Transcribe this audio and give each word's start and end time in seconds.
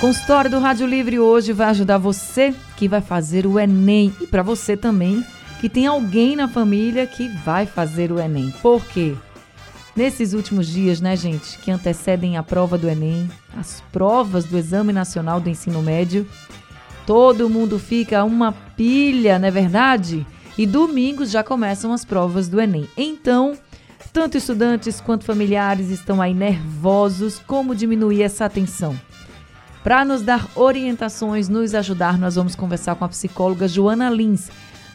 Consultório 0.00 0.50
do 0.50 0.58
Rádio 0.58 0.86
Livre 0.86 1.18
hoje 1.18 1.52
vai 1.52 1.66
ajudar 1.68 1.98
você 1.98 2.54
que 2.74 2.88
vai 2.88 3.02
fazer 3.02 3.46
o 3.46 3.58
Enem 3.60 4.10
e 4.18 4.26
para 4.26 4.42
você 4.42 4.74
também 4.74 5.22
que 5.60 5.68
tem 5.68 5.86
alguém 5.86 6.34
na 6.34 6.48
família 6.48 7.06
que 7.06 7.28
vai 7.44 7.66
fazer 7.66 8.10
o 8.10 8.18
Enem. 8.18 8.50
Por 8.62 8.82
quê? 8.86 9.14
Nesses 9.94 10.32
últimos 10.32 10.68
dias, 10.68 11.02
né, 11.02 11.14
gente, 11.16 11.58
que 11.58 11.70
antecedem 11.70 12.38
a 12.38 12.42
prova 12.42 12.78
do 12.78 12.88
Enem, 12.88 13.30
as 13.54 13.82
provas 13.92 14.46
do 14.46 14.56
Exame 14.56 14.90
Nacional 14.90 15.38
do 15.38 15.50
Ensino 15.50 15.82
Médio, 15.82 16.26
todo 17.06 17.50
mundo 17.50 17.78
fica 17.78 18.24
uma 18.24 18.52
pilha, 18.52 19.38
não 19.38 19.48
é 19.48 19.50
verdade? 19.50 20.26
E 20.56 20.64
domingos 20.64 21.30
já 21.30 21.44
começam 21.44 21.92
as 21.92 22.06
provas 22.06 22.48
do 22.48 22.58
Enem. 22.58 22.88
Então, 22.96 23.52
tanto 24.14 24.38
estudantes 24.38 24.98
quanto 24.98 25.26
familiares 25.26 25.90
estão 25.90 26.22
aí 26.22 26.32
nervosos. 26.32 27.38
Como 27.46 27.74
diminuir 27.74 28.22
essa 28.22 28.48
tensão? 28.48 28.98
Para 29.82 30.04
nos 30.04 30.22
dar 30.22 30.46
orientações, 30.54 31.48
nos 31.48 31.74
ajudar, 31.74 32.18
nós 32.18 32.34
vamos 32.34 32.54
conversar 32.54 32.94
com 32.94 33.04
a 33.04 33.08
psicóloga 33.08 33.66
Joana 33.66 34.10
Lins 34.10 34.50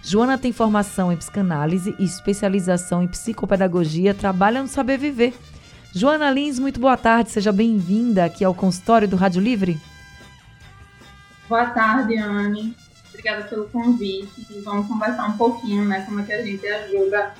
Joana 0.07 0.37
tem 0.37 0.53
formação 0.53 1.11
em 1.11 1.17
psicanálise 1.17 1.95
e 1.97 2.03
especialização 2.05 3.01
em 3.01 3.07
psicopedagogia, 3.07 4.13
trabalha 4.13 4.61
no 4.61 4.67
Saber 4.67 4.99
Viver. 4.99 5.33
Joana 5.91 6.29
Lins, 6.29 6.59
muito 6.59 6.79
boa 6.79 6.95
tarde, 6.95 7.31
seja 7.31 7.51
bem-vinda 7.51 8.23
aqui 8.23 8.45
ao 8.45 8.53
consultório 8.53 9.07
do 9.07 9.15
Rádio 9.15 9.41
Livre. 9.41 9.81
Boa 11.49 11.65
tarde, 11.65 12.15
Anne. 12.19 12.77
Obrigada 13.09 13.45
pelo 13.45 13.67
convite. 13.69 14.45
Vamos 14.63 14.87
conversar 14.87 15.25
um 15.25 15.37
pouquinho, 15.37 15.85
né, 15.85 16.01
como 16.01 16.19
é 16.19 16.23
que 16.23 16.33
a 16.33 16.45
gente 16.45 16.67
ajuda 16.67 17.33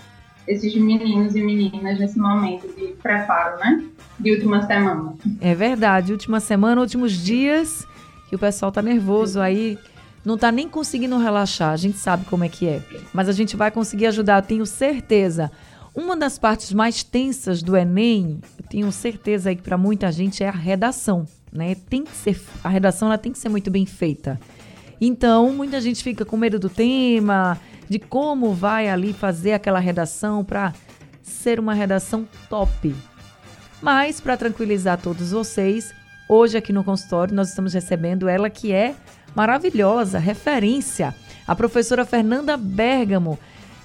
esses 0.48 0.76
meninos 0.76 1.36
e 1.36 1.42
meninas 1.42 2.00
nesse 2.00 2.20
momento 2.20 2.68
de 2.76 2.94
preparo, 3.02 3.58
né, 3.60 3.84
de 4.20 4.32
última 4.32 4.66
semana. 4.66 5.16
É 5.42 5.54
verdade, 5.54 6.12
última 6.12 6.40
semana, 6.40 6.82
últimos 6.82 7.12
dias, 7.14 7.88
que 8.30 8.36
o 8.36 8.40
pessoal 8.40 8.72
tá 8.72 8.82
nervoso 8.82 9.40
aí 9.40 9.78
não 10.26 10.34
está 10.36 10.52
nem 10.52 10.68
conseguindo 10.68 11.18
relaxar, 11.20 11.72
a 11.72 11.78
gente 11.78 12.00
sabe 12.00 12.26
como 12.26 12.44
é 12.44 12.50
que 12.50 12.68
é. 12.68 12.82
Mas 13.14 13.30
a 13.30 13.32
gente 13.32 13.56
vai 13.56 13.70
conseguir 13.70 14.08
ajudar, 14.08 14.42
eu 14.42 14.48
tenho 14.48 14.66
certeza. 14.66 15.52
Uma 15.94 16.18
das 16.18 16.40
partes 16.40 16.74
mais 16.74 17.04
tensas 17.04 17.62
do 17.62 17.78
Enem, 17.78 18.40
eu 18.58 18.66
tenho 18.68 18.92
certeza 18.92 19.50
aí 19.50 19.56
que 19.56 19.62
para 19.62 19.78
muita 19.78 20.12
gente 20.12 20.44
é 20.44 20.50
a 20.50 20.52
redação, 20.52 21.28
né? 21.54 21.76
Tem 21.76 22.04
que 22.04 22.12
ser 22.12 22.42
a 22.64 22.70
redação 22.70 23.08
ela 23.08 23.18
tem 23.20 23.32
que 23.32 23.38
ser 23.38 23.50
muito 23.50 23.70
bem 23.70 23.86
feita. 23.86 24.40
Então, 25.00 25.52
muita 25.54 25.80
gente 25.80 26.04
fica 26.04 26.26
com 26.26 26.36
medo 26.36 26.58
do 26.58 26.70
tema, 26.70 27.60
de 27.90 28.00
como 28.00 28.54
vai 28.54 28.90
ali 28.90 29.14
fazer 29.14 29.54
aquela 29.54 29.80
redação 29.80 30.44
para 30.44 30.74
ser 31.22 31.60
uma 31.60 31.74
redação 31.74 32.28
top. 32.50 32.96
Mas 33.82 34.20
para 34.20 34.38
tranquilizar 34.38 35.00
todos 35.00 35.32
vocês, 35.32 35.94
hoje 36.28 36.58
aqui 36.58 36.74
no 36.74 36.84
consultório 36.84 37.36
nós 37.36 37.50
estamos 37.50 37.74
recebendo 37.74 38.28
ela 38.28 38.50
que 38.50 38.72
é 38.72 38.96
maravilhosa, 39.36 40.18
referência, 40.18 41.14
a 41.48 41.56
professora 41.56 42.06
Fernanda 42.06 42.58
Bergamo, 42.58 43.38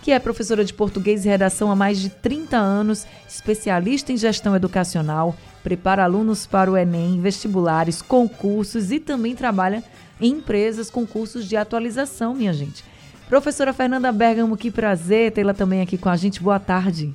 que 0.02 0.12
é 0.12 0.18
professora 0.18 0.64
de 0.64 0.72
português 0.72 1.24
e 1.24 1.28
redação 1.28 1.70
há 1.70 1.76
mais 1.76 1.98
de 1.98 2.08
30 2.08 2.56
anos, 2.56 3.06
especialista 3.28 4.12
em 4.12 4.16
gestão 4.16 4.56
educacional, 4.56 5.36
prepara 5.62 6.04
alunos 6.04 6.46
para 6.46 6.70
o 6.70 6.76
Enem, 6.76 7.20
vestibulares, 7.20 8.00
concursos 8.00 8.90
e 8.90 8.98
também 8.98 9.34
trabalha 9.34 9.84
em 10.20 10.32
empresas 10.32 10.90
com 10.90 11.06
cursos 11.06 11.46
de 11.46 11.56
atualização, 11.56 12.34
minha 12.34 12.52
gente. 12.52 12.84
Professora 13.30 13.72
Fernanda 13.72 14.10
Bergamo, 14.10 14.56
que 14.56 14.72
prazer 14.72 15.30
tê-la 15.30 15.54
também 15.54 15.80
aqui 15.80 15.96
com 15.96 16.08
a 16.08 16.16
gente. 16.16 16.42
Boa 16.42 16.58
tarde. 16.58 17.14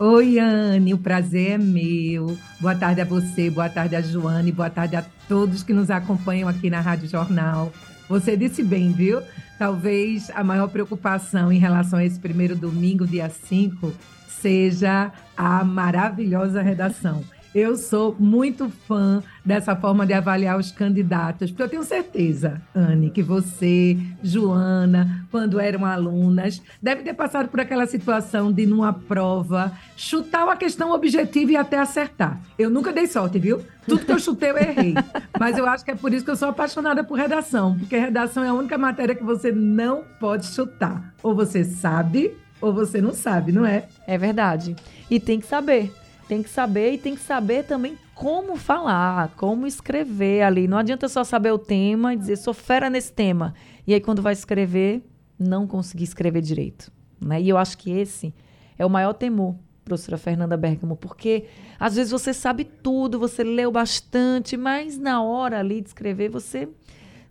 Oi, 0.00 0.40
Anne, 0.40 0.92
o 0.92 0.98
prazer 0.98 1.52
é 1.52 1.58
meu. 1.58 2.36
Boa 2.60 2.74
tarde 2.74 3.00
a 3.00 3.04
você, 3.04 3.48
boa 3.48 3.68
tarde 3.68 3.94
a 3.94 4.00
Joane, 4.00 4.50
boa 4.50 4.68
tarde 4.68 4.96
a 4.96 5.04
todos 5.28 5.62
que 5.62 5.72
nos 5.72 5.92
acompanham 5.92 6.48
aqui 6.48 6.68
na 6.68 6.80
Rádio 6.80 7.08
Jornal. 7.08 7.72
Você 8.08 8.36
disse 8.36 8.64
bem, 8.64 8.90
viu? 8.90 9.22
Talvez 9.60 10.28
a 10.34 10.42
maior 10.42 10.66
preocupação 10.66 11.52
em 11.52 11.58
relação 11.60 12.00
a 12.00 12.04
esse 12.04 12.18
primeiro 12.18 12.56
domingo, 12.56 13.06
dia 13.06 13.30
5, 13.30 13.92
seja 14.28 15.12
a 15.36 15.62
maravilhosa 15.62 16.60
redação. 16.62 17.22
Eu 17.54 17.76
sou 17.76 18.14
muito 18.18 18.68
fã 18.68 19.22
dessa 19.44 19.74
forma 19.74 20.06
de 20.06 20.12
avaliar 20.12 20.58
os 20.58 20.70
candidatos, 20.70 21.50
porque 21.50 21.62
eu 21.62 21.68
tenho 21.68 21.82
certeza, 21.82 22.60
Anne, 22.74 23.10
que 23.10 23.22
você, 23.22 23.96
Joana, 24.22 25.26
quando 25.30 25.58
eram 25.58 25.84
alunas, 25.84 26.60
deve 26.82 27.02
ter 27.02 27.14
passado 27.14 27.48
por 27.48 27.60
aquela 27.60 27.86
situação 27.86 28.52
de, 28.52 28.66
numa 28.66 28.92
prova, 28.92 29.72
chutar 29.96 30.44
uma 30.44 30.56
questão 30.56 30.92
objetiva 30.92 31.52
e 31.52 31.56
até 31.56 31.78
acertar. 31.78 32.40
Eu 32.58 32.68
nunca 32.68 32.92
dei 32.92 33.06
sorte, 33.06 33.38
viu? 33.38 33.62
Tudo 33.86 34.04
que 34.04 34.12
eu 34.12 34.18
chutei, 34.18 34.50
eu 34.50 34.58
errei. 34.58 34.94
Mas 35.38 35.56
eu 35.56 35.66
acho 35.66 35.84
que 35.84 35.92
é 35.92 35.94
por 35.94 36.12
isso 36.12 36.24
que 36.24 36.30
eu 36.30 36.36
sou 36.36 36.48
apaixonada 36.48 37.04
por 37.04 37.16
redação, 37.16 37.78
porque 37.78 37.96
redação 37.96 38.42
é 38.42 38.48
a 38.48 38.54
única 38.54 38.76
matéria 38.76 39.14
que 39.14 39.24
você 39.24 39.52
não 39.52 40.04
pode 40.20 40.46
chutar. 40.46 41.14
Ou 41.22 41.34
você 41.34 41.64
sabe, 41.64 42.36
ou 42.60 42.72
você 42.72 43.00
não 43.00 43.12
sabe, 43.12 43.52
não 43.52 43.64
é? 43.64 43.86
É 44.06 44.18
verdade. 44.18 44.74
E 45.10 45.20
tem 45.20 45.40
que 45.40 45.46
saber. 45.46 45.92
Tem 46.28 46.42
que 46.42 46.48
saber 46.48 46.92
e 46.92 46.98
tem 46.98 47.14
que 47.14 47.20
saber 47.20 47.64
também 47.64 47.96
como 48.14 48.56
falar, 48.56 49.32
como 49.36 49.66
escrever 49.66 50.42
ali. 50.42 50.66
Não 50.66 50.78
adianta 50.78 51.08
só 51.08 51.22
saber 51.22 51.52
o 51.52 51.58
tema 51.58 52.14
e 52.14 52.16
dizer, 52.16 52.36
sou 52.36 52.54
fera 52.54 52.90
nesse 52.90 53.12
tema. 53.12 53.54
E 53.86 53.94
aí, 53.94 54.00
quando 54.00 54.22
vai 54.22 54.32
escrever, 54.32 55.02
não 55.38 55.66
conseguir 55.66 56.04
escrever 56.04 56.40
direito. 56.40 56.90
Né? 57.20 57.40
E 57.40 57.48
eu 57.48 57.56
acho 57.56 57.78
que 57.78 57.90
esse 57.90 58.34
é 58.78 58.84
o 58.84 58.90
maior 58.90 59.12
temor, 59.12 59.54
professora 59.84 60.18
Fernanda 60.18 60.56
Bergamo, 60.56 60.96
porque 60.96 61.44
às 61.78 61.94
vezes 61.94 62.10
você 62.10 62.34
sabe 62.34 62.64
tudo, 62.64 63.18
você 63.18 63.44
leu 63.44 63.70
bastante, 63.70 64.56
mas 64.56 64.98
na 64.98 65.22
hora 65.22 65.60
ali 65.60 65.80
de 65.80 65.88
escrever 65.88 66.28
você 66.28 66.68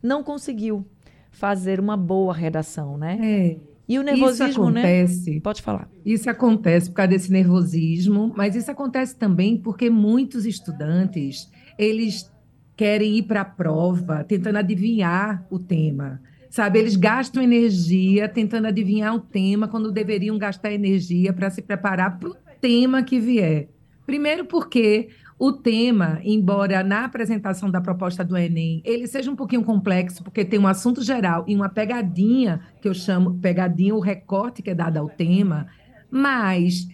não 0.02 0.24
conseguiu 0.24 0.86
fazer 1.32 1.80
uma 1.80 1.98
boa 1.98 2.34
redação, 2.34 2.98
né? 2.98 3.18
É. 3.22 3.75
E 3.88 4.00
o 4.00 4.04
nervosismo, 4.04 4.48
isso 4.48 4.72
né? 4.72 4.82
acontece, 4.82 5.32
né? 5.36 5.40
Pode 5.42 5.62
falar. 5.62 5.90
Isso 6.06 6.30
acontece 6.30 6.90
por 6.90 6.96
causa 6.96 7.10
desse 7.10 7.32
nervosismo, 7.32 8.34
mas 8.36 8.56
isso 8.56 8.72
acontece 8.72 9.16
também 9.16 9.58
porque 9.58 9.90
muitos 9.90 10.46
estudantes, 10.46 11.50
eles 11.78 12.32
querem 12.76 13.18
ir 13.18 13.24
para 13.24 13.42
a 13.42 13.46
prova 13.46 14.24
tentando 14.24 14.58
adivinhar 14.58 15.46
o 15.50 15.60
tema. 15.60 16.22
Sabe, 16.50 16.80
eles 16.80 16.96
gastam 16.96 17.44
energia 17.44 18.30
tentando 18.30 18.68
adivinhar 18.68 19.14
o 19.14 19.20
tema 19.20 19.68
quando 19.68 19.92
deveriam 19.92 20.38
gastar 20.38 20.72
energia 20.72 21.34
para 21.34 21.50
se 21.50 21.62
preparar 21.62 22.18
para 22.18 22.30
o 22.30 22.36
tema 22.62 23.04
que 23.04 23.20
vier. 23.20 23.70
Primeiro 24.06 24.46
porque 24.46 25.10
o 25.38 25.52
tema, 25.52 26.20
embora 26.24 26.84
na 26.84 27.06
apresentação 27.06 27.70
da 27.70 27.82
proposta 27.82 28.24
do 28.24 28.38
Enem 28.38 28.82
ele 28.86 29.08
seja 29.08 29.30
um 29.30 29.36
pouquinho 29.36 29.64
complexo, 29.64 30.24
porque 30.24 30.46
tem 30.46 30.60
um 30.60 30.68
assunto 30.68 31.04
geral 31.04 31.44
e 31.48 31.56
uma 31.56 31.68
pegadinha, 31.68 32.62
que 32.82 32.88
eu 32.88 32.94
chamo 32.94 33.38
pegadinha, 33.40 33.96
o 33.96 34.00
recorte 34.00 34.62
que 34.62 34.70
é 34.70 34.76
dado 34.76 34.98
ao 34.98 35.10
tema, 35.10 35.68
mas 36.10 36.88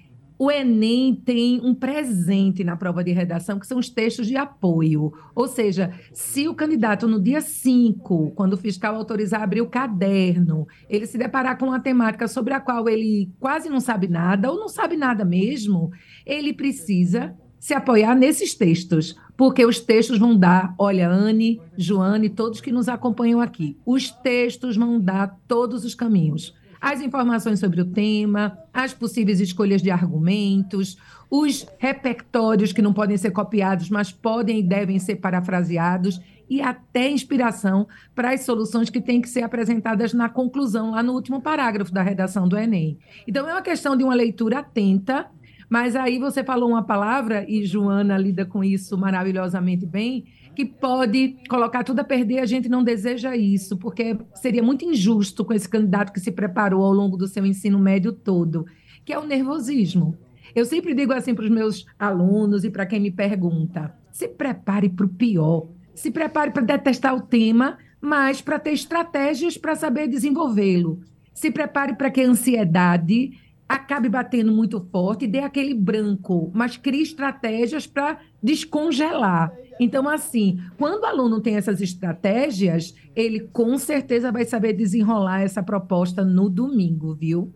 o 0.44 0.50
Enem 0.50 1.14
tem 1.14 1.62
um 1.64 1.72
presente 1.76 2.64
na 2.64 2.76
prova 2.76 3.04
de 3.04 3.12
redação, 3.12 3.60
que 3.60 3.68
são 3.68 3.78
os 3.78 3.92
textos 3.92 4.26
de 4.26 4.36
apoio. 4.36 5.14
Ou 5.36 5.48
seja, 5.48 5.94
se 6.12 6.48
o 6.48 6.56
candidato, 6.56 7.08
no 7.08 7.22
dia 7.22 7.42
5, 7.42 8.32
quando 8.32 8.54
o 8.54 8.58
fiscal 8.58 8.96
autorizar 8.96 9.44
abrir 9.44 9.62
o 9.62 9.70
caderno, 9.70 10.68
ele 10.90 11.06
se 11.06 11.16
deparar 11.16 11.60
com 11.60 11.68
uma 11.68 11.80
temática 11.80 12.28
sobre 12.28 12.56
a 12.56 12.60
qual 12.60 12.90
ele 12.90 13.30
quase 13.40 13.70
não 13.70 13.80
sabe 13.80 14.08
nada, 14.08 14.50
ou 14.52 14.60
não 14.60 14.68
sabe 14.68 14.98
nada 14.98 15.24
mesmo, 15.24 15.92
ele 16.26 16.54
precisa 16.54 17.36
se 17.60 17.76
apoiar 17.76 18.16
nesses 18.16 18.56
textos, 18.56 19.16
porque 19.38 19.64
os 19.64 19.80
textos 19.80 20.18
vão 20.18 20.36
dar, 20.36 20.74
olha, 20.80 21.08
Anne, 21.08 21.62
Joane, 21.78 22.30
todos 22.30 22.60
que 22.60 22.72
nos 22.72 22.90
acompanham 22.90 23.40
aqui, 23.40 23.78
os 23.86 24.10
textos 24.10 24.76
vão 24.76 25.00
dar 25.00 25.40
todos 25.48 25.86
os 25.86 25.94
caminhos. 25.94 26.60
As 26.82 27.00
informações 27.00 27.60
sobre 27.60 27.80
o 27.80 27.86
tema, 27.86 28.58
as 28.74 28.92
possíveis 28.92 29.40
escolhas 29.40 29.84
de 29.84 29.92
argumentos, 29.92 30.98
os 31.30 31.68
repertórios 31.78 32.74
que 32.74 32.82
não 32.82 32.92
podem 32.92 33.16
ser 33.18 33.30
copiados, 33.30 33.88
mas 33.88 34.12
podem 34.12 34.60
e 34.60 34.64
devem 34.64 34.98
ser 34.98 35.18
parafraseados, 35.18 36.20
e 36.50 36.60
até 36.60 37.10
inspiração 37.10 37.88
para 38.14 38.34
as 38.34 38.42
soluções 38.42 38.90
que 38.90 39.00
têm 39.00 39.22
que 39.22 39.30
ser 39.30 39.44
apresentadas 39.44 40.12
na 40.12 40.28
conclusão, 40.28 40.92
lá 40.92 41.04
no 41.04 41.14
último 41.14 41.40
parágrafo 41.40 41.94
da 41.94 42.02
redação 42.02 42.48
do 42.48 42.58
Enem. 42.58 42.98
Então, 43.28 43.48
é 43.48 43.54
uma 43.54 43.62
questão 43.62 43.96
de 43.96 44.04
uma 44.04 44.16
leitura 44.16 44.60
atenta 44.60 45.28
mas 45.72 45.96
aí 45.96 46.20
você 46.20 46.44
falou 46.44 46.68
uma 46.68 46.84
palavra, 46.84 47.46
e 47.48 47.64
Joana 47.66 48.18
lida 48.18 48.46
com 48.46 48.62
isso 48.62 48.98
maravilhosamente 48.98 49.86
bem, 49.86 50.26
que 50.54 50.66
pode 50.66 51.38
colocar 51.48 51.82
tudo 51.86 52.02
a 52.02 52.04
perder. 52.04 52.40
A 52.40 52.46
gente 52.46 52.68
não 52.68 52.84
deseja 52.84 53.38
isso, 53.38 53.78
porque 53.78 54.18
seria 54.36 54.62
muito 54.62 54.84
injusto 54.84 55.46
com 55.46 55.54
esse 55.54 55.70
candidato 55.70 56.12
que 56.12 56.20
se 56.20 56.30
preparou 56.30 56.84
ao 56.84 56.92
longo 56.92 57.16
do 57.16 57.26
seu 57.26 57.46
ensino 57.46 57.80
médio 57.80 58.12
todo, 58.12 58.66
que 59.06 59.14
é 59.14 59.18
o 59.18 59.26
nervosismo. 59.26 60.18
Eu 60.54 60.66
sempre 60.66 60.94
digo 60.94 61.14
assim 61.14 61.34
para 61.34 61.46
os 61.46 61.50
meus 61.50 61.86
alunos 61.98 62.66
e 62.66 62.70
para 62.70 62.86
quem 62.86 63.00
me 63.00 63.10
pergunta: 63.10 63.96
se 64.12 64.28
prepare 64.28 64.90
para 64.90 65.06
o 65.06 65.10
pior, 65.10 65.70
se 65.96 66.12
prepare 66.12 66.52
para 66.52 66.64
detestar 66.64 67.16
o 67.16 67.22
tema, 67.22 67.78
mas 68.02 68.42
para 68.42 68.60
ter 68.60 68.74
estratégias 68.74 69.58
para 69.58 69.74
saber 69.78 70.10
desenvolvê-lo. 70.10 71.00
Se 71.34 71.50
prepare 71.50 71.96
para 71.96 72.12
que 72.12 72.20
a 72.20 72.28
ansiedade 72.28 73.40
acabe 73.74 74.10
batendo 74.10 74.52
muito 74.52 74.82
forte 74.92 75.26
dê 75.26 75.40
aquele 75.40 75.74
branco, 75.74 76.52
mas 76.54 76.76
crie 76.76 77.02
estratégias 77.02 77.88
para 77.88 78.20
descongelar. 78.44 79.54
Então, 79.80 80.10
assim, 80.10 80.60
quando 80.78 81.02
o 81.02 81.06
aluno 81.06 81.40
tem 81.40 81.56
essas 81.56 81.80
estratégias, 81.80 82.94
ele 83.16 83.40
com 83.40 83.78
certeza 83.78 84.32
vai 84.32 84.44
saber 84.46 84.74
desenrolar 84.74 85.42
essa 85.42 85.64
proposta 85.64 86.24
no 86.24 86.50
domingo, 86.50 87.16
viu? 87.16 87.54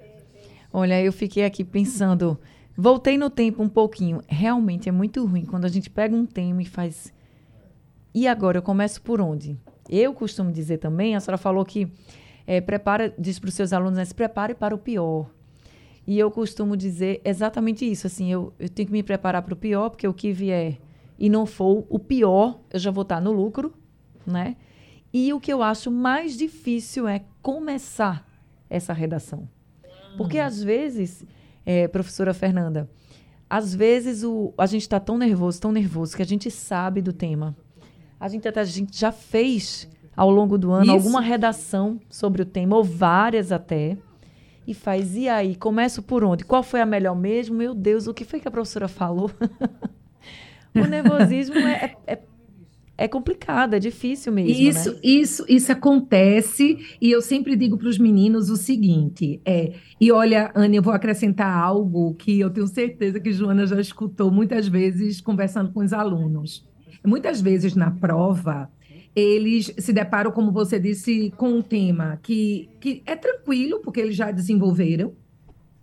Olha, 0.72 1.02
eu 1.02 1.12
fiquei 1.12 1.44
aqui 1.44 1.64
pensando, 1.64 2.40
voltei 2.78 3.18
no 3.18 3.30
tempo 3.30 3.62
um 3.62 3.70
pouquinho. 3.70 4.22
Realmente 4.28 4.88
é 4.88 4.92
muito 4.92 5.26
ruim 5.26 5.46
quando 5.46 5.66
a 5.66 5.70
gente 5.70 5.90
pega 5.90 6.16
um 6.16 6.26
tema 6.26 6.62
e 6.62 6.66
faz. 6.66 7.14
E 8.14 8.26
agora 8.28 8.58
eu 8.58 8.62
começo 8.62 9.02
por 9.02 9.20
onde? 9.20 9.60
Eu 9.90 10.14
costumo 10.14 10.52
dizer 10.52 10.78
também, 10.78 11.16
a 11.16 11.20
senhora 11.20 11.38
falou 11.38 11.66
que 11.66 11.92
é, 12.48 12.62
prepara, 12.62 13.14
diz 13.20 13.38
para 13.38 13.50
os 13.50 13.54
seus 13.54 13.74
alunos, 13.74 13.98
né, 13.98 14.06
se 14.06 14.16
prepare 14.16 14.56
para 14.56 14.74
o 14.74 14.78
pior. 14.78 15.35
E 16.08 16.20
eu 16.20 16.30
costumo 16.30 16.78
dizer 16.78 17.22
exatamente 17.26 17.90
isso. 17.90 18.06
Assim, 18.08 18.32
eu, 18.32 18.54
eu 18.60 18.70
tenho 18.70 18.88
que 18.88 18.94
me 18.94 19.04
preparar 19.04 19.42
para 19.42 19.54
o 19.54 19.58
pior, 19.58 19.90
porque 19.90 20.08
o 20.08 20.14
que 20.14 20.32
vier 20.32 20.78
e 21.18 21.30
não 21.30 21.46
for 21.46 21.86
o 21.90 21.98
pior, 21.98 22.60
eu 22.72 22.80
já 22.80 22.92
vou 22.92 23.04
estar 23.04 23.22
no 23.22 23.32
lucro, 23.32 23.74
né? 24.26 24.56
E 25.14 25.32
o 25.34 25.40
que 25.40 25.52
eu 25.52 25.64
acho 25.64 25.90
mais 25.90 26.38
difícil 26.38 27.08
é 27.08 27.24
começar 27.42 28.28
essa 28.70 28.92
redação. 28.92 29.48
Porque 30.18 30.40
às 30.40 30.62
vezes, 30.62 31.26
é, 31.66 31.88
professora 31.88 32.34
Fernanda, 32.34 32.90
às 33.50 33.74
vezes 33.74 34.24
o, 34.24 34.54
a 34.58 34.66
gente 34.66 34.82
está 34.82 35.00
tão 35.00 35.18
nervoso, 35.18 35.62
tão 35.62 35.72
nervoso, 35.72 36.16
que 36.16 36.22
a 36.22 36.26
gente 36.26 36.52
sabe 36.52 37.02
do 37.02 37.14
tema. 37.14 37.56
A 38.20 38.28
gente 38.28 38.48
até 38.48 38.60
a 38.60 38.66
gente 38.66 39.00
já 39.00 39.12
fez 39.12 39.90
ao 40.16 40.30
longo 40.30 40.58
do 40.58 40.72
ano 40.72 40.86
Isso. 40.86 40.94
alguma 40.94 41.22
redação 41.22 42.00
sobre 42.10 42.42
o 42.42 42.46
tema, 42.46 42.76
ou 42.76 42.84
várias 42.84 43.52
até 43.52 43.98
e 44.68 44.74
faz, 44.74 45.16
e 45.16 45.30
aí, 45.30 45.56
começo 45.56 46.02
por 46.02 46.24
onde? 46.24 46.44
Qual 46.44 46.64
foi 46.64 46.82
a 46.82 46.86
melhor 46.86 47.16
mesmo? 47.16 47.56
Meu 47.56 47.74
Deus, 47.76 48.08
o 48.08 48.14
que 48.14 48.26
foi 48.26 48.40
que 48.40 48.48
a 48.48 48.52
professora 48.52 48.88
falou? 48.88 49.30
o 50.74 50.86
nervosismo 50.88 51.56
é, 51.58 51.96
é, 52.08 52.20
é, 52.98 53.08
complicado, 53.08 53.76
é 53.76 53.80
difícil 53.80 54.34
mesmo. 54.34 54.52
Isso, 54.52 54.92
né? 54.94 55.00
isso, 55.04 55.46
isso 55.48 55.72
acontece, 55.72 56.78
e 57.00 57.12
eu 57.12 57.22
sempre 57.22 57.56
digo 57.56 57.78
para 57.78 57.88
os 57.88 58.00
meninos 58.00 58.50
o 58.50 58.58
seguinte: 58.58 59.40
é, 59.46 59.74
e 60.02 60.12
olha, 60.12 60.52
Anne, 60.56 60.78
eu 60.78 60.84
vou 60.84 60.94
acrescentar 60.94 61.56
algo 61.56 62.16
que 62.16 62.40
eu 62.40 62.50
tenho 62.50 62.68
certeza 62.68 63.20
que 63.20 63.32
Joana 63.32 63.68
já 63.68 63.80
escutou 63.80 64.32
muitas 64.32 64.68
vezes 64.68 65.22
conversando 65.22 65.72
com 65.72 65.82
os 65.82 65.94
alunos. 65.94 66.66
Muitas 67.06 67.40
vezes 67.40 67.76
na 67.76 67.92
prova, 67.92 68.68
eles 69.16 69.74
se 69.78 69.94
deparam, 69.94 70.32
como 70.32 70.52
você 70.52 70.78
disse, 70.78 71.34
com 71.38 71.50
um 71.50 71.62
tema 71.62 72.20
que, 72.22 72.70
que 72.82 73.02
é 73.06 73.16
tranquilo, 73.16 73.80
porque 73.80 74.02
eles 74.02 74.16
já 74.16 74.30
desenvolveram, 74.30 75.14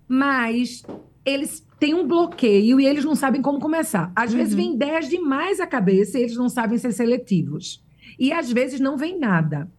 mas 0.06 0.82
eles 1.24 1.66
têm 1.80 1.94
um 1.94 2.06
bloqueio 2.06 2.78
e 2.78 2.86
eles 2.86 3.04
não 3.04 3.14
sabem 3.14 3.40
como 3.40 3.58
começar. 3.58 4.12
Às 4.14 4.32
uhum. 4.32 4.38
vezes 4.38 4.54
vem 4.54 4.74
ideias 4.74 5.08
demais 5.08 5.60
à 5.60 5.66
cabeça 5.66 6.18
e 6.18 6.22
eles 6.22 6.36
não 6.36 6.48
sabem 6.48 6.76
ser 6.76 6.92
seletivos. 6.92 7.82
E 8.18 8.32
às 8.32 8.52
vezes 8.52 8.78
não 8.78 8.96
vem 8.96 9.18
nada. 9.18 9.70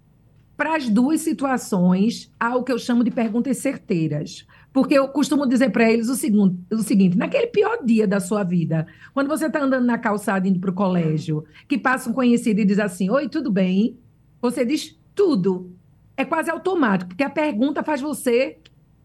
Para 0.58 0.76
as 0.76 0.90
duas 0.90 1.22
situações, 1.22 2.32
há 2.40 2.56
o 2.56 2.64
que 2.64 2.72
eu 2.72 2.80
chamo 2.80 3.04
de 3.04 3.12
perguntas 3.12 3.58
certeiras. 3.58 4.48
Porque 4.74 4.96
eu 4.96 5.08
costumo 5.08 5.46
dizer 5.46 5.70
para 5.70 5.90
eles 5.90 6.10
o, 6.10 6.16
segundo, 6.16 6.58
o 6.72 6.82
seguinte: 6.82 7.16
naquele 7.16 7.48
pior 7.48 7.86
dia 7.86 8.08
da 8.08 8.20
sua 8.20 8.44
vida, 8.44 8.88
quando 9.14 9.28
você 9.28 9.46
está 9.46 9.62
andando 9.62 9.86
na 9.86 10.00
calçada 10.00 10.48
indo 10.48 10.60
para 10.60 10.72
o 10.72 10.74
colégio, 10.74 11.46
que 11.68 11.78
passa 11.78 12.10
um 12.10 12.14
conhecido 12.14 12.60
e 12.60 12.66
diz 12.66 12.80
assim: 12.80 13.10
Oi, 13.12 13.30
tudo 13.30 13.52
bem? 13.52 14.00
Você 14.42 14.66
diz 14.66 15.00
tudo. 15.14 15.72
É 16.18 16.26
quase 16.26 16.50
automático, 16.50 17.10
porque 17.10 17.24
a 17.24 17.30
pergunta 17.30 17.84
faz 17.84 18.02
você 18.02 18.58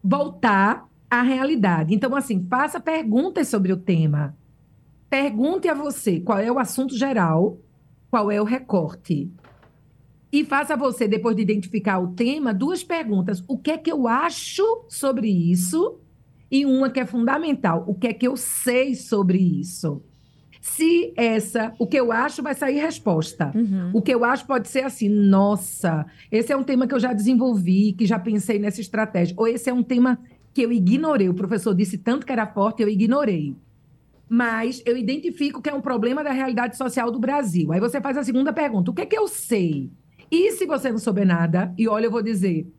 voltar 0.03 0.87
à 1.09 1.21
realidade. 1.21 1.93
Então, 1.93 2.15
assim, 2.15 2.45
faça 2.49 2.79
perguntas 2.79 3.47
sobre 3.47 3.71
o 3.71 3.77
tema. 3.77 4.35
Pergunte 5.09 5.67
a 5.67 5.73
você 5.73 6.19
qual 6.19 6.37
é 6.39 6.51
o 6.51 6.59
assunto 6.59 6.95
geral, 6.95 7.57
qual 8.11 8.31
é 8.31 8.39
o 8.39 8.43
recorte. 8.43 9.31
E 10.31 10.45
faça 10.45 10.75
você, 10.75 11.07
depois 11.07 11.35
de 11.35 11.41
identificar 11.41 11.99
o 11.99 12.09
tema, 12.09 12.53
duas 12.53 12.83
perguntas. 12.83 13.43
O 13.47 13.57
que 13.57 13.71
é 13.71 13.77
que 13.77 13.91
eu 13.91 14.07
acho 14.07 14.63
sobre 14.87 15.27
isso? 15.27 15.99
E 16.51 16.65
uma 16.65 16.89
que 16.89 16.99
é 16.99 17.05
fundamental. 17.05 17.83
O 17.87 17.95
que 17.95 18.07
é 18.07 18.13
que 18.13 18.27
eu 18.27 18.37
sei 18.37 18.93
sobre 18.95 19.39
isso? 19.39 20.03
Se 20.61 21.13
essa, 21.15 21.73
o 21.79 21.87
que 21.87 21.97
eu 21.97 22.11
acho, 22.11 22.43
vai 22.43 22.53
sair 22.53 22.79
resposta. 22.79 23.51
Uhum. 23.55 23.91
O 23.93 24.01
que 24.01 24.13
eu 24.13 24.23
acho 24.25 24.45
pode 24.45 24.67
ser 24.67 24.83
assim: 24.83 25.09
nossa, 25.09 26.05
esse 26.31 26.51
é 26.51 26.57
um 26.57 26.63
tema 26.63 26.85
que 26.85 26.93
eu 26.93 26.99
já 26.99 27.13
desenvolvi, 27.13 27.93
que 27.93 28.05
já 28.05 28.19
pensei 28.19 28.59
nessa 28.59 28.81
estratégia. 28.81 29.33
Ou 29.37 29.47
esse 29.47 29.69
é 29.69 29.73
um 29.73 29.83
tema 29.83 30.19
que 30.53 30.61
eu 30.61 30.71
ignorei. 30.71 31.29
O 31.29 31.33
professor 31.33 31.73
disse 31.73 31.97
tanto 31.97 32.25
que 32.25 32.31
era 32.31 32.45
forte, 32.45 32.83
eu 32.83 32.89
ignorei. 32.89 33.55
Mas 34.27 34.83
eu 34.85 34.95
identifico 34.95 35.61
que 35.61 35.69
é 35.69 35.73
um 35.73 35.81
problema 35.81 36.23
da 36.23 36.31
realidade 36.31 36.77
social 36.77 37.09
do 37.09 37.19
Brasil. 37.19 37.71
Aí 37.71 37.79
você 37.79 37.99
faz 38.01 38.17
a 38.17 38.23
segunda 38.23 38.51
pergunta: 38.51 38.91
o 38.91 38.93
que 38.93 39.01
é 39.01 39.05
que 39.05 39.17
eu 39.17 39.27
sei? 39.27 39.89
E 40.31 40.51
se 40.51 40.65
você 40.65 40.91
não 40.91 40.99
souber 40.99 41.25
nada, 41.25 41.73
e 41.77 41.87
olha, 41.87 42.05
eu 42.05 42.11
vou 42.11 42.21
dizer, 42.21 42.71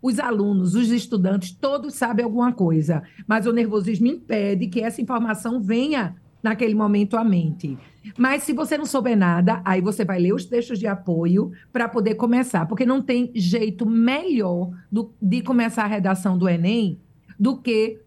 os 0.00 0.18
alunos, 0.18 0.74
os 0.74 0.90
estudantes, 0.90 1.52
todos 1.52 1.94
sabem 1.94 2.24
alguma 2.24 2.52
coisa, 2.52 3.02
mas 3.26 3.46
o 3.46 3.52
nervosismo 3.52 4.06
impede 4.06 4.68
que 4.68 4.80
essa 4.80 5.00
informação 5.00 5.60
venha 5.60 6.16
naquele 6.42 6.74
momento 6.74 7.16
à 7.16 7.24
mente. 7.24 7.76
Mas 8.16 8.44
se 8.44 8.52
você 8.52 8.78
não 8.78 8.86
souber 8.86 9.16
nada, 9.16 9.60
aí 9.64 9.80
você 9.80 10.04
vai 10.04 10.20
ler 10.20 10.32
os 10.32 10.44
textos 10.44 10.78
de 10.78 10.86
apoio 10.86 11.50
para 11.72 11.88
poder 11.88 12.14
começar, 12.14 12.66
porque 12.66 12.86
não 12.86 13.02
tem 13.02 13.30
jeito 13.34 13.84
melhor 13.84 14.70
do, 14.90 15.12
de 15.20 15.42
começar 15.42 15.84
a 15.84 15.88
redação 15.88 16.38
do 16.38 16.48
Enem 16.48 17.00
do 17.38 17.56
que 17.56 18.00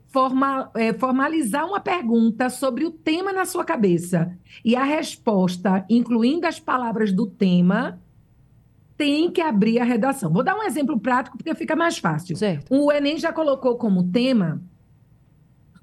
é, 0.75 0.93
formalizar 0.93 1.65
uma 1.65 1.79
pergunta 1.79 2.49
sobre 2.49 2.83
o 2.83 2.91
tema 2.91 3.31
na 3.31 3.45
sua 3.45 3.63
cabeça. 3.63 4.37
E 4.63 4.75
a 4.75 4.83
resposta, 4.83 5.85
incluindo 5.89 6.45
as 6.47 6.59
palavras 6.59 7.13
do 7.13 7.25
tema, 7.25 7.99
tem 9.01 9.31
que 9.31 9.41
abrir 9.41 9.79
a 9.79 9.83
redação. 9.83 10.31
Vou 10.31 10.43
dar 10.43 10.55
um 10.55 10.61
exemplo 10.61 10.99
prático 10.99 11.35
porque 11.35 11.55
fica 11.55 11.75
mais 11.75 11.97
fácil. 11.97 12.37
Certo. 12.37 12.71
O 12.71 12.91
Enem 12.91 13.17
já 13.17 13.33
colocou 13.33 13.75
como 13.75 14.11
tema 14.11 14.61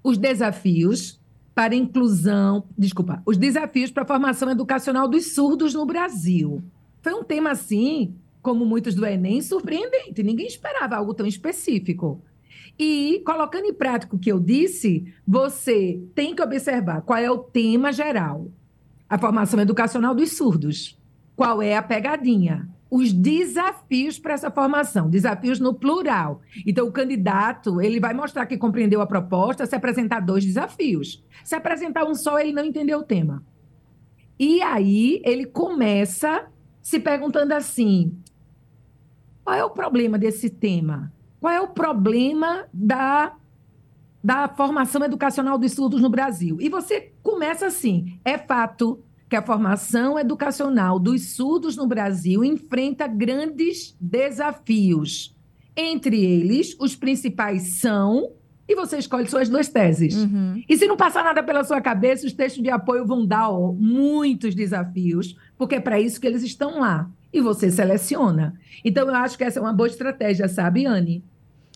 os 0.04 0.16
desafios 0.16 1.20
para 1.52 1.74
inclusão, 1.74 2.62
desculpa, 2.78 3.20
os 3.26 3.36
desafios 3.36 3.90
para 3.90 4.04
a 4.04 4.06
formação 4.06 4.48
educacional 4.48 5.08
dos 5.08 5.34
surdos 5.34 5.74
no 5.74 5.84
Brasil. 5.84 6.62
Foi 7.02 7.12
um 7.12 7.24
tema 7.24 7.50
assim, 7.50 8.14
como 8.40 8.64
muitos 8.64 8.94
do 8.94 9.04
Enem, 9.04 9.42
surpreendente. 9.42 10.22
Ninguém 10.22 10.46
esperava 10.46 10.94
algo 10.94 11.12
tão 11.12 11.26
específico. 11.26 12.22
E 12.78 13.20
colocando 13.26 13.64
em 13.64 13.74
prática 13.74 14.14
o 14.14 14.18
que 14.20 14.30
eu 14.30 14.38
disse, 14.38 15.12
você 15.26 16.00
tem 16.14 16.36
que 16.36 16.42
observar 16.42 17.02
qual 17.02 17.18
é 17.18 17.28
o 17.28 17.38
tema 17.38 17.92
geral. 17.92 18.46
A 19.10 19.18
formação 19.18 19.58
educacional 19.58 20.14
dos 20.14 20.36
surdos. 20.36 20.96
Qual 21.34 21.60
é 21.60 21.76
a 21.76 21.82
pegadinha? 21.82 22.77
Os 22.90 23.12
desafios 23.12 24.18
para 24.18 24.34
essa 24.34 24.50
formação, 24.50 25.10
desafios 25.10 25.60
no 25.60 25.74
plural. 25.74 26.40
Então, 26.66 26.86
o 26.86 26.92
candidato 26.92 27.80
ele 27.80 28.00
vai 28.00 28.14
mostrar 28.14 28.46
que 28.46 28.56
compreendeu 28.56 29.00
a 29.00 29.06
proposta 29.06 29.66
se 29.66 29.76
apresentar 29.76 30.20
dois 30.20 30.44
desafios. 30.44 31.22
Se 31.44 31.54
apresentar 31.54 32.04
um 32.04 32.14
só, 32.14 32.38
ele 32.38 32.52
não 32.52 32.64
entendeu 32.64 33.00
o 33.00 33.04
tema. 33.04 33.42
E 34.38 34.62
aí 34.62 35.20
ele 35.24 35.44
começa 35.44 36.46
se 36.80 36.98
perguntando 36.98 37.52
assim: 37.52 38.16
qual 39.44 39.56
é 39.56 39.64
o 39.64 39.70
problema 39.70 40.18
desse 40.18 40.48
tema? 40.48 41.12
Qual 41.40 41.52
é 41.52 41.60
o 41.60 41.68
problema 41.68 42.66
da, 42.72 43.34
da 44.22 44.48
formação 44.48 45.04
educacional 45.04 45.58
dos 45.58 45.72
surdos 45.72 46.00
no 46.00 46.08
Brasil? 46.08 46.56
E 46.60 46.68
você 46.68 47.12
começa 47.22 47.66
assim: 47.66 48.18
é 48.24 48.38
fato 48.38 49.02
que 49.28 49.36
a 49.36 49.42
formação 49.42 50.18
educacional 50.18 50.98
dos 50.98 51.34
surdos 51.34 51.76
no 51.76 51.86
Brasil 51.86 52.42
enfrenta 52.42 53.06
grandes 53.06 53.94
desafios. 54.00 55.36
Entre 55.76 56.24
eles, 56.24 56.74
os 56.80 56.96
principais 56.96 57.78
são. 57.78 58.32
E 58.66 58.74
você 58.74 58.98
escolhe 58.98 59.28
suas 59.28 59.48
duas 59.48 59.68
teses. 59.68 60.14
Uhum. 60.14 60.62
E 60.68 60.76
se 60.76 60.86
não 60.86 60.96
passar 60.96 61.24
nada 61.24 61.42
pela 61.42 61.64
sua 61.64 61.80
cabeça, 61.80 62.26
os 62.26 62.32
textos 62.32 62.62
de 62.62 62.70
apoio 62.70 63.06
vão 63.06 63.24
dar 63.24 63.48
ó, 63.48 63.72
muitos 63.72 64.54
desafios, 64.54 65.36
porque 65.56 65.76
é 65.76 65.80
para 65.80 66.00
isso 66.00 66.20
que 66.20 66.26
eles 66.26 66.42
estão 66.42 66.80
lá. 66.80 67.08
E 67.32 67.40
você 67.40 67.70
seleciona. 67.70 68.58
Então, 68.84 69.08
eu 69.08 69.14
acho 69.14 69.38
que 69.38 69.44
essa 69.44 69.58
é 69.58 69.62
uma 69.62 69.72
boa 69.72 69.86
estratégia, 69.86 70.48
sabe, 70.48 70.84
Anne? 70.84 71.24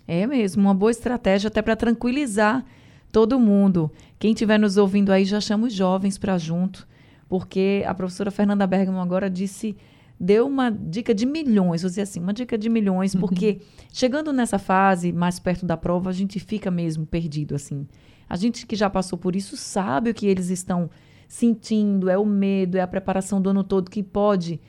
É 0.06 0.26
mesmo, 0.26 0.62
uma 0.62 0.74
boa 0.74 0.90
estratégia 0.90 1.48
até 1.48 1.62
para 1.62 1.76
tranquilizar 1.76 2.64
todo 3.10 3.38
mundo. 3.38 3.90
Quem 4.18 4.32
estiver 4.32 4.58
nos 4.58 4.76
ouvindo 4.76 5.12
aí, 5.12 5.24
já 5.24 5.40
chama 5.40 5.68
os 5.68 5.72
jovens 5.72 6.18
para 6.18 6.36
junto 6.36 6.86
porque 7.32 7.82
a 7.86 7.94
professora 7.94 8.30
Fernanda 8.30 8.66
Bergamo 8.66 9.00
agora 9.00 9.30
disse 9.30 9.74
deu 10.20 10.46
uma 10.46 10.68
dica 10.70 11.14
de 11.14 11.24
milhões, 11.24 11.80
vou 11.80 11.88
dizer 11.88 12.02
assim, 12.02 12.20
uma 12.20 12.34
dica 12.34 12.58
de 12.58 12.68
milhões, 12.68 13.14
porque 13.14 13.52
uhum. 13.52 13.86
chegando 13.90 14.34
nessa 14.34 14.58
fase, 14.58 15.14
mais 15.14 15.38
perto 15.38 15.64
da 15.64 15.74
prova, 15.74 16.10
a 16.10 16.12
gente 16.12 16.38
fica 16.38 16.70
mesmo 16.70 17.06
perdido, 17.06 17.54
assim. 17.54 17.88
A 18.28 18.36
gente 18.36 18.66
que 18.66 18.76
já 18.76 18.90
passou 18.90 19.18
por 19.18 19.34
isso 19.34 19.56
sabe 19.56 20.10
o 20.10 20.14
que 20.14 20.26
eles 20.26 20.50
estão 20.50 20.90
sentindo, 21.26 22.10
é 22.10 22.18
o 22.18 22.26
medo, 22.26 22.76
é 22.76 22.82
a 22.82 22.86
preparação 22.86 23.40
do 23.40 23.48
ano 23.48 23.64
todo 23.64 23.90
que 23.90 24.02
pode 24.02 24.60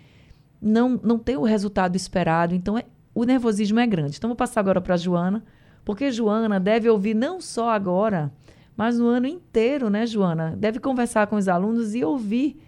não, 0.61 0.97
não 1.03 1.19
ter 1.19 1.35
o 1.35 1.43
resultado 1.43 1.97
esperado. 1.97 2.55
Então, 2.55 2.77
é, 2.77 2.85
o 3.13 3.25
nervosismo 3.25 3.77
é 3.77 3.85
grande. 3.85 4.15
Então, 4.15 4.29
vou 4.29 4.37
passar 4.37 4.61
agora 4.61 4.79
para 4.79 4.93
a 4.93 4.97
Joana, 4.97 5.43
porque 5.83 6.13
Joana 6.13 6.61
deve 6.61 6.89
ouvir 6.89 7.13
não 7.13 7.41
só 7.41 7.71
agora, 7.71 8.31
mas 8.75 8.97
no 8.97 9.07
ano 9.07 9.27
inteiro, 9.27 9.89
né, 9.89 10.05
Joana? 10.05 10.55
Deve 10.57 10.79
conversar 10.79 11.27
com 11.27 11.35
os 11.35 11.47
alunos 11.47 11.93
e 11.93 12.03
ouvir 12.03 12.61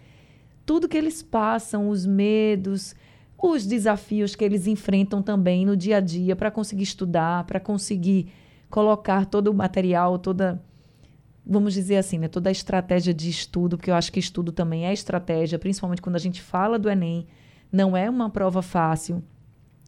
tudo 0.64 0.88
que 0.88 0.96
eles 0.96 1.22
passam, 1.22 1.88
os 1.88 2.06
medos, 2.06 2.94
os 3.38 3.66
desafios 3.66 4.34
que 4.34 4.44
eles 4.44 4.66
enfrentam 4.66 5.22
também 5.22 5.64
no 5.64 5.76
dia 5.76 5.98
a 5.98 6.00
dia 6.00 6.34
para 6.34 6.50
conseguir 6.50 6.84
estudar, 6.84 7.44
para 7.44 7.60
conseguir 7.60 8.28
colocar 8.68 9.26
todo 9.26 9.48
o 9.48 9.54
material, 9.54 10.18
toda 10.18 10.62
vamos 11.48 11.74
dizer 11.74 11.96
assim, 11.96 12.18
né, 12.18 12.26
toda 12.26 12.48
a 12.48 12.52
estratégia 12.52 13.14
de 13.14 13.30
estudo, 13.30 13.76
porque 13.76 13.90
eu 13.90 13.94
acho 13.94 14.10
que 14.10 14.18
estudo 14.18 14.50
também 14.50 14.84
é 14.84 14.92
estratégia, 14.92 15.58
principalmente 15.60 16.02
quando 16.02 16.16
a 16.16 16.20
gente 16.20 16.42
fala 16.42 16.76
do 16.76 16.90
ENEM, 16.90 17.28
não 17.70 17.96
é 17.96 18.10
uma 18.10 18.28
prova 18.28 18.62
fácil. 18.62 19.22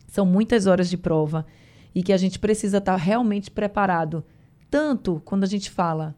São 0.07 0.25
muitas 0.25 0.67
horas 0.67 0.89
de 0.89 0.97
prova 0.97 1.45
e 1.93 2.03
que 2.03 2.13
a 2.13 2.17
gente 2.17 2.39
precisa 2.39 2.79
estar 2.79 2.93
tá 2.93 2.97
realmente 2.97 3.51
preparado, 3.51 4.25
tanto 4.71 5.23
quando 5.25 5.45
a 5.45 5.47
gente 5.47 5.71
fala 5.71 6.15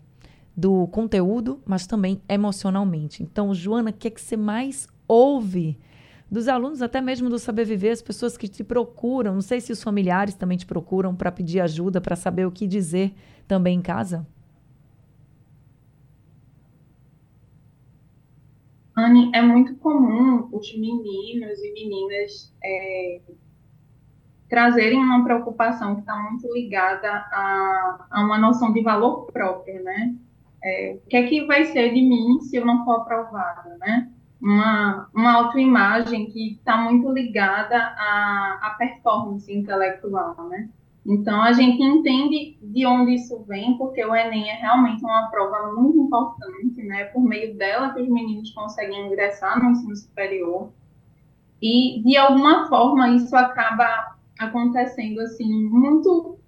do 0.56 0.86
conteúdo, 0.88 1.60
mas 1.64 1.86
também 1.86 2.20
emocionalmente. 2.28 3.22
Então, 3.22 3.54
Joana, 3.54 3.90
o 3.90 3.92
que 3.92 4.08
é 4.08 4.10
que 4.10 4.20
você 4.20 4.36
mais 4.36 4.88
ouve 5.06 5.78
dos 6.30 6.48
alunos, 6.48 6.82
até 6.82 7.00
mesmo 7.00 7.28
do 7.28 7.38
Saber 7.38 7.64
Viver, 7.64 7.90
as 7.90 8.02
pessoas 8.02 8.36
que 8.36 8.46
te 8.46 8.62
procuram? 8.62 9.34
Não 9.34 9.40
sei 9.40 9.60
se 9.60 9.72
os 9.72 9.82
familiares 9.82 10.34
também 10.34 10.58
te 10.58 10.66
procuram 10.66 11.14
para 11.14 11.32
pedir 11.32 11.60
ajuda, 11.60 12.00
para 12.00 12.14
saber 12.14 12.46
o 12.46 12.52
que 12.52 12.66
dizer 12.66 13.14
também 13.48 13.78
em 13.78 13.82
casa. 13.82 14.26
Anne, 18.96 19.30
é 19.34 19.40
muito 19.40 19.74
comum 19.76 20.48
os 20.52 20.76
meninos 20.76 21.58
e 21.58 21.72
meninas 21.72 22.52
é, 22.62 23.20
trazerem 24.50 24.98
uma 24.98 25.22
preocupação 25.22 25.94
que 25.94 26.00
está 26.00 26.16
muito 26.16 26.52
ligada 26.52 27.08
a, 27.08 28.06
a 28.10 28.24
uma 28.24 28.36
noção 28.36 28.72
de 28.72 28.82
valor 28.82 29.30
próprio, 29.32 29.82
né? 29.82 30.14
É, 30.62 30.98
o 31.02 31.08
que 31.08 31.16
é 31.16 31.22
que 31.26 31.46
vai 31.46 31.64
ser 31.66 31.94
de 31.94 32.02
mim 32.02 32.40
se 32.40 32.56
eu 32.56 32.66
não 32.66 32.84
for 32.84 32.96
aprovada, 32.96 33.78
né? 33.78 34.10
Uma, 34.42 35.08
uma 35.14 35.32
autoimagem 35.34 36.26
que 36.26 36.54
está 36.54 36.76
muito 36.76 37.10
ligada 37.10 37.76
à, 37.76 38.58
à 38.62 38.70
performance 38.76 39.50
intelectual, 39.52 40.48
né? 40.48 40.68
Então, 41.06 41.40
a 41.40 41.52
gente 41.52 41.82
entende 41.82 42.58
de 42.60 42.84
onde 42.84 43.14
isso 43.14 43.42
vem, 43.44 43.78
porque 43.78 44.04
o 44.04 44.14
Enem 44.14 44.50
é 44.50 44.54
realmente 44.54 45.02
uma 45.02 45.28
prova 45.28 45.72
muito 45.72 45.98
importante, 45.98 46.82
né? 46.82 47.04
Por 47.04 47.22
meio 47.22 47.56
dela 47.56 47.94
que 47.94 48.02
os 48.02 48.08
meninos 48.08 48.50
conseguem 48.50 49.06
ingressar 49.06 49.62
no 49.62 49.70
ensino 49.70 49.96
superior. 49.96 50.70
E, 51.62 52.02
de 52.02 52.16
alguma 52.16 52.68
forma, 52.68 53.08
isso 53.10 53.34
acaba 53.34 54.19
acontecendo, 54.40 55.20
assim, 55.20 55.68
muito... 55.68 56.38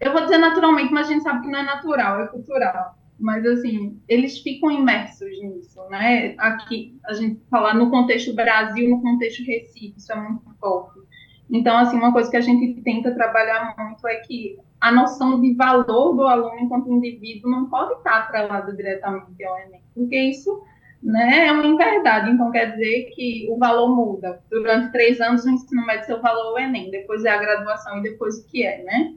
Eu 0.00 0.12
vou 0.12 0.22
dizer 0.22 0.38
naturalmente, 0.38 0.92
mas 0.92 1.08
a 1.08 1.12
gente 1.12 1.22
sabe 1.22 1.42
que 1.42 1.50
não 1.50 1.58
é 1.58 1.62
natural, 1.62 2.20
é 2.20 2.26
cultural 2.28 2.96
mas 3.18 3.46
assim, 3.46 3.98
eles 4.08 4.38
ficam 4.38 4.70
imersos 4.70 5.30
nisso, 5.42 5.80
né? 5.88 6.34
Aqui, 6.38 6.98
a 7.06 7.14
gente 7.14 7.40
falar 7.50 7.74
no 7.74 7.90
contexto 7.90 8.34
Brasil, 8.34 8.90
no 8.90 9.02
contexto 9.02 9.44
Recife, 9.44 9.94
isso 9.96 10.12
é 10.12 10.16
muito 10.16 10.54
forte. 10.60 11.00
Então, 11.48 11.76
assim, 11.78 11.96
uma 11.96 12.12
coisa 12.12 12.30
que 12.30 12.36
a 12.36 12.40
gente 12.40 12.80
tenta 12.82 13.14
trabalhar 13.14 13.74
muito 13.78 14.06
é 14.06 14.16
que 14.16 14.58
a 14.80 14.92
noção 14.92 15.40
de 15.40 15.54
valor 15.54 16.14
do 16.14 16.22
aluno 16.22 16.58
enquanto 16.58 16.92
indivíduo 16.92 17.50
não 17.50 17.66
pode 17.66 17.94
estar 17.94 18.18
atrelada 18.18 18.72
diretamente 18.72 19.42
ao 19.44 19.58
Enem, 19.60 19.80
porque 19.94 20.16
isso 20.16 20.62
né, 21.06 21.46
é 21.46 21.52
uma 21.52 21.66
inverdade. 21.66 22.30
Então, 22.30 22.50
quer 22.50 22.72
dizer 22.72 23.12
que 23.14 23.46
o 23.50 23.58
valor 23.58 23.94
muda. 23.94 24.40
Durante 24.50 24.92
três 24.92 25.20
anos, 25.20 25.44
o 25.44 25.50
ensino 25.50 25.86
médio, 25.86 26.06
seu 26.06 26.20
valor 26.20 26.58
é 26.58 26.64
o 26.64 26.66
Enem, 26.66 26.90
depois 26.90 27.24
é 27.24 27.30
a 27.30 27.38
graduação 27.38 27.98
e 27.98 28.02
depois 28.02 28.38
o 28.38 28.46
que 28.46 28.64
é, 28.64 28.82
né? 28.82 29.14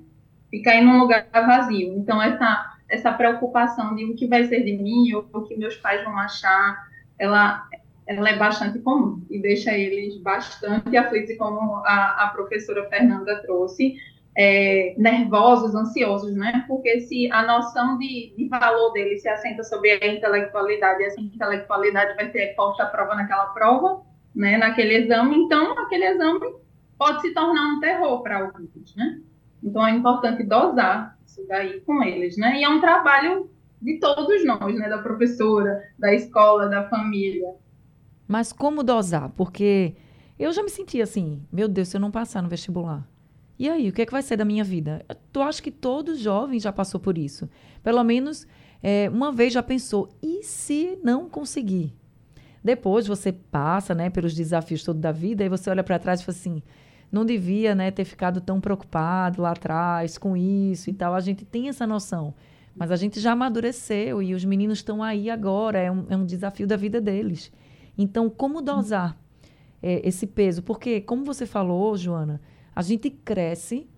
Fica 0.49 0.71
aí 0.71 0.83
num 0.83 0.99
lugar 0.99 1.27
vazio. 1.33 1.93
Então, 1.97 2.21
essa 2.21 2.77
essa 2.89 3.11
preocupação 3.11 3.95
de 3.95 4.03
o 4.05 4.15
que 4.15 4.27
vai 4.27 4.45
ser 4.45 4.63
de 4.63 4.73
mim 4.73 5.13
ou 5.13 5.29
o 5.31 5.43
que 5.43 5.55
meus 5.55 5.75
pais 5.77 6.03
vão 6.03 6.17
achar, 6.17 6.87
ela, 7.19 7.67
ela 8.07 8.29
é 8.29 8.35
bastante 8.35 8.79
comum 8.79 9.21
e 9.29 9.39
deixa 9.39 9.71
eles 9.77 10.17
bastante 10.17 10.97
aflitos, 10.97 11.37
como 11.37 11.75
a, 11.85 12.23
a 12.23 12.27
professora 12.29 12.89
Fernanda 12.89 13.41
trouxe, 13.43 13.95
é, 14.41 14.95
nervosos, 14.97 15.75
ansiosos, 15.75 16.33
né? 16.33 16.63
Porque 16.65 17.01
se 17.01 17.29
a 17.29 17.45
noção 17.45 17.97
de, 17.97 18.33
de 18.37 18.47
valor 18.47 18.93
deles 18.93 19.21
se 19.21 19.27
assenta 19.27 19.65
sobre 19.65 19.91
a 19.91 20.07
intelectualidade, 20.13 21.03
essa 21.03 21.19
intelectualidade 21.19 22.15
vai 22.15 22.31
ser 22.31 22.55
posta 22.55 22.83
à 22.83 22.85
prova 22.85 23.15
naquela 23.15 23.47
prova, 23.47 24.01
né? 24.33 24.57
Naquele 24.57 24.93
exame, 24.95 25.35
então 25.35 25.77
aquele 25.77 26.05
exame 26.05 26.39
pode 26.97 27.19
se 27.19 27.33
tornar 27.33 27.75
um 27.75 27.81
terror 27.81 28.23
para 28.23 28.39
alguns, 28.39 28.95
né? 28.95 29.19
Então 29.61 29.85
é 29.85 29.91
importante 29.91 30.41
dosar 30.43 31.17
isso 31.27 31.45
daí 31.45 31.81
com 31.81 32.01
eles, 32.01 32.37
né? 32.37 32.61
E 32.61 32.63
é 32.63 32.69
um 32.69 32.79
trabalho 32.79 33.51
de 33.81 33.99
todos 33.99 34.45
nós, 34.45 34.73
né? 34.73 34.87
Da 34.87 34.99
professora, 34.99 35.83
da 35.99 36.13
escola, 36.13 36.69
da 36.69 36.87
família. 36.87 37.55
Mas 38.25 38.53
como 38.53 38.83
dosar? 38.83 39.31
Porque 39.35 39.95
eu 40.37 40.53
já 40.53 40.63
me 40.63 40.69
senti 40.69 41.01
assim, 41.01 41.45
meu 41.51 41.67
Deus, 41.67 41.89
se 41.89 41.97
eu 41.97 42.01
não 42.01 42.09
passar 42.09 42.41
no 42.41 42.47
vestibular. 42.47 43.05
E 43.59 43.69
aí, 43.69 43.89
o 43.89 43.93
que, 43.93 44.03
é 44.03 44.05
que 44.05 44.11
vai 44.13 44.21
ser 44.21 44.37
da 44.37 44.45
minha 44.45 44.63
vida? 44.63 45.05
Tu 45.33 45.41
acha 45.41 45.61
que 45.61 45.69
todo 45.69 46.15
jovem 46.15 46.57
já 46.59 46.71
passou 46.71 46.97
por 46.97 47.17
isso? 47.17 47.49
Pelo 47.83 48.01
menos 48.05 48.47
é, 48.81 49.09
uma 49.09 49.33
vez 49.33 49.51
já 49.51 49.61
pensou, 49.61 50.07
e 50.23 50.41
se 50.43 50.97
não 51.03 51.29
conseguir? 51.29 51.93
Depois 52.63 53.05
você 53.05 53.33
passa, 53.33 53.93
né, 53.93 54.09
pelos 54.09 54.33
desafios 54.33 54.83
todos 54.83 55.01
da 55.01 55.11
vida, 55.11 55.43
e 55.43 55.49
você 55.49 55.69
olha 55.69 55.83
para 55.83 55.99
trás 55.99 56.21
e 56.21 56.25
fala 56.25 56.37
assim, 56.37 56.63
não 57.11 57.25
devia 57.25 57.75
né, 57.75 57.91
ter 57.91 58.05
ficado 58.05 58.39
tão 58.39 58.61
preocupado 58.61 59.41
lá 59.41 59.51
atrás 59.51 60.17
com 60.17 60.37
isso 60.37 60.89
e 60.89 60.93
tal. 60.93 61.13
A 61.13 61.19
gente 61.19 61.43
tem 61.43 61.67
essa 61.67 61.85
noção. 61.85 62.33
Mas 62.75 62.91
a 62.91 62.95
gente 62.95 63.19
já 63.19 63.33
amadureceu 63.33 64.21
e 64.21 64.33
os 64.33 64.45
meninos 64.45 64.77
estão 64.77 65.03
aí 65.03 65.29
agora, 65.29 65.79
é 65.79 65.91
um, 65.91 66.05
é 66.09 66.15
um 66.15 66.25
desafio 66.25 66.65
da 66.65 66.77
vida 66.77 67.01
deles. 67.01 67.51
Então, 67.97 68.29
como 68.29 68.61
dosar 68.61 69.17
é, 69.83 70.07
esse 70.07 70.25
peso? 70.25 70.63
Porque, 70.63 71.01
como 71.01 71.25
você 71.25 71.45
falou, 71.45 71.97
Joana, 71.97 72.39
a 72.79 72.81
gente 72.81 73.09
cresce 73.09 73.89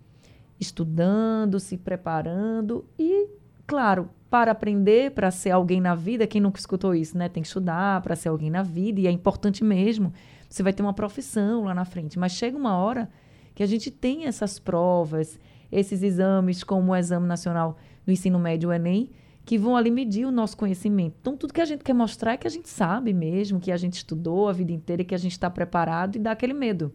estudando, 0.59 1.59
se 1.59 1.77
preparando 1.77 2.83
e, 2.97 3.27
claro, 3.67 4.09
para 4.27 4.51
aprender, 4.51 5.11
para 5.11 5.29
ser 5.29 5.51
alguém 5.51 5.79
na 5.79 5.93
vida, 5.93 6.25
quem 6.25 6.41
nunca 6.41 6.59
escutou 6.59 6.95
isso, 6.95 7.15
né? 7.15 7.29
Tem 7.29 7.43
que 7.43 7.47
estudar 7.47 8.01
para 8.01 8.15
ser 8.15 8.29
alguém 8.29 8.49
na 8.49 8.63
vida 8.63 8.99
e 8.99 9.05
é 9.05 9.11
importante 9.11 9.63
mesmo 9.63 10.11
você 10.49 10.63
vai 10.63 10.73
ter 10.73 10.81
uma 10.81 10.95
profissão 10.95 11.65
lá 11.65 11.75
na 11.75 11.85
frente. 11.85 12.17
Mas 12.17 12.31
chega 12.31 12.57
uma 12.57 12.75
hora 12.75 13.07
que 13.53 13.61
a 13.61 13.67
gente 13.67 13.91
tem 13.91 14.25
essas 14.25 14.57
provas, 14.57 15.39
esses 15.71 16.01
exames, 16.01 16.63
como 16.63 16.91
o 16.91 16.95
Exame 16.95 17.27
Nacional 17.27 17.77
do 18.03 18.11
Ensino 18.11 18.39
Médio, 18.39 18.69
o 18.69 18.73
Enem, 18.73 19.11
que 19.45 19.59
vão 19.59 19.77
ali 19.77 19.91
medir 19.91 20.25
o 20.25 20.31
nosso 20.31 20.57
conhecimento. 20.57 21.17
Então, 21.21 21.37
tudo 21.37 21.53
que 21.53 21.61
a 21.61 21.65
gente 21.65 21.83
quer 21.83 21.93
mostrar 21.93 22.33
é 22.33 22.37
que 22.37 22.47
a 22.47 22.49
gente 22.49 22.67
sabe 22.67 23.13
mesmo, 23.13 23.59
que 23.59 23.71
a 23.71 23.77
gente 23.77 23.93
estudou 23.93 24.49
a 24.49 24.53
vida 24.53 24.71
inteira, 24.71 25.03
que 25.03 25.13
a 25.13 25.19
gente 25.19 25.33
está 25.33 25.51
preparado 25.51 26.15
e 26.15 26.19
dá 26.19 26.31
aquele 26.31 26.55
medo. 26.55 26.91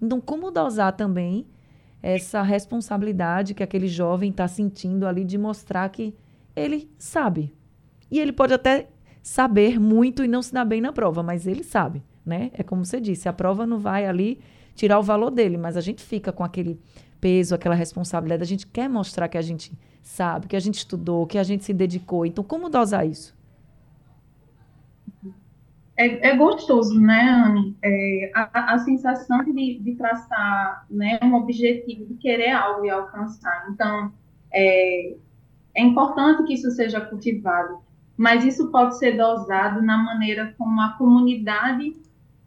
Então, 0.00 0.20
como 0.20 0.50
dosar 0.50 0.92
também 0.94 1.46
essa 2.02 2.42
responsabilidade 2.42 3.54
que 3.54 3.62
aquele 3.62 3.88
jovem 3.88 4.30
está 4.30 4.46
sentindo 4.46 5.06
ali 5.06 5.24
de 5.24 5.38
mostrar 5.38 5.88
que 5.88 6.14
ele 6.54 6.90
sabe. 6.98 7.54
E 8.10 8.18
ele 8.18 8.32
pode 8.32 8.54
até 8.54 8.88
saber 9.22 9.80
muito 9.80 10.22
e 10.22 10.28
não 10.28 10.42
se 10.42 10.52
dar 10.52 10.64
bem 10.64 10.80
na 10.80 10.92
prova, 10.92 11.22
mas 11.22 11.46
ele 11.46 11.64
sabe 11.64 12.02
né? 12.26 12.50
É 12.54 12.64
como 12.64 12.84
você 12.84 13.00
disse, 13.00 13.28
a 13.28 13.32
prova 13.32 13.64
não 13.64 13.78
vai 13.78 14.04
ali 14.04 14.40
tirar 14.74 14.98
o 14.98 15.02
valor 15.02 15.30
dele, 15.30 15.56
mas 15.56 15.76
a 15.76 15.80
gente 15.80 16.02
fica 16.02 16.32
com 16.32 16.42
aquele 16.42 16.78
peso, 17.20 17.54
aquela 17.54 17.74
responsabilidade. 17.74 18.42
A 18.42 18.46
gente 18.46 18.66
quer 18.66 18.90
mostrar 18.90 19.28
que 19.28 19.38
a 19.38 19.42
gente 19.42 19.72
sabe, 20.02 20.48
que 20.48 20.56
a 20.56 20.60
gente 20.60 20.78
estudou, 20.78 21.24
que 21.26 21.38
a 21.38 21.44
gente 21.44 21.64
se 21.64 21.72
dedicou. 21.72 22.26
Então, 22.26 22.42
como 22.42 22.68
dosar 22.68 23.06
isso? 23.06 23.35
É, 25.96 26.28
é 26.28 26.36
gostoso, 26.36 27.00
né, 27.00 27.22
Anne? 27.22 27.76
É, 27.82 28.30
a, 28.34 28.74
a, 28.74 28.78
sensação 28.80 29.42
de, 29.44 29.78
de 29.78 29.94
traçar 29.94 30.86
né, 30.90 31.18
um 31.22 31.34
objetivo, 31.34 32.04
de 32.04 32.14
querer 32.14 32.50
algo 32.50 32.84
e 32.84 32.90
alcançar. 32.90 33.66
Então, 33.70 34.12
é, 34.52 35.16
é 35.74 35.82
importante 35.82 36.44
que 36.44 36.54
isso 36.54 36.70
seja 36.70 37.00
cultivado, 37.00 37.78
mas 38.16 38.44
isso 38.44 38.70
pode 38.70 38.98
ser 38.98 39.16
dosado 39.16 39.80
na 39.80 39.96
maneira 39.96 40.54
como 40.58 40.80
a 40.80 40.92
comunidade 40.98 41.96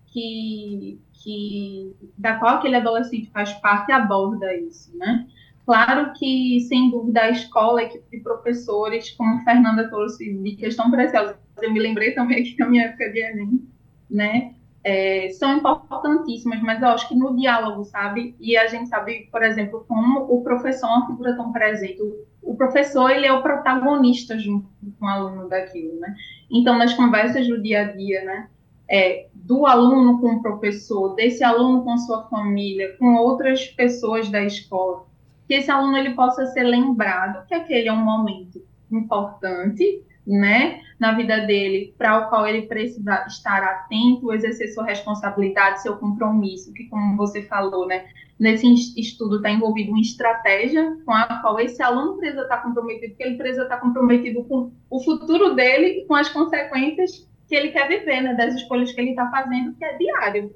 que, 0.08 1.00
que 1.14 1.96
da 2.18 2.36
qual 2.36 2.58
aquele 2.58 2.76
adolescente 2.76 3.32
faz 3.32 3.52
parte 3.54 3.92
aborda 3.92 4.56
isso, 4.56 4.96
né? 4.98 5.28
Claro 5.66 6.14
que, 6.14 6.62
sem 6.62 6.90
dúvida, 6.90 7.22
a 7.22 7.30
escola, 7.30 7.82
a 7.82 7.84
equipe 7.84 8.18
de 8.18 8.24
professores, 8.24 9.12
como 9.12 9.44
Fernanda 9.44 9.88
trouxe 9.88 10.34
de 10.34 10.56
questão 10.56 10.90
preciosa, 10.90 11.38
eu 11.64 11.72
me 11.72 11.80
lembrei 11.80 12.12
também 12.12 12.42
aqui 12.42 12.58
da 12.58 12.68
minha 12.68 12.86
época 12.86 13.10
de 13.10 13.20
Enem, 13.20 13.68
né? 14.10 14.54
É, 14.84 15.30
são 15.32 15.58
importantíssimas, 15.58 16.62
mas 16.62 16.82
eu 16.82 16.88
acho 16.90 17.08
que 17.08 17.16
no 17.16 17.36
diálogo, 17.36 17.84
sabe? 17.84 18.36
E 18.40 18.58
a 18.58 18.68
gente 18.68 18.88
sabe, 18.88 19.28
por 19.32 19.44
exemplo, 19.44 19.86
como 19.88 20.22
o 20.22 20.42
professor 20.42 20.88
é 20.88 20.90
uma 20.90 21.08
figura 21.08 21.36
tão 21.36 21.52
presente. 21.52 22.02
O, 22.02 22.26
o 22.42 22.56
professor, 22.56 23.10
ele 23.10 23.26
é 23.26 23.34
o 23.34 23.42
protagonista 23.42 24.40
junto 24.40 24.68
com 24.98 25.06
o 25.06 25.10
aluno 25.10 25.50
daquilo, 25.50 26.00
né? 26.00 26.16
Então, 26.50 26.78
nas 26.78 26.94
conversas 26.94 27.48
do 27.48 27.62
dia 27.62 27.82
a 27.82 27.92
dia, 27.92 28.24
né? 28.24 28.48
É, 28.90 29.28
do 29.34 29.68
aluno 29.68 30.20
com 30.20 30.36
o 30.36 30.42
professor, 30.42 31.14
desse 31.16 31.44
aluno 31.44 31.84
com 31.84 31.98
sua 31.98 32.24
família, 32.28 32.96
com 32.98 33.16
outras 33.16 33.66
pessoas 33.68 34.30
da 34.30 34.44
escola, 34.44 35.06
que 35.48 35.56
esse 35.56 35.70
aluno 35.70 35.98
ele 35.98 36.16
possa 36.16 36.46
ser 36.48 36.64
lembrado 36.64 37.46
que 37.48 37.54
aquele 37.54 37.88
é 37.88 37.94
um 37.94 38.04
momento 38.04 38.62
importante, 38.92 40.04
né, 40.26 40.82
na 41.00 41.14
vida 41.14 41.46
dele, 41.46 41.94
para 41.98 42.20
o 42.20 42.30
qual 42.30 42.48
ele 42.48 42.64
precisa 42.64 43.26
estar 43.28 43.64
atento, 43.64 44.34
exercer 44.34 44.70
sua 44.74 44.86
responsabilidade, 44.86 45.82
seu 45.82 45.98
compromisso, 45.98 46.74
que 46.74 46.86
como 46.86 47.18
você 47.18 47.44
falou, 47.44 47.88
né, 47.88 48.06
nesse 48.40 48.68
estudo 49.00 49.38
está 49.38 49.50
envolvido 49.50 49.92
uma 49.92 50.02
estratégia 50.02 50.98
com 51.06 51.12
a 51.12 51.26
qual 51.42 51.60
esse 51.60 51.82
aluno 51.82 52.18
precisa 52.18 52.44
estar 52.44 52.58
comprometido, 52.58 53.10
porque 53.10 53.24
ele 53.24 53.38
precisa 53.38 53.64
estar 53.64 53.78
comprometido 53.78 54.44
com 54.44 54.72
o 54.90 55.04
futuro 55.04 55.56
dele 55.56 56.02
e 56.02 56.06
com 56.06 56.16
as 56.16 56.30
consequências 56.30 57.28
que 57.48 57.56
ele 57.56 57.70
quer 57.70 57.88
viver, 57.88 58.22
né, 58.22 58.34
das 58.36 58.56
escolhas 58.56 58.92
que 58.92 59.02
ele 59.02 59.12
está 59.12 59.30
fazendo, 59.30 59.74
que 59.74 59.84
é 59.84 59.98
diário, 59.98 60.54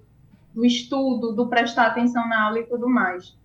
do 0.54 0.64
estudo, 0.64 1.34
do 1.34 1.48
prestar 1.48 1.88
atenção 1.88 2.28
na 2.28 2.46
aula 2.46 2.60
e 2.60 2.64
tudo 2.64 2.88
mais 2.88 3.36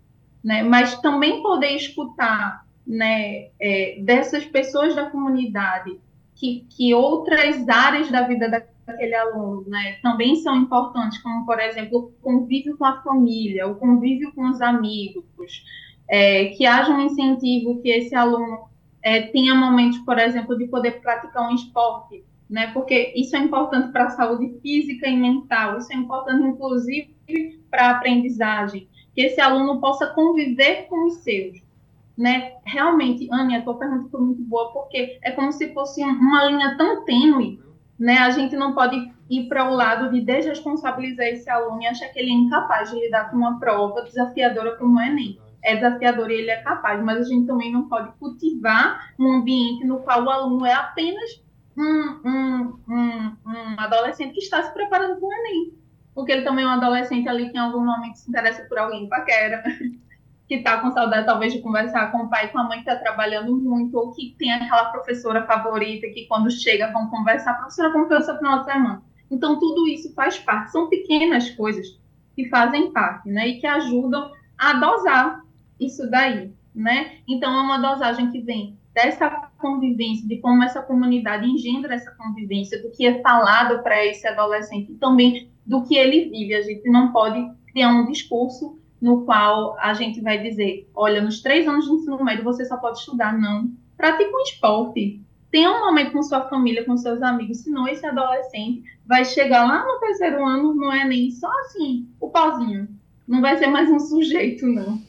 né? 0.42 0.62
Mas 0.62 0.98
também 1.00 1.42
poder 1.42 1.72
escutar, 1.72 2.64
né, 2.86 3.48
é, 3.60 4.00
dessas 4.02 4.44
pessoas 4.44 4.94
da 4.94 5.10
comunidade 5.10 6.00
que, 6.38 6.66
que 6.70 6.94
outras 6.94 7.68
áreas 7.68 8.10
da 8.10 8.22
vida 8.22 8.48
daquele 8.48 9.14
aluno, 9.14 9.64
né, 9.66 9.98
também 10.02 10.36
são 10.36 10.56
importantes, 10.56 11.18
como 11.18 11.44
por 11.44 11.58
exemplo 11.58 11.98
o 11.98 12.22
convívio 12.22 12.76
com 12.78 12.84
a 12.84 13.02
família, 13.02 13.66
o 13.66 13.74
convívio 13.74 14.32
com 14.32 14.48
os 14.48 14.60
amigos, 14.62 15.64
é, 16.08 16.46
que 16.46 16.64
haja 16.64 16.92
um 16.92 17.00
incentivo 17.00 17.82
que 17.82 17.90
esse 17.90 18.14
aluno 18.14 18.68
é, 19.02 19.22
tenha 19.22 19.54
momentos, 19.54 19.98
por 19.98 20.18
exemplo, 20.18 20.56
de 20.56 20.66
poder 20.68 21.00
praticar 21.00 21.50
um 21.50 21.54
esporte, 21.54 22.24
né? 22.48 22.68
Porque 22.72 23.12
isso 23.14 23.36
é 23.36 23.40
importante 23.40 23.92
para 23.92 24.04
a 24.04 24.10
saúde 24.10 24.58
física 24.60 25.06
e 25.06 25.16
mental, 25.16 25.78
isso 25.78 25.92
é 25.92 25.96
importante, 25.96 26.46
inclusive, 26.46 27.14
para 27.70 27.88
a 27.88 27.90
aprendizagem 27.90 28.88
que 29.14 29.22
esse 29.22 29.40
aluno 29.40 29.80
possa 29.80 30.06
conviver 30.06 30.86
com 30.88 31.08
os 31.08 31.16
seus. 31.24 31.60
Né? 32.18 32.54
Realmente, 32.64 33.28
Anne, 33.32 33.56
a 33.56 33.62
tua 33.62 33.78
pergunta 33.78 34.08
foi 34.10 34.20
muito 34.20 34.42
boa, 34.42 34.72
porque 34.72 35.20
é 35.22 35.30
como 35.30 35.52
se 35.52 35.72
fosse 35.72 36.02
uma 36.02 36.46
linha 36.46 36.76
tão 36.76 37.04
tênue, 37.04 37.62
né? 37.96 38.18
A 38.18 38.30
gente 38.30 38.56
não 38.56 38.74
pode 38.74 38.96
ir 39.30 39.48
para 39.48 39.70
o 39.70 39.74
lado 39.74 40.10
de 40.10 40.20
desresponsabilizar 40.22 41.26
esse 41.26 41.48
aluno 41.48 41.80
e 41.80 41.86
achar 41.86 42.08
que 42.08 42.18
ele 42.18 42.30
é 42.30 42.34
incapaz 42.34 42.90
de 42.90 42.98
lidar 42.98 43.30
com 43.30 43.36
uma 43.36 43.60
prova 43.60 44.02
desafiadora 44.02 44.76
como 44.76 44.98
o 44.98 45.00
Enem. 45.00 45.38
É 45.62 45.76
desafiador 45.76 46.28
e 46.28 46.34
ele 46.34 46.50
é 46.50 46.60
capaz, 46.62 47.00
mas 47.04 47.20
a 47.20 47.28
gente 47.28 47.46
também 47.46 47.72
não 47.72 47.88
pode 47.88 48.10
cultivar 48.18 49.14
um 49.16 49.34
ambiente 49.34 49.86
no 49.86 50.00
qual 50.00 50.24
o 50.24 50.30
aluno 50.30 50.66
é 50.66 50.72
apenas 50.72 51.40
um, 51.76 52.20
um, 52.24 52.80
um, 52.88 53.36
um 53.46 53.74
adolescente 53.78 54.32
que 54.32 54.40
está 54.40 54.60
se 54.62 54.74
preparando 54.74 55.20
para 55.20 55.28
o 55.28 55.32
Enem 55.32 55.78
porque 56.18 56.32
ele 56.32 56.42
também 56.42 56.64
é 56.64 56.66
um 56.66 56.72
adolescente 56.72 57.28
ali 57.28 57.48
que 57.48 57.56
em 57.56 57.60
algum 57.60 57.84
momento 57.84 58.16
se 58.16 58.28
interessa 58.28 58.64
por 58.64 58.76
alguém 58.76 59.08
paquera, 59.08 59.62
que 60.48 60.54
está 60.54 60.78
com 60.78 60.90
saudade 60.90 61.26
talvez 61.26 61.52
de 61.52 61.60
conversar 61.60 62.10
com 62.10 62.22
o 62.22 62.30
pai 62.30 62.46
e 62.46 62.48
com 62.48 62.58
a 62.58 62.64
mãe 62.64 62.82
que 62.82 62.90
está 62.90 62.96
trabalhando 62.96 63.54
muito, 63.54 63.96
ou 63.98 64.12
que 64.12 64.34
tem 64.38 64.50
aquela 64.50 64.86
professora 64.86 65.46
favorita 65.46 66.08
que 66.08 66.26
quando 66.26 66.50
chega 66.50 66.90
vão 66.90 67.10
conversar, 67.10 67.58
professora 67.58 67.92
conversa 67.92 68.32
no 68.32 68.38
final 68.38 68.58
de 68.60 68.64
semana. 68.64 69.02
Então 69.30 69.58
tudo 69.58 69.86
isso 69.86 70.14
faz 70.14 70.38
parte, 70.38 70.72
são 70.72 70.88
pequenas 70.88 71.50
coisas 71.50 72.00
que 72.34 72.48
fazem 72.48 72.90
parte, 72.92 73.28
né, 73.28 73.48
e 73.48 73.60
que 73.60 73.66
ajudam 73.66 74.32
a 74.56 74.72
dosar 74.72 75.42
isso 75.78 76.10
daí, 76.10 76.50
né? 76.74 77.18
Então 77.28 77.52
é 77.52 77.60
uma 77.60 77.78
dosagem 77.78 78.30
que 78.30 78.40
vem 78.40 78.78
dessa 78.94 79.28
convivência, 79.58 80.26
de 80.26 80.38
como 80.38 80.62
essa 80.62 80.82
comunidade 80.82 81.46
engendra 81.46 81.94
essa 81.94 82.10
convivência, 82.12 82.82
do 82.82 82.90
que 82.90 83.06
é 83.06 83.20
falado 83.20 83.82
para 83.82 84.04
esse 84.04 84.26
adolescente, 84.26 84.92
e 84.92 84.94
também 84.96 85.50
do 85.66 85.84
que 85.84 85.96
ele 85.96 86.28
vive. 86.30 86.54
A 86.54 86.62
gente 86.62 86.88
não 86.90 87.12
pode 87.12 87.38
criar 87.70 87.90
um 87.90 88.06
discurso 88.06 88.78
no 89.00 89.24
qual 89.24 89.76
a 89.78 89.94
gente 89.94 90.20
vai 90.20 90.42
dizer, 90.42 90.88
olha, 90.94 91.20
nos 91.20 91.40
três 91.40 91.66
anos 91.66 91.86
de 91.86 91.92
ensino 91.92 92.22
médio 92.24 92.44
você 92.44 92.64
só 92.64 92.76
pode 92.76 92.98
estudar, 92.98 93.38
não. 93.38 93.70
Pratique 93.96 94.34
um 94.34 94.42
esporte. 94.42 95.20
Tenha 95.50 95.70
um 95.70 95.80
momento 95.80 96.12
com 96.12 96.22
sua 96.22 96.42
família, 96.48 96.84
com 96.84 96.96
seus 96.96 97.22
amigos, 97.22 97.58
senão 97.58 97.88
esse 97.88 98.04
adolescente 98.04 98.84
vai 99.06 99.24
chegar 99.24 99.66
lá 99.66 99.84
no 99.84 99.98
terceiro 99.98 100.44
ano, 100.44 100.74
não 100.74 100.92
é 100.92 101.06
nem 101.06 101.30
só 101.30 101.50
assim, 101.60 102.06
o 102.20 102.28
pauzinho. 102.28 102.88
Não 103.26 103.40
vai 103.40 103.56
ser 103.56 103.68
mais 103.68 103.90
um 103.90 103.98
sujeito, 103.98 104.66
não. 104.66 105.00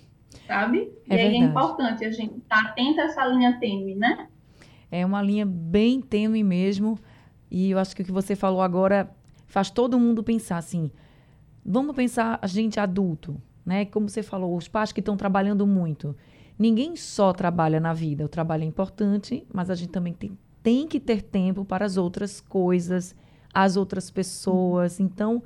Sabe? 0.48 0.92
É 1.10 1.16
e 1.16 1.20
aí 1.20 1.36
é 1.36 1.38
importante 1.40 2.06
a 2.06 2.12
gente 2.12 2.38
estar 2.38 2.64
tá 2.64 2.70
atento 2.70 3.02
a 3.02 3.04
essa 3.04 3.26
linha 3.26 3.60
tênue, 3.60 3.96
né? 3.96 4.28
É 4.92 5.06
uma 5.06 5.22
linha 5.22 5.46
bem 5.46 6.02
tênue 6.02 6.44
mesmo. 6.44 6.98
E 7.52 7.72
eu 7.72 7.80
acho 7.80 7.96
que 7.96 8.02
o 8.02 8.06
que 8.06 8.12
você 8.12 8.36
falou 8.36 8.62
agora 8.62 9.10
faz 9.48 9.70
todo 9.70 10.00
mundo 10.00 10.24
pensar 10.24 10.58
assim. 10.58 10.90
Vamos 11.66 11.96
pensar 11.96 12.40
a 12.42 12.48
gente 12.48 12.80
adulto, 12.80 13.40
né? 13.70 13.86
Como 13.86 14.10
você 14.10 14.24
falou, 14.24 14.58
os 14.58 14.68
pais 14.68 14.92
que 14.92 15.00
estão 15.00 15.16
trabalhando 15.16 15.68
muito. 15.68 16.16
Ninguém 16.58 16.96
só 16.96 17.32
trabalha 17.32 17.80
na 17.80 17.94
vida. 17.94 18.26
O 18.26 18.28
trabalho 18.28 18.64
é 18.64 18.66
importante, 18.66 19.46
mas 19.54 19.70
a 19.70 19.76
gente 19.76 19.92
também 19.92 20.12
tem, 20.12 20.36
tem 20.64 20.88
que 20.88 21.00
ter 21.00 21.22
tempo 21.22 21.64
para 21.64 21.86
as 21.86 21.96
outras 21.96 22.42
coisas, 22.42 23.16
as 23.54 23.78
outras 23.78 24.10
pessoas. 24.10 25.00
Então, 25.00 25.44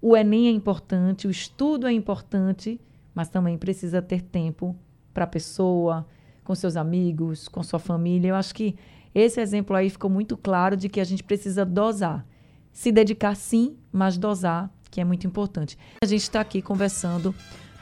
o 0.00 0.16
Enem 0.16 0.48
é 0.48 0.50
importante, 0.50 1.26
o 1.26 1.30
estudo 1.30 1.86
é 1.86 1.92
importante, 1.92 2.80
mas 3.14 3.28
também 3.28 3.58
precisa 3.58 4.00
ter 4.00 4.22
tempo 4.22 4.74
para 5.12 5.24
a 5.24 5.28
pessoa, 5.28 6.06
com 6.44 6.54
seus 6.54 6.78
amigos, 6.78 7.46
com 7.46 7.62
sua 7.62 7.78
família. 7.78 8.28
Eu 8.28 8.36
acho 8.36 8.54
que 8.54 8.74
esse 9.14 9.38
exemplo 9.38 9.76
aí 9.76 9.90
ficou 9.90 10.08
muito 10.08 10.34
claro 10.34 10.78
de 10.78 10.88
que 10.88 10.98
a 10.98 11.04
gente 11.04 11.22
precisa 11.22 11.62
dosar. 11.62 12.26
Se 12.72 12.90
dedicar 12.90 13.36
sim, 13.36 13.76
mas 13.92 14.16
dosar, 14.16 14.70
que 14.90 15.00
é 15.00 15.04
muito 15.04 15.26
importante. 15.26 15.76
A 16.02 16.06
gente 16.06 16.22
está 16.22 16.40
aqui 16.40 16.62
conversando 16.62 17.34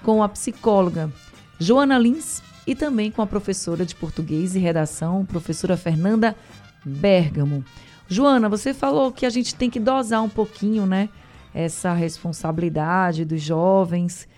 com 0.05 0.23
a 0.23 0.29
psicóloga 0.29 1.11
Joana 1.59 1.99
Lins 1.99 2.43
e 2.67 2.75
também 2.75 3.11
com 3.11 3.23
a 3.23 3.27
professora 3.27 3.87
de 3.87 3.95
português 3.95 4.55
e 4.55 4.59
redação, 4.59 5.25
professora 5.25 5.79
Fernanda 5.79 6.37
Bergamo. 6.85 7.65
Joana, 8.07 8.51
você 8.51 8.75
falou 8.75 9.11
que 9.11 9.25
a 9.25 9.31
gente 9.31 9.55
tem 9.55 9.71
que 9.71 9.81
dosar 9.81 10.23
um 10.23 10.29
pouquinho, 10.29 10.85
né? 10.85 11.09
Essa 11.55 11.95
responsabilidade 11.95 13.25
dos 13.25 13.41
jovens, 13.41 14.29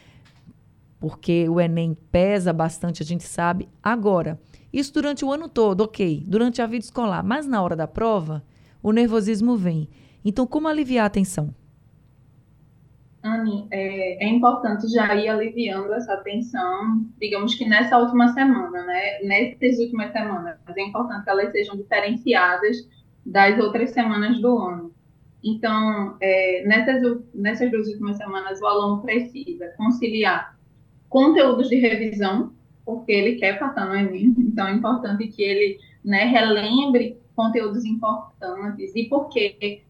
porque 1.00 1.48
o 1.48 1.60
Enem 1.60 1.96
pesa 2.12 2.52
bastante, 2.52 3.02
a 3.02 3.06
gente 3.06 3.24
sabe. 3.24 3.68
Agora, 3.82 4.40
isso 4.72 4.92
durante 4.92 5.24
o 5.24 5.32
ano 5.32 5.48
todo, 5.48 5.80
ok, 5.80 6.22
durante 6.28 6.62
a 6.62 6.66
vida 6.66 6.84
escolar, 6.84 7.24
mas 7.24 7.44
na 7.44 7.60
hora 7.60 7.74
da 7.74 7.88
prova, 7.88 8.44
o 8.80 8.92
nervosismo 8.92 9.56
vem. 9.56 9.88
Então, 10.24 10.46
como 10.46 10.68
aliviar 10.68 11.06
a 11.06 11.10
tensão? 11.10 11.52
Anne, 13.26 13.66
é, 13.70 14.24
é, 14.24 14.28
importante 14.28 14.88
já 14.88 15.14
ir 15.14 15.28
aliviando 15.28 15.92
essa 15.92 16.16
tensão, 16.18 17.04
digamos 17.20 17.54
que 17.54 17.66
nessa 17.66 17.98
última 17.98 18.28
semana, 18.32 18.84
né? 18.84 19.22
Nessas 19.22 19.78
últimas 19.78 20.12
semanas, 20.12 20.58
é 20.68 20.82
importante 20.82 21.24
que 21.24 21.30
elas 21.30 21.52
sejam 21.52 21.76
diferenciadas 21.76 22.88
das 23.24 23.58
outras 23.58 23.90
semanas 23.90 24.40
do 24.40 24.58
ano. 24.58 24.94
Então, 25.42 26.16
é, 26.20 26.64
nessas, 26.66 27.20
nessas 27.34 27.70
duas 27.70 27.88
últimas 27.88 28.16
semanas, 28.16 28.60
o 28.60 28.66
aluno 28.66 29.02
precisa 29.02 29.68
conciliar 29.76 30.56
conteúdos 31.08 31.68
de 31.68 31.76
revisão, 31.76 32.52
porque 32.84 33.12
ele 33.12 33.36
quer 33.36 33.58
passar 33.58 33.86
no 33.86 33.94
Enem, 33.94 34.34
então 34.38 34.66
é 34.68 34.72
importante 34.72 35.26
que 35.26 35.42
ele 35.42 35.78
né, 36.04 36.24
relembre 36.24 37.18
conteúdos 37.34 37.84
importantes 37.84 38.94
e 38.94 39.04
porque 39.08 39.82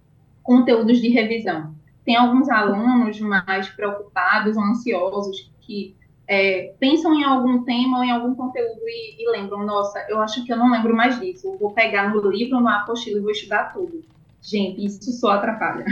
conteúdos 0.42 1.00
de 1.00 1.08
revisão. 1.08 1.75
Tem 2.06 2.16
alguns 2.16 2.48
alunos 2.48 3.20
mais 3.20 3.68
preocupados 3.68 4.56
ansiosos 4.56 5.52
que 5.60 5.96
é, 6.28 6.72
pensam 6.78 7.12
em 7.14 7.24
algum 7.24 7.64
tema 7.64 7.98
ou 7.98 8.04
em 8.04 8.10
algum 8.12 8.34
conteúdo 8.34 8.80
e, 8.86 9.22
e, 9.22 9.30
lembram, 9.30 9.64
nossa, 9.64 9.98
eu 10.08 10.20
acho 10.20 10.44
que 10.44 10.52
eu 10.52 10.56
não 10.56 10.70
lembro 10.70 10.94
mais 10.94 11.18
disso, 11.20 11.56
vou 11.58 11.72
pegar 11.72 12.14
no 12.14 12.30
livro, 12.30 12.60
no 12.60 12.68
apostila 12.68 13.18
e 13.18 13.22
vou 13.22 13.32
estudar 13.32 13.72
tudo. 13.72 14.04
Gente, 14.40 14.84
isso 14.84 15.10
só 15.12 15.32
atrapalha. 15.32 15.84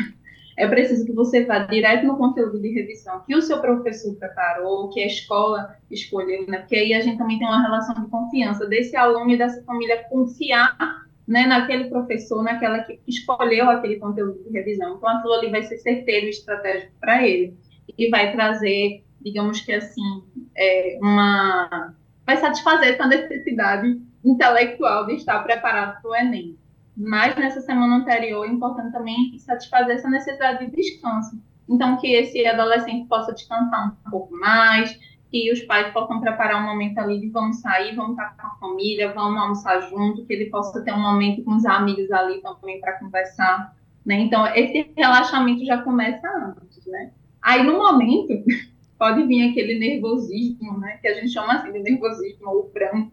É 0.57 0.69
preciso 0.69 1.05
que 1.05 1.13
você 1.13 1.45
vá 1.45 1.59
direto 1.59 2.07
no 2.07 2.17
conteúdo 2.17 2.61
de 2.61 2.69
revisão 2.73 3.25
que 3.27 3.35
o 3.35 3.43
seu 3.43 3.61
professor 3.61 4.15
preparou, 4.15 4.89
que 4.89 5.03
a 5.03 5.07
escola 5.07 5.77
escolheu, 5.91 6.47
né? 6.47 6.59
Porque 6.59 6.77
aí 6.77 6.95
a 6.95 7.01
gente 7.01 7.19
também 7.19 7.41
tem 7.41 7.49
uma 7.49 7.61
relação 7.61 7.93
de 7.97 8.09
confiança 8.09 8.65
desse 8.65 8.95
aluno 8.95 9.31
e 9.31 9.37
dessa 9.37 9.65
família 9.65 10.05
confiar 10.05 11.04
né, 11.27 11.47
naquele 11.47 11.89
professor, 11.89 12.43
naquela 12.43 12.81
que 12.81 13.01
escolheu 13.07 13.71
aquele 13.71 13.97
conteúdo 13.97 14.43
de 14.45 14.51
revisão. 14.51 14.97
Então, 14.97 15.09
aquilo 15.09 15.35
ali 15.35 15.51
vai 15.51 15.63
ser 15.63 15.79
certeiro 15.79 16.27
e 16.27 16.31
estratégico 16.31 16.93
para 17.01 17.27
ele. 17.27 17.57
E 17.97 18.11
vai 18.11 18.33
trazer, 18.33 19.05
digamos 19.23 19.61
que 19.61 19.73
assim, 19.73 20.23
é, 20.57 20.99
uma, 21.01 21.95
vai 22.27 22.37
satisfazer 22.37 22.95
essa 22.95 23.07
necessidade 23.07 24.01
intelectual 24.25 25.07
de 25.07 25.15
estar 25.15 25.43
preparado 25.43 26.01
para 26.01 26.11
o 26.11 26.15
Enem. 26.15 26.59
Mas 26.97 27.35
nessa 27.37 27.61
semana 27.61 27.97
anterior 27.97 28.47
é 28.47 28.49
importante 28.49 28.93
também 28.93 29.37
satisfazer 29.39 29.97
essa 29.97 30.09
necessidade 30.09 30.67
de 30.67 30.77
descanso. 30.77 31.41
Então, 31.69 31.97
que 31.97 32.13
esse 32.13 32.47
adolescente 32.47 33.09
possa 33.09 33.33
descansar 33.33 33.89
um 33.89 34.11
pouco 34.11 34.35
mais, 34.37 34.99
que 35.35 35.51
os 35.51 35.63
pais 35.63 35.93
possam 35.93 36.21
preparar 36.21 36.63
um 36.63 36.65
momento 36.65 36.97
ali 36.99 37.19
de 37.19 37.29
vamos 37.29 37.57
sair, 37.57 37.97
vamos 37.97 38.13
estar 38.13 38.37
com 38.37 38.47
a 38.47 38.51
família, 38.51 39.13
vamos 39.13 39.43
almoçar 39.43 39.81
junto, 39.91 40.25
que 40.25 40.33
ele 40.33 40.47
possa 40.47 40.81
ter 40.81 40.93
um 40.93 41.03
momento 41.03 41.43
com 41.43 41.57
os 41.57 41.67
amigos 41.67 42.09
ali 42.13 42.41
também 42.41 42.81
para 42.81 43.01
conversar. 43.01 43.75
Né? 44.07 44.21
Então, 44.21 44.47
esse 44.55 44.89
relaxamento 44.97 45.65
já 45.65 45.79
começa 45.79 46.25
antes. 46.57 46.87
Né? 46.87 47.11
Aí, 47.43 47.65
no 47.65 47.79
momento, 47.79 48.45
pode 48.97 49.25
vir 49.25 49.51
aquele 49.51 49.77
nervosismo, 49.77 50.79
né? 50.79 50.99
que 51.03 51.09
a 51.09 51.15
gente 51.15 51.33
chama 51.33 51.55
assim 51.55 51.73
de 51.73 51.81
nervosismo 51.81 52.49
ou 52.49 52.71
branco. 52.73 53.11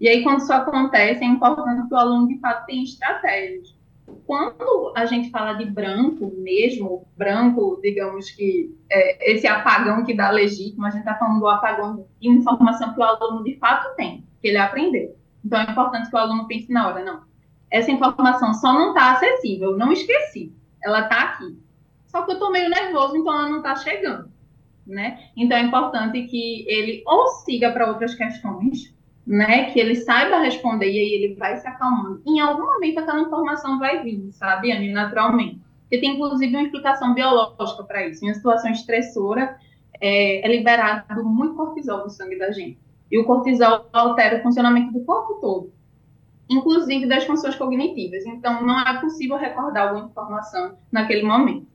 E 0.00 0.08
aí, 0.08 0.24
quando 0.24 0.40
isso 0.40 0.52
acontece, 0.52 1.22
é 1.22 1.26
importante 1.28 1.86
que 1.86 1.94
o 1.94 1.96
aluno, 1.96 2.26
de 2.26 2.36
fato, 2.40 2.66
tenha 2.66 2.82
estratégias. 2.82 3.72
Quando 4.26 4.92
a 4.96 5.04
gente 5.04 5.30
fala 5.30 5.54
de 5.54 5.66
branco 5.66 6.32
mesmo, 6.38 7.06
branco, 7.16 7.78
digamos 7.82 8.30
que 8.30 8.74
é, 8.90 9.32
esse 9.32 9.46
apagão 9.46 10.04
que 10.04 10.14
dá 10.14 10.30
legítimo, 10.30 10.86
a 10.86 10.90
gente 10.90 11.00
está 11.00 11.14
falando 11.16 11.40
do 11.40 11.48
apagão 11.48 12.06
de 12.20 12.28
informação 12.28 12.94
que 12.94 13.00
o 13.00 13.02
aluno, 13.02 13.44
de 13.44 13.56
fato, 13.58 13.94
tem, 13.96 14.26
que 14.40 14.48
ele 14.48 14.56
aprendeu. 14.56 15.16
Então, 15.44 15.60
é 15.60 15.70
importante 15.70 16.08
que 16.08 16.16
o 16.16 16.18
aluno 16.18 16.46
pense 16.46 16.72
na 16.72 16.88
hora, 16.88 17.04
não. 17.04 17.22
Essa 17.70 17.90
informação 17.90 18.54
só 18.54 18.72
não 18.72 18.88
está 18.88 19.12
acessível, 19.12 19.76
não 19.76 19.92
esqueci. 19.92 20.52
Ela 20.82 21.00
está 21.00 21.22
aqui. 21.22 21.58
Só 22.06 22.22
que 22.22 22.30
eu 22.30 22.34
estou 22.34 22.50
meio 22.50 22.70
nervoso, 22.70 23.16
então 23.16 23.32
ela 23.32 23.48
não 23.48 23.58
está 23.58 23.76
chegando 23.76 24.32
né? 24.86 25.28
Então 25.36 25.56
é 25.56 25.62
importante 25.62 26.22
que 26.22 26.66
ele 26.68 27.02
ou 27.06 27.28
siga 27.44 27.72
para 27.72 27.88
outras 27.88 28.14
questões, 28.14 28.94
né? 29.26 29.70
Que 29.72 29.80
ele 29.80 29.94
saiba 29.94 30.38
responder 30.38 30.86
e 30.86 30.98
aí 30.98 31.12
ele 31.14 31.34
vai 31.34 31.56
se 31.56 31.66
acalmando. 31.66 32.22
Em 32.26 32.40
algum 32.40 32.66
momento 32.66 32.98
aquela 32.98 33.20
informação 33.20 33.78
vai 33.78 34.02
vir, 34.02 34.30
sabe, 34.32 34.72
Anny, 34.72 34.92
naturalmente. 34.92 35.60
Porque 35.82 35.98
tem 35.98 36.14
inclusive 36.14 36.54
uma 36.54 36.62
explicação 36.62 37.14
biológica 37.14 37.84
para 37.84 38.06
isso. 38.06 38.24
Em 38.24 38.28
uma 38.28 38.34
situação 38.34 38.70
estressora, 38.70 39.56
é, 40.00 40.46
é 40.46 40.56
liberado 40.56 41.24
muito 41.24 41.54
cortisol 41.54 42.04
no 42.04 42.10
sangue 42.10 42.38
da 42.38 42.50
gente. 42.50 42.78
E 43.10 43.18
o 43.18 43.24
cortisol 43.24 43.88
altera 43.92 44.38
o 44.38 44.42
funcionamento 44.42 44.92
do 44.92 45.04
corpo 45.04 45.34
todo, 45.34 45.72
inclusive 46.50 47.06
das 47.06 47.24
funções 47.24 47.54
cognitivas. 47.54 48.24
Então, 48.26 48.64
não 48.66 48.80
é 48.80 49.00
possível 49.00 49.36
recordar 49.36 49.88
alguma 49.88 50.06
informação 50.06 50.76
naquele 50.90 51.22
momento. 51.22 51.66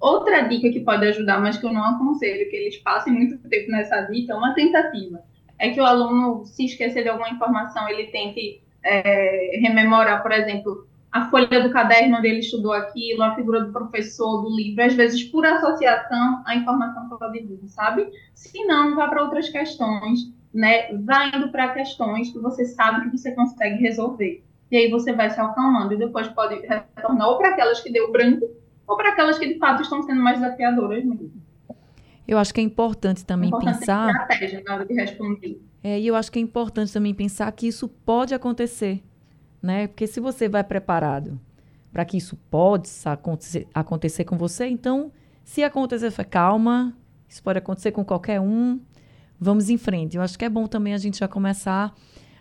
Outra 0.00 0.42
dica 0.42 0.70
que 0.70 0.80
pode 0.80 1.04
ajudar, 1.06 1.40
mas 1.40 1.58
que 1.58 1.66
eu 1.66 1.72
não 1.72 1.84
aconselho 1.84 2.48
que 2.48 2.56
eles 2.56 2.76
passem 2.78 3.12
muito 3.12 3.36
tempo 3.48 3.70
nessa 3.70 4.02
dica, 4.02 4.32
é 4.32 4.36
uma 4.36 4.54
tentativa. 4.54 5.22
É 5.58 5.70
que 5.70 5.80
o 5.80 5.84
aluno, 5.84 6.44
se 6.46 6.64
esquecer 6.64 7.02
de 7.02 7.08
alguma 7.08 7.30
informação, 7.30 7.88
ele 7.88 8.06
tente 8.06 8.62
é, 8.82 9.58
rememorar, 9.60 10.22
por 10.22 10.32
exemplo, 10.32 10.86
a 11.10 11.28
folha 11.30 11.62
do 11.62 11.70
caderno 11.70 12.18
onde 12.18 12.28
ele 12.28 12.40
estudou 12.40 12.72
aquilo, 12.72 13.22
a 13.22 13.34
figura 13.34 13.64
do 13.64 13.72
professor, 13.72 14.42
do 14.42 14.54
livro. 14.54 14.84
Às 14.84 14.94
vezes, 14.94 15.24
por 15.24 15.44
associação, 15.44 16.42
a 16.46 16.54
informação 16.54 17.08
pode 17.08 17.40
vir, 17.40 17.60
sabe? 17.66 18.08
Se 18.34 18.64
não, 18.64 18.94
vá 18.94 19.08
para 19.08 19.22
outras 19.22 19.48
questões, 19.48 20.32
né? 20.52 20.92
Vá 21.04 21.26
indo 21.34 21.50
para 21.50 21.72
questões 21.74 22.30
que 22.30 22.38
você 22.38 22.64
sabe 22.66 23.10
que 23.10 23.16
você 23.16 23.32
consegue 23.32 23.82
resolver. 23.82 24.44
E 24.70 24.76
aí 24.76 24.90
você 24.90 25.12
vai 25.12 25.30
se 25.30 25.40
acalmando 25.40 25.94
e 25.94 25.98
depois 25.98 26.28
pode 26.28 26.56
retornar 26.66 27.28
ou 27.28 27.38
para 27.38 27.50
aquelas 27.50 27.80
que 27.80 27.90
deu 27.90 28.12
branco 28.12 28.46
ou 28.86 28.96
para 28.96 29.10
aquelas 29.10 29.38
que 29.38 29.46
de 29.46 29.58
fato 29.58 29.82
estão 29.82 30.02
sendo 30.02 30.20
mais 30.22 30.40
desafiadoras 30.40 31.04
mesmo. 31.04 31.37
Eu 32.28 32.36
acho 32.36 32.52
que 32.52 32.60
é 32.60 32.62
importante 32.62 33.24
também 33.24 33.48
importante 33.48 33.78
pensar. 33.78 34.10
Estratégia 34.10 34.62
na 34.64 34.74
hora 34.74 34.84
de 34.84 34.92
responder. 34.92 35.62
É, 35.82 35.98
e 35.98 36.06
eu 36.06 36.14
acho 36.14 36.30
que 36.30 36.38
é 36.38 36.42
importante 36.42 36.92
também 36.92 37.14
pensar 37.14 37.50
que 37.52 37.66
isso 37.66 37.88
pode 37.88 38.34
acontecer, 38.34 39.02
né? 39.62 39.86
Porque 39.86 40.06
se 40.06 40.20
você 40.20 40.46
vai 40.46 40.62
preparado 40.62 41.40
para 41.90 42.04
que 42.04 42.18
isso 42.18 42.36
pode 42.50 42.90
acontecer, 43.06 43.66
acontecer 43.72 44.24
com 44.24 44.36
você, 44.36 44.66
então, 44.66 45.10
se 45.42 45.64
acontecer, 45.64 46.12
calma, 46.26 46.94
isso 47.26 47.42
pode 47.42 47.58
acontecer 47.58 47.92
com 47.92 48.04
qualquer 48.04 48.38
um, 48.40 48.78
vamos 49.40 49.70
em 49.70 49.78
frente. 49.78 50.18
Eu 50.18 50.22
acho 50.22 50.38
que 50.38 50.44
é 50.44 50.50
bom 50.50 50.66
também 50.66 50.92
a 50.92 50.98
gente 50.98 51.18
já 51.18 51.28
começar, 51.28 51.94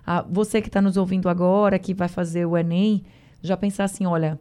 a, 0.06 0.22
você 0.22 0.62
que 0.62 0.68
está 0.68 0.82
nos 0.82 0.98
ouvindo 0.98 1.30
agora, 1.30 1.80
que 1.80 1.94
vai 1.94 2.10
fazer 2.10 2.46
o 2.46 2.58
Enem, 2.58 3.06
já 3.42 3.56
pensar 3.56 3.86
assim, 3.86 4.06
olha, 4.06 4.38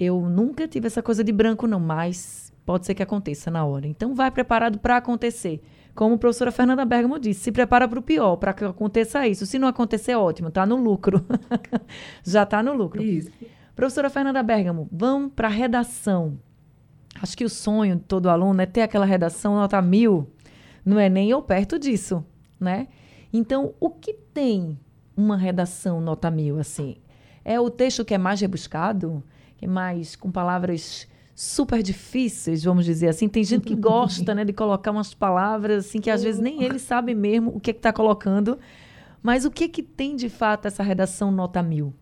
eu 0.00 0.20
nunca 0.28 0.66
tive 0.66 0.88
essa 0.88 1.02
coisa 1.02 1.22
de 1.22 1.30
branco, 1.30 1.68
não, 1.68 1.78
mas 1.78 2.47
pode 2.68 2.84
ser 2.84 2.94
que 2.94 3.02
aconteça 3.02 3.50
na 3.50 3.64
hora. 3.64 3.86
Então, 3.86 4.14
vai 4.14 4.30
preparado 4.30 4.78
para 4.78 4.98
acontecer. 4.98 5.62
Como 5.94 6.16
a 6.16 6.18
professora 6.18 6.52
Fernanda 6.52 6.84
Bergamo 6.84 7.18
disse, 7.18 7.40
se 7.40 7.50
prepara 7.50 7.88
para 7.88 7.98
o 7.98 8.02
pior, 8.02 8.36
para 8.36 8.52
que 8.52 8.62
aconteça 8.62 9.26
isso. 9.26 9.46
Se 9.46 9.58
não 9.58 9.66
acontecer, 9.66 10.14
ótimo, 10.14 10.48
está 10.48 10.66
no 10.66 10.76
lucro. 10.76 11.24
Já 12.22 12.42
está 12.42 12.62
no 12.62 12.74
lucro. 12.74 13.02
Isso. 13.02 13.30
Professora 13.74 14.10
Fernanda 14.10 14.42
Bergamo, 14.42 14.86
vamos 14.92 15.32
para 15.32 15.48
a 15.48 15.50
redação. 15.50 16.38
Acho 17.22 17.34
que 17.34 17.44
o 17.46 17.48
sonho 17.48 17.96
de 17.96 18.02
todo 18.02 18.28
aluno 18.28 18.60
é 18.60 18.66
ter 18.66 18.82
aquela 18.82 19.06
redação 19.06 19.54
nota 19.54 19.80
mil 19.80 20.28
no 20.84 21.00
Enem 21.00 21.32
ou 21.32 21.40
perto 21.40 21.78
disso, 21.78 22.22
né? 22.60 22.88
Então, 23.32 23.72
o 23.80 23.88
que 23.88 24.12
tem 24.12 24.78
uma 25.16 25.38
redação 25.38 26.02
nota 26.02 26.30
mil, 26.30 26.58
assim? 26.58 26.98
É 27.42 27.58
o 27.58 27.70
texto 27.70 28.04
que 28.04 28.12
é 28.12 28.18
mais 28.18 28.42
rebuscado? 28.42 29.24
que 29.58 29.66
mais 29.66 30.16
com 30.16 30.30
palavras 30.30 31.06
super 31.40 31.84
difíceis, 31.84 32.64
vamos 32.64 32.84
dizer 32.84 33.06
assim. 33.06 33.28
Tem 33.28 33.44
gente 33.44 33.62
que 33.62 33.76
gosta, 33.76 34.34
né, 34.34 34.44
de 34.44 34.52
colocar 34.52 34.90
umas 34.90 35.14
palavras 35.14 35.86
assim 35.86 36.00
que 36.00 36.10
às 36.10 36.20
vezes 36.20 36.40
nem 36.40 36.64
ele 36.64 36.80
sabe 36.80 37.14
mesmo 37.14 37.50
o 37.54 37.60
que 37.60 37.70
é 37.70 37.74
está 37.74 37.92
colocando. 37.92 38.58
Mas 39.22 39.44
o 39.44 39.50
que 39.50 39.68
que 39.68 39.80
tem 39.80 40.16
de 40.16 40.28
fato 40.28 40.66
essa 40.66 40.82
redação 40.82 41.30
nota 41.30 41.62
mil? 41.62 41.94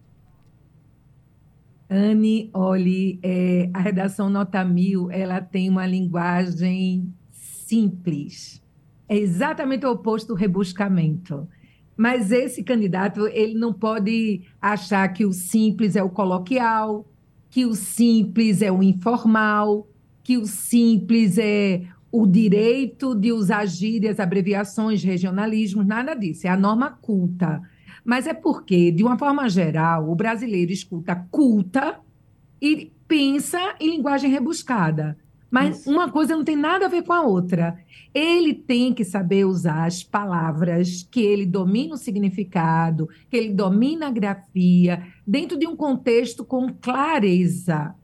Anne, 1.89 2.49
olhe, 2.55 3.21
é, 3.23 3.69
a 3.75 3.79
redação 3.79 4.31
nota 4.31 4.65
mil, 4.65 5.11
ela 5.11 5.43
tem 5.43 5.69
uma 5.69 5.87
linguagem 5.87 7.13
simples. 7.31 8.63
É 9.07 9.19
exatamente 9.19 9.85
o 9.85 9.91
oposto 9.91 10.29
do 10.29 10.35
rebuscamento. 10.35 11.47
Mas 11.95 12.33
esse 12.33 12.65
candidato, 12.65 13.27
ele 13.29 13.53
não 13.53 13.75
pode 13.75 14.45
achar 14.63 15.07
que 15.09 15.27
o 15.27 15.33
simples 15.33 15.95
é 15.95 16.03
o 16.03 16.09
coloquial, 16.09 17.07
que 17.57 17.65
o 17.65 17.75
simples 17.75 18.61
é 18.61 18.71
o 18.71 18.83
informal, 18.83 19.89
que 20.23 20.37
o 20.37 20.45
simples 20.45 21.39
é 21.39 21.85
o 22.13 22.27
direito 22.27 23.15
de 23.15 23.33
usar 23.33 23.65
gírias, 23.65 24.21
abreviações, 24.21 25.03
regionalismos, 25.03 25.87
nada 25.87 26.13
disso, 26.13 26.47
é 26.47 26.51
a 26.51 26.57
norma 26.57 26.91
culta. 26.91 27.63
Mas 28.05 28.27
é 28.27 28.35
porque, 28.35 28.93
de 28.93 29.03
uma 29.03 29.19
forma 29.19 29.49
geral, 29.49 30.11
o 30.11 30.15
brasileiro 30.15 30.71
escuta 30.71 31.17
culta 31.31 31.99
e 32.61 32.93
pensa 33.09 33.75
em 33.81 33.89
linguagem 33.89 34.31
rebuscada. 34.31 35.17
Mas 35.57 35.81
Isso. 35.81 35.91
uma 35.91 36.11
coisa 36.11 36.37
não 36.37 36.45
tem 36.45 36.55
nada 36.55 36.85
a 36.85 36.89
ver 36.89 37.03
com 37.03 37.15
a 37.15 37.23
outra. 37.23 37.79
Ele 38.13 38.53
tem 38.53 38.93
que 38.93 39.03
saber 39.03 39.47
usar 39.47 39.87
as 39.87 40.05
palavras, 40.05 41.09
que 41.11 41.23
ele 41.23 41.47
domina 41.47 41.95
o 41.95 41.97
significado, 41.97 43.09
que 43.31 43.39
ele 43.39 43.55
domina 43.55 44.09
a 44.09 44.11
grafia, 44.11 45.07
dentro 45.27 45.59
de 45.59 45.67
um 45.67 45.75
contexto 45.75 46.45
com 46.45 46.69
clareza. 46.75 47.95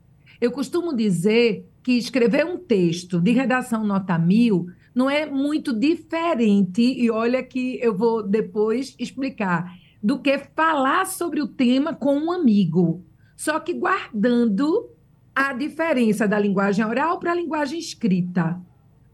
Eu 0.41 0.49
costumo 0.51 0.95
dizer 0.95 1.69
que 1.83 1.91
escrever 1.91 2.43
um 2.43 2.57
texto 2.57 3.21
de 3.21 3.29
redação 3.29 3.85
nota 3.85 4.17
mil 4.17 4.65
não 4.95 5.07
é 5.07 5.23
muito 5.27 5.77
diferente, 5.77 6.81
e 6.81 7.11
olha 7.11 7.43
que 7.43 7.77
eu 7.79 7.95
vou 7.95 8.23
depois 8.23 8.95
explicar, 8.97 9.75
do 10.01 10.17
que 10.17 10.39
falar 10.55 11.05
sobre 11.05 11.39
o 11.39 11.47
tema 11.47 11.93
com 11.93 12.17
um 12.17 12.31
amigo. 12.31 13.03
Só 13.35 13.59
que 13.59 13.73
guardando 13.73 14.89
a 15.35 15.53
diferença 15.53 16.27
da 16.27 16.39
linguagem 16.39 16.85
oral 16.85 17.19
para 17.19 17.31
a 17.31 17.35
linguagem 17.35 17.79
escrita. 17.79 18.59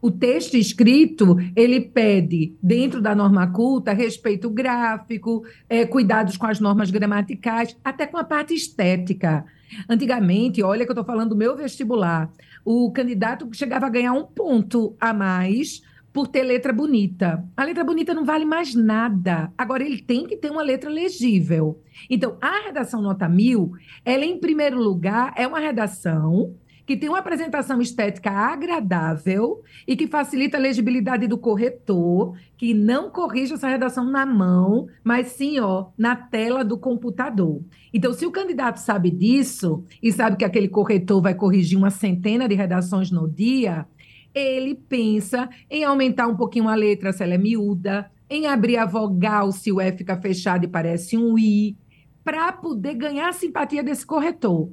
O 0.02 0.10
texto 0.10 0.56
escrito, 0.56 1.36
ele 1.54 1.78
pede, 1.80 2.56
dentro 2.62 3.02
da 3.02 3.14
norma 3.14 3.46
culta, 3.48 3.92
respeito 3.92 4.48
gráfico, 4.48 5.44
é, 5.68 5.84
cuidados 5.84 6.38
com 6.38 6.46
as 6.46 6.58
normas 6.58 6.90
gramaticais, 6.90 7.76
até 7.84 8.06
com 8.06 8.16
a 8.16 8.24
parte 8.24 8.54
estética. 8.54 9.44
Antigamente, 9.88 10.62
olha 10.62 10.84
que 10.84 10.90
eu 10.90 10.94
estou 10.94 11.04
falando 11.04 11.30
do 11.30 11.36
meu 11.36 11.54
vestibular, 11.54 12.30
o 12.64 12.90
candidato 12.92 13.48
chegava 13.52 13.86
a 13.86 13.90
ganhar 13.90 14.14
um 14.14 14.24
ponto 14.24 14.96
a 14.98 15.12
mais 15.12 15.82
por 16.12 16.28
ter 16.28 16.42
letra 16.42 16.72
bonita. 16.72 17.44
A 17.56 17.64
letra 17.64 17.84
bonita 17.84 18.14
não 18.14 18.24
vale 18.24 18.44
mais 18.44 18.74
nada. 18.74 19.52
Agora, 19.56 19.84
ele 19.84 20.02
tem 20.02 20.26
que 20.26 20.36
ter 20.36 20.50
uma 20.50 20.62
letra 20.62 20.90
legível. 20.90 21.80
Então, 22.08 22.36
a 22.40 22.60
redação 22.66 23.00
nota 23.00 23.28
mil, 23.28 23.72
ela, 24.04 24.24
em 24.24 24.38
primeiro 24.38 24.78
lugar, 24.78 25.32
é 25.36 25.46
uma 25.46 25.60
redação 25.60 26.54
que 26.90 26.96
tem 26.96 27.08
uma 27.08 27.20
apresentação 27.20 27.80
estética 27.80 28.32
agradável 28.32 29.62
e 29.86 29.94
que 29.94 30.08
facilita 30.08 30.56
a 30.56 30.60
legibilidade 30.60 31.28
do 31.28 31.38
corretor, 31.38 32.36
que 32.56 32.74
não 32.74 33.10
corrige 33.10 33.54
essa 33.54 33.68
redação 33.68 34.04
na 34.10 34.26
mão, 34.26 34.88
mas 35.04 35.28
sim, 35.28 35.60
ó, 35.60 35.86
na 35.96 36.16
tela 36.16 36.64
do 36.64 36.76
computador. 36.76 37.62
Então, 37.94 38.12
se 38.12 38.26
o 38.26 38.32
candidato 38.32 38.78
sabe 38.78 39.08
disso 39.08 39.84
e 40.02 40.10
sabe 40.10 40.36
que 40.36 40.44
aquele 40.44 40.66
corretor 40.66 41.22
vai 41.22 41.32
corrigir 41.32 41.78
uma 41.78 41.90
centena 41.90 42.48
de 42.48 42.56
redações 42.56 43.08
no 43.12 43.28
dia, 43.28 43.86
ele 44.34 44.74
pensa 44.74 45.48
em 45.70 45.84
aumentar 45.84 46.26
um 46.26 46.36
pouquinho 46.36 46.68
a 46.68 46.74
letra, 46.74 47.12
se 47.12 47.22
ela 47.22 47.34
é 47.34 47.38
miúda, 47.38 48.10
em 48.28 48.46
abrir 48.46 48.76
a 48.76 48.86
vogal 48.86 49.50
se 49.50 49.72
o 49.72 49.80
E 49.80 49.92
fica 49.92 50.16
fechado 50.20 50.64
e 50.64 50.68
parece 50.68 51.16
um 51.16 51.36
I, 51.38 51.76
para 52.22 52.52
poder 52.52 52.94
ganhar 52.94 53.28
a 53.28 53.32
simpatia 53.32 53.82
desse 53.82 54.06
corretor. 54.06 54.70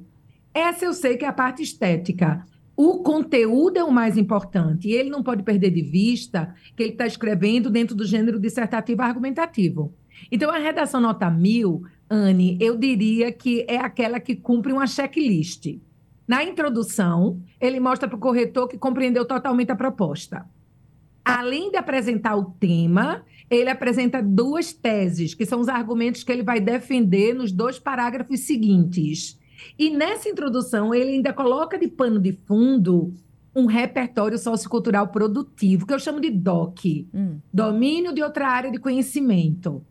Essa 0.54 0.84
eu 0.84 0.92
sei 0.92 1.16
que 1.16 1.24
é 1.24 1.28
a 1.28 1.32
parte 1.32 1.62
estética. 1.62 2.44
O 2.76 3.02
conteúdo 3.02 3.76
é 3.76 3.82
o 3.82 3.90
mais 3.90 4.16
importante. 4.16 4.88
E 4.88 4.92
ele 4.92 5.10
não 5.10 5.22
pode 5.22 5.42
perder 5.42 5.70
de 5.70 5.82
vista 5.82 6.54
que 6.76 6.82
ele 6.82 6.92
está 6.92 7.06
escrevendo 7.06 7.68
dentro 7.68 7.96
do 7.96 8.04
gênero 8.04 8.38
dissertativo 8.38 9.02
argumentativo. 9.02 9.92
Então, 10.30 10.50
a 10.50 10.58
redação 10.58 11.00
nota 11.00 11.30
mil, 11.30 11.82
Anne, 12.08 12.56
eu 12.60 12.76
diria 12.76 13.32
que 13.32 13.64
é 13.68 13.78
aquela 13.78 14.20
que 14.20 14.36
cumpre 14.36 14.72
uma 14.72 14.86
checklist. 14.86 15.78
Na 16.28 16.44
introdução, 16.44 17.40
ele 17.58 17.80
mostra 17.80 18.06
para 18.06 18.16
o 18.16 18.20
corretor 18.20 18.68
que 18.68 18.76
compreendeu 18.76 19.24
totalmente 19.24 19.72
a 19.72 19.76
proposta. 19.76 20.44
Além 21.24 21.70
de 21.70 21.78
apresentar 21.78 22.36
o 22.36 22.50
tema, 22.60 23.24
ele 23.50 23.70
apresenta 23.70 24.22
duas 24.22 24.72
teses, 24.72 25.34
que 25.34 25.46
são 25.46 25.58
os 25.58 25.68
argumentos 25.68 26.22
que 26.22 26.30
ele 26.30 26.42
vai 26.42 26.60
defender 26.60 27.34
nos 27.34 27.50
dois 27.50 27.78
parágrafos 27.78 28.40
seguintes. 28.40 29.38
E 29.78 29.88
nessa 29.88 30.28
introdução, 30.28 30.94
ele 30.94 31.12
ainda 31.12 31.32
coloca 31.32 31.78
de 31.78 31.88
pano 31.88 32.20
de 32.20 32.32
fundo 32.46 33.14
um 33.54 33.64
repertório 33.66 34.38
sociocultural 34.38 35.08
produtivo, 35.08 35.86
que 35.86 35.94
eu 35.94 35.98
chamo 35.98 36.20
de 36.20 36.30
DOC 36.30 37.08
hum. 37.12 37.38
domínio 37.52 38.14
de 38.14 38.22
outra 38.22 38.48
área 38.48 38.70
de 38.70 38.78
conhecimento. 38.78 39.82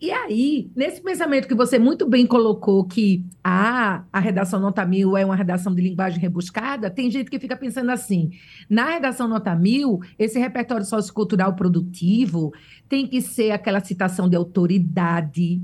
E 0.00 0.10
aí, 0.10 0.70
nesse 0.74 1.00
pensamento 1.00 1.48
que 1.48 1.54
você 1.54 1.78
muito 1.78 2.08
bem 2.08 2.26
colocou, 2.26 2.84
que 2.84 3.24
ah, 3.42 4.04
a 4.12 4.20
redação 4.20 4.60
nota 4.60 4.84
mil 4.84 5.16
é 5.16 5.24
uma 5.24 5.36
redação 5.36 5.74
de 5.74 5.80
linguagem 5.80 6.20
rebuscada, 6.20 6.90
tem 6.90 7.10
gente 7.10 7.30
que 7.30 7.38
fica 7.38 7.56
pensando 7.56 7.90
assim: 7.90 8.30
na 8.68 8.90
redação 8.90 9.28
nota 9.28 9.54
mil, 9.54 10.00
esse 10.18 10.38
repertório 10.38 10.84
sociocultural 10.84 11.54
produtivo 11.54 12.52
tem 12.88 13.06
que 13.06 13.22
ser 13.22 13.52
aquela 13.52 13.80
citação 13.80 14.28
de 14.28 14.36
autoridade, 14.36 15.62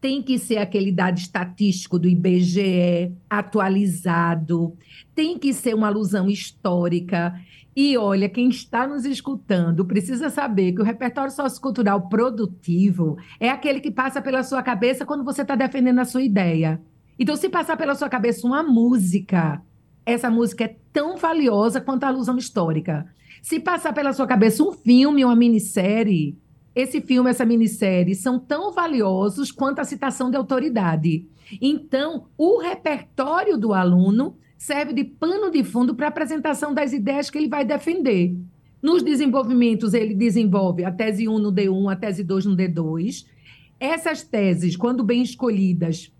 tem 0.00 0.22
que 0.22 0.38
ser 0.38 0.58
aquele 0.58 0.92
dado 0.92 1.18
estatístico 1.18 1.98
do 1.98 2.08
IBGE 2.08 3.12
atualizado, 3.28 4.76
tem 5.14 5.38
que 5.38 5.52
ser 5.52 5.74
uma 5.74 5.88
alusão 5.88 6.28
histórica. 6.28 7.34
E 7.74 7.96
olha, 7.96 8.28
quem 8.28 8.48
está 8.48 8.86
nos 8.86 9.04
escutando 9.04 9.84
precisa 9.84 10.28
saber 10.28 10.72
que 10.72 10.80
o 10.80 10.84
repertório 10.84 11.30
sociocultural 11.30 12.08
produtivo 12.08 13.16
é 13.38 13.48
aquele 13.48 13.80
que 13.80 13.90
passa 13.90 14.20
pela 14.20 14.42
sua 14.42 14.62
cabeça 14.62 15.06
quando 15.06 15.24
você 15.24 15.42
está 15.42 15.54
defendendo 15.54 16.00
a 16.00 16.04
sua 16.04 16.22
ideia. 16.22 16.80
Então, 17.18 17.36
se 17.36 17.48
passar 17.48 17.76
pela 17.76 17.94
sua 17.94 18.08
cabeça 18.08 18.46
uma 18.46 18.62
música, 18.62 19.62
essa 20.04 20.30
música 20.30 20.64
é 20.64 20.76
tão 20.92 21.16
valiosa 21.16 21.80
quanto 21.80 22.04
a 22.04 22.08
alusão 22.08 22.36
histórica. 22.36 23.06
Se 23.42 23.60
passar 23.60 23.92
pela 23.92 24.12
sua 24.12 24.26
cabeça 24.26 24.62
um 24.62 24.72
filme, 24.72 25.24
uma 25.24 25.36
minissérie, 25.36 26.36
esse 26.74 27.00
filme, 27.00 27.30
essa 27.30 27.44
minissérie 27.44 28.14
são 28.14 28.38
tão 28.38 28.72
valiosos 28.72 29.50
quanto 29.50 29.80
a 29.80 29.84
citação 29.84 30.30
de 30.30 30.36
autoridade. 30.36 31.26
Então, 31.60 32.26
o 32.36 32.58
repertório 32.58 33.58
do 33.58 33.72
aluno 33.72 34.36
serve 34.60 34.92
de 34.92 35.04
pano 35.04 35.50
de 35.50 35.64
fundo 35.64 35.94
para 35.94 36.04
a 36.04 36.10
apresentação 36.10 36.74
das 36.74 36.92
ideias 36.92 37.30
que 37.30 37.38
ele 37.38 37.48
vai 37.48 37.64
defender. 37.64 38.36
Nos 38.82 39.02
desenvolvimentos, 39.02 39.94
ele 39.94 40.14
desenvolve 40.14 40.84
a 40.84 40.92
tese 40.92 41.26
1 41.26 41.38
no 41.38 41.50
D1, 41.50 41.90
a 41.90 41.96
tese 41.96 42.22
2 42.22 42.44
no 42.44 42.54
D2. 42.54 43.24
Essas 43.80 44.22
teses, 44.22 44.76
quando 44.76 45.02
bem 45.02 45.22
escolhidas, 45.22 46.12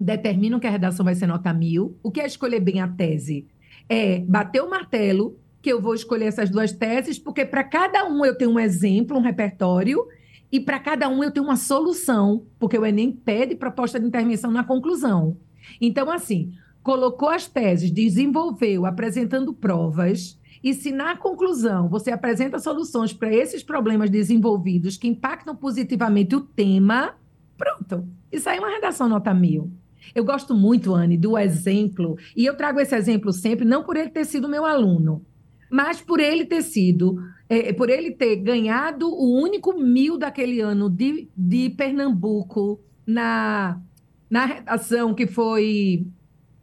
determinam 0.00 0.58
que 0.58 0.66
a 0.66 0.70
redação 0.70 1.04
vai 1.04 1.14
ser 1.14 1.28
nota 1.28 1.52
mil. 1.52 1.96
O 2.02 2.10
que 2.10 2.20
é 2.20 2.26
escolher 2.26 2.58
bem 2.58 2.80
a 2.80 2.88
tese? 2.88 3.46
É 3.88 4.18
bater 4.18 4.62
o 4.62 4.68
martelo, 4.68 5.38
que 5.62 5.70
eu 5.70 5.80
vou 5.80 5.94
escolher 5.94 6.24
essas 6.24 6.50
duas 6.50 6.72
teses, 6.72 7.20
porque 7.20 7.44
para 7.44 7.62
cada 7.62 8.04
um 8.04 8.24
eu 8.24 8.36
tenho 8.36 8.50
um 8.50 8.58
exemplo, 8.58 9.16
um 9.16 9.22
repertório, 9.22 10.04
e 10.50 10.58
para 10.58 10.80
cada 10.80 11.08
um 11.08 11.22
eu 11.22 11.30
tenho 11.30 11.46
uma 11.46 11.56
solução, 11.56 12.42
porque 12.58 12.76
o 12.76 12.84
Enem 12.84 13.12
pede 13.12 13.54
proposta 13.54 14.00
de 14.00 14.08
intervenção 14.08 14.50
na 14.50 14.64
conclusão. 14.64 15.36
Então, 15.80 16.10
assim, 16.10 16.52
colocou 16.82 17.28
as 17.28 17.46
teses, 17.46 17.90
desenvolveu, 17.90 18.86
apresentando 18.86 19.52
provas, 19.52 20.38
e 20.62 20.74
se 20.74 20.92
na 20.92 21.16
conclusão 21.16 21.88
você 21.88 22.10
apresenta 22.10 22.58
soluções 22.58 23.12
para 23.12 23.32
esses 23.32 23.62
problemas 23.62 24.10
desenvolvidos 24.10 24.96
que 24.96 25.08
impactam 25.08 25.56
positivamente 25.56 26.36
o 26.36 26.40
tema, 26.40 27.14
pronto. 27.56 28.06
Isso 28.30 28.48
aí 28.48 28.58
é 28.58 28.60
uma 28.60 28.70
redação 28.70 29.08
nota 29.08 29.32
mil. 29.32 29.70
Eu 30.14 30.24
gosto 30.24 30.54
muito, 30.54 30.94
Anne, 30.94 31.16
do 31.16 31.36
exemplo, 31.36 32.16
e 32.36 32.44
eu 32.44 32.56
trago 32.56 32.80
esse 32.80 32.94
exemplo 32.94 33.32
sempre, 33.32 33.64
não 33.64 33.82
por 33.82 33.96
ele 33.96 34.10
ter 34.10 34.24
sido 34.24 34.48
meu 34.48 34.64
aluno, 34.64 35.24
mas 35.70 36.00
por 36.00 36.18
ele 36.18 36.44
ter 36.44 36.62
sido, 36.62 37.22
é, 37.48 37.72
por 37.72 37.88
ele 37.88 38.10
ter 38.10 38.36
ganhado 38.36 39.08
o 39.08 39.40
único 39.40 39.78
mil 39.78 40.18
daquele 40.18 40.60
ano 40.60 40.90
de, 40.90 41.28
de 41.36 41.70
Pernambuco 41.70 42.80
na, 43.06 43.80
na 44.28 44.46
redação 44.46 45.14
que 45.14 45.26
foi 45.26 46.06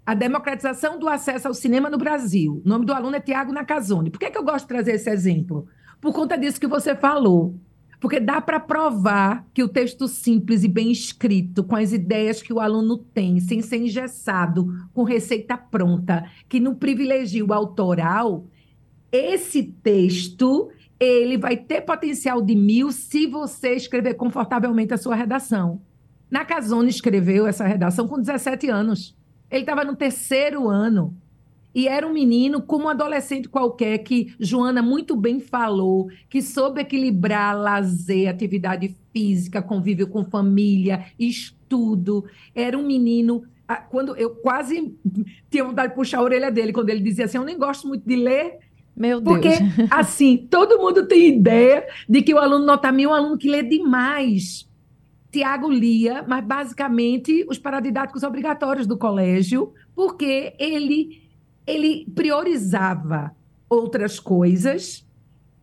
a 0.08 0.13
democratização 0.13 0.98
do 0.98 1.10
acesso 1.10 1.50
ao 1.50 1.54
cinema 1.54 1.89
no 1.89 1.98
Brasil. 1.98 2.62
O 2.65 2.70
nome 2.70 2.86
do 2.86 2.93
aluno 2.93 3.17
é 3.17 3.20
Tiago 3.20 3.52
Nakazone. 3.52 4.10
Por 4.10 4.17
que, 4.17 4.32
que 4.32 4.38
eu 4.38 4.43
gosto 4.43 4.62
de 4.62 4.70
trazer 4.70 4.93
esse 4.93 5.10
exemplo? 5.10 5.67
Por 6.00 6.13
conta 6.13 6.38
disso 6.38 6.62
que 6.62 6.65
você 6.65 6.96
falou. 6.96 7.60
Porque 8.00 8.17
dá 8.17 8.39
para 8.39 8.58
provar 8.58 9.46
que 9.54 9.62
o 9.62 9.67
texto 9.67 10.08
simples 10.08 10.63
e 10.63 10.70
bem 10.70 10.89
escrito, 10.93 11.62
com 11.62 11.76
as 11.76 11.91
ideias 11.91 12.41
que 12.41 12.54
o 12.54 12.62
aluno 12.62 12.98
tem, 12.98 13.41
sem 13.41 13.62
ser 13.62 13.80
engessado, 13.80 14.74
com 14.93 15.04
receita 15.04 15.58
pronta, 15.58 16.24
que 16.48 16.58
não 16.58 16.74
privilegia 16.74 17.43
o 17.43 17.52
autoral, 17.52 18.46
esse 19.12 19.62
texto 19.62 20.70
ele 20.98 21.38
vai 21.38 21.58
ter 21.58 21.82
potencial 21.82 22.41
de 22.41 22.56
mil 22.56 22.93
se 22.93 23.28
você 23.28 23.74
escrever 23.74 24.13
confortavelmente 24.13 24.93
a 24.93 24.98
sua 24.98 25.15
redação. 25.15 25.82
Nakazone 26.32 26.89
escreveu 26.89 27.46
essa 27.46 27.65
redação 27.65 28.08
com 28.08 28.17
17 28.17 28.70
anos. 28.70 29.16
Ele 29.50 29.62
estava 29.62 29.84
no 29.84 29.96
terceiro 29.96 30.68
ano. 30.68 31.16
E 31.74 31.88
era 31.88 32.08
um 32.08 32.12
menino 32.12 32.60
como 32.60 32.86
um 32.86 32.90
adolescente 32.90 33.48
qualquer, 33.48 34.00
que 34.00 34.34
Joana 34.40 34.82
muito 34.82 35.16
bem 35.16 35.40
falou, 35.40 36.10
que 36.28 36.42
soube 36.42 36.82
equilibrar 36.82 37.56
lazer, 37.56 38.28
atividade 38.28 38.96
física, 39.14 39.62
convívio 39.62 40.08
com 40.08 40.26
família, 40.26 41.06
estudo. 41.20 42.26
Era 42.56 42.76
um 42.76 42.86
menino. 42.86 43.44
Quando 43.90 44.16
eu 44.16 44.32
quase 44.32 44.92
tinha 45.52 45.64
vontade 45.64 45.90
de 45.90 45.96
puxar 45.96 46.18
a 46.18 46.24
orelha 46.24 46.50
dele, 46.50 46.74
quando 46.74 46.90
ele 46.90 47.00
dizia 47.02 47.26
assim: 47.26 47.38
Eu 47.38 47.46
nem 47.46 47.60
gosto 47.60 47.88
muito 47.88 48.08
de 48.08 48.16
ler. 48.16 48.58
Meu 48.96 49.22
Deus. 49.22 49.36
Porque, 49.36 49.50
assim, 49.92 50.48
todo 50.50 50.80
mundo 50.80 51.06
tem 51.06 51.28
ideia 51.28 51.86
de 52.10 52.24
que 52.24 52.34
o 52.34 52.40
aluno 52.40 52.66
nota 52.66 52.92
mil 52.92 53.12
é 53.12 53.14
um 53.14 53.16
aluno 53.16 53.38
que 53.38 53.48
lê 53.48 53.62
demais. 53.62 54.66
Tiago 55.38 55.69
lia, 55.69 56.26
mas 56.28 56.43
basicamente 56.43 57.45
os 57.47 57.60
paradidáticos 57.60 58.23
obrigatórios 58.23 58.88
do 58.88 58.97
colégio, 58.97 59.71
porque 59.95 60.56
ele, 60.58 61.30
ele 61.67 62.12
priorizava 62.15 63.36
outras 63.69 64.19
coisas 64.19 65.06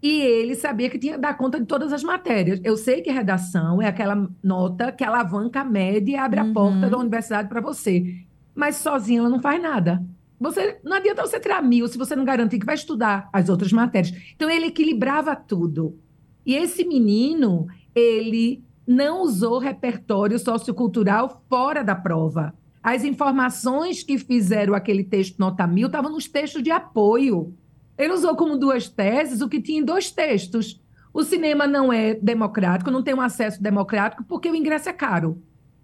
e 0.01 0.21
ele 0.21 0.55
sabia 0.55 0.89
que 0.89 0.97
tinha 0.97 1.15
que 1.15 1.21
dar 1.21 1.37
conta 1.37 1.59
de 1.59 1.67
todas 1.67 1.93
as 1.93 2.05
matérias. 2.05 2.61
Eu 2.63 2.77
sei 2.77 3.03
que 3.03 3.11
redação 3.11 3.83
é 3.83 3.89
aquela 3.89 4.31
nota 4.41 4.93
que 4.93 5.03
alavanca 5.03 5.63
a 5.63 5.65
média 5.65 6.13
e 6.13 6.17
abre 6.17 6.39
uhum. 6.39 6.51
a 6.51 6.55
porta 6.55 6.89
da 6.89 6.97
universidade 6.97 7.49
para 7.49 7.61
você. 7.61 8.15
Mas 8.55 8.77
sozinha 8.77 9.19
ela 9.19 9.29
não 9.29 9.41
faz 9.41 9.61
nada. 9.61 10.05
Você 10.39 10.79
não 10.85 10.97
adianta 10.97 11.27
você 11.27 11.41
tirar 11.41 11.61
mil 11.61 11.89
se 11.89 11.99
você 11.99 12.15
não 12.15 12.25
garantir 12.25 12.61
que 12.61 12.67
vai 12.67 12.77
estudar 12.77 13.29
as 13.33 13.49
outras 13.49 13.73
matérias. 13.73 14.15
Então 14.37 14.49
ele 14.49 14.67
equilibrava 14.67 15.35
tudo. 15.35 15.99
E 16.47 16.55
esse 16.55 16.85
menino, 16.85 17.67
ele 17.93 18.64
não 18.87 19.23
usou 19.23 19.59
repertório 19.59 20.39
sociocultural 20.39 21.45
fora 21.49 21.83
da 21.83 21.95
prova. 21.95 22.55
As 22.83 23.03
informações 23.03 24.03
que 24.03 24.19
fizeram 24.19 24.75
aquele 24.75 25.05
texto 25.05 25.39
nota 25.39 25.67
mil 25.67 25.87
estavam 25.87 26.13
nos 26.13 26.29
textos 26.29 26.63
de 26.63 26.71
apoio. 26.71 27.55
Ele 27.97 28.13
usou 28.13 28.37
como 28.37 28.59
duas 28.59 28.89
teses 28.89 29.41
o 29.41 29.49
que 29.49 29.61
tinha 29.61 29.81
em 29.81 29.85
dois 29.85 30.11
textos. 30.11 30.83
O 31.13 31.23
cinema 31.23 31.67
não 31.67 31.93
é 31.93 32.15
democrático, 32.15 32.91
não 32.91 33.03
tem 33.03 33.15
um 33.15 33.21
acesso 33.21 33.63
democrático 33.63 34.25
porque 34.25 34.51
o 34.51 34.55
ingresso 34.55 34.89
é 34.89 34.93
caro. 34.93 35.41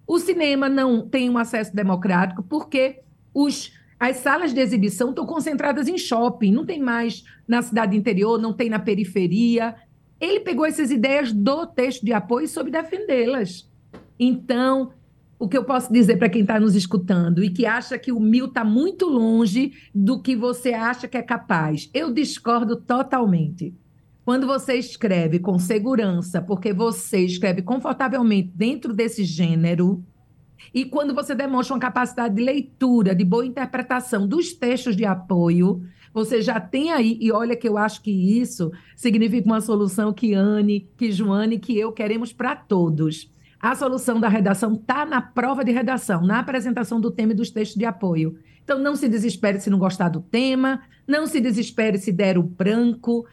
O 0.06 0.18
cinema 0.18 0.68
não 0.68 1.08
tem 1.08 1.30
um 1.30 1.38
acesso 1.38 1.74
democrático 1.74 2.42
porque 2.42 3.00
os, 3.32 3.72
as 3.98 4.16
salas 4.16 4.52
de 4.52 4.60
exibição 4.60 5.10
estão 5.10 5.24
concentradas 5.24 5.86
em 5.88 5.96
shopping, 5.96 6.52
não 6.52 6.66
tem 6.66 6.80
mais 6.80 7.24
na 7.46 7.62
cidade 7.62 7.96
interior, 7.96 8.38
não 8.38 8.52
tem 8.52 8.68
na 8.68 8.78
periferia. 8.78 9.74
Ele 10.20 10.40
pegou 10.40 10.66
essas 10.66 10.90
ideias 10.90 11.32
do 11.32 11.66
texto 11.66 12.04
de 12.04 12.12
apoio 12.12 12.44
e 12.44 12.48
soube 12.48 12.70
defendê-las. 12.70 13.68
Então, 14.18 14.92
o 15.38 15.48
que 15.48 15.56
eu 15.56 15.64
posso 15.64 15.90
dizer 15.90 16.18
para 16.18 16.28
quem 16.28 16.42
está 16.42 16.60
nos 16.60 16.76
escutando 16.76 17.42
e 17.42 17.48
que 17.48 17.64
acha 17.64 17.98
que 17.98 18.12
o 18.12 18.20
mil 18.20 18.44
está 18.44 18.62
muito 18.62 19.06
longe 19.06 19.72
do 19.94 20.20
que 20.20 20.36
você 20.36 20.74
acha 20.74 21.08
que 21.08 21.16
é 21.16 21.22
capaz, 21.22 21.88
eu 21.94 22.12
discordo 22.12 22.76
totalmente. 22.76 23.74
Quando 24.22 24.46
você 24.46 24.74
escreve 24.74 25.38
com 25.38 25.58
segurança, 25.58 26.42
porque 26.42 26.74
você 26.74 27.20
escreve 27.20 27.62
confortavelmente 27.62 28.52
dentro 28.54 28.92
desse 28.92 29.24
gênero, 29.24 30.04
e 30.74 30.84
quando 30.84 31.14
você 31.14 31.34
demonstra 31.34 31.74
uma 31.74 31.80
capacidade 31.80 32.34
de 32.34 32.42
leitura, 32.42 33.14
de 33.14 33.24
boa 33.24 33.46
interpretação 33.46 34.28
dos 34.28 34.52
textos 34.52 34.94
de 34.94 35.06
apoio, 35.06 35.82
Você 36.12 36.42
já 36.42 36.58
tem 36.58 36.90
aí, 36.90 37.16
e 37.20 37.30
olha 37.30 37.54
que 37.56 37.68
eu 37.68 37.78
acho 37.78 38.02
que 38.02 38.10
isso 38.10 38.72
significa 38.96 39.46
uma 39.46 39.60
solução 39.60 40.12
que 40.12 40.34
Anne, 40.34 40.88
que 40.96 41.12
Joane, 41.12 41.58
que 41.58 41.78
eu 41.78 41.92
queremos 41.92 42.32
para 42.32 42.56
todos. 42.56 43.32
A 43.60 43.74
solução 43.76 44.18
da 44.18 44.28
redação 44.28 44.74
está 44.74 45.04
na 45.04 45.20
prova 45.20 45.62
de 45.62 45.70
redação, 45.70 46.22
na 46.22 46.40
apresentação 46.40 47.00
do 47.00 47.10
tema 47.10 47.32
e 47.32 47.36
dos 47.36 47.50
textos 47.50 47.78
de 47.78 47.84
apoio. 47.84 48.36
Então, 48.64 48.78
não 48.78 48.96
se 48.96 49.08
desespere 49.08 49.60
se 49.60 49.70
não 49.70 49.78
gostar 49.78 50.08
do 50.08 50.20
tema, 50.20 50.82
não 51.06 51.26
se 51.26 51.40
desespere 51.40 51.98
se 51.98 52.10
der 52.10 52.38
o 52.38 52.42
branco. 52.42 53.26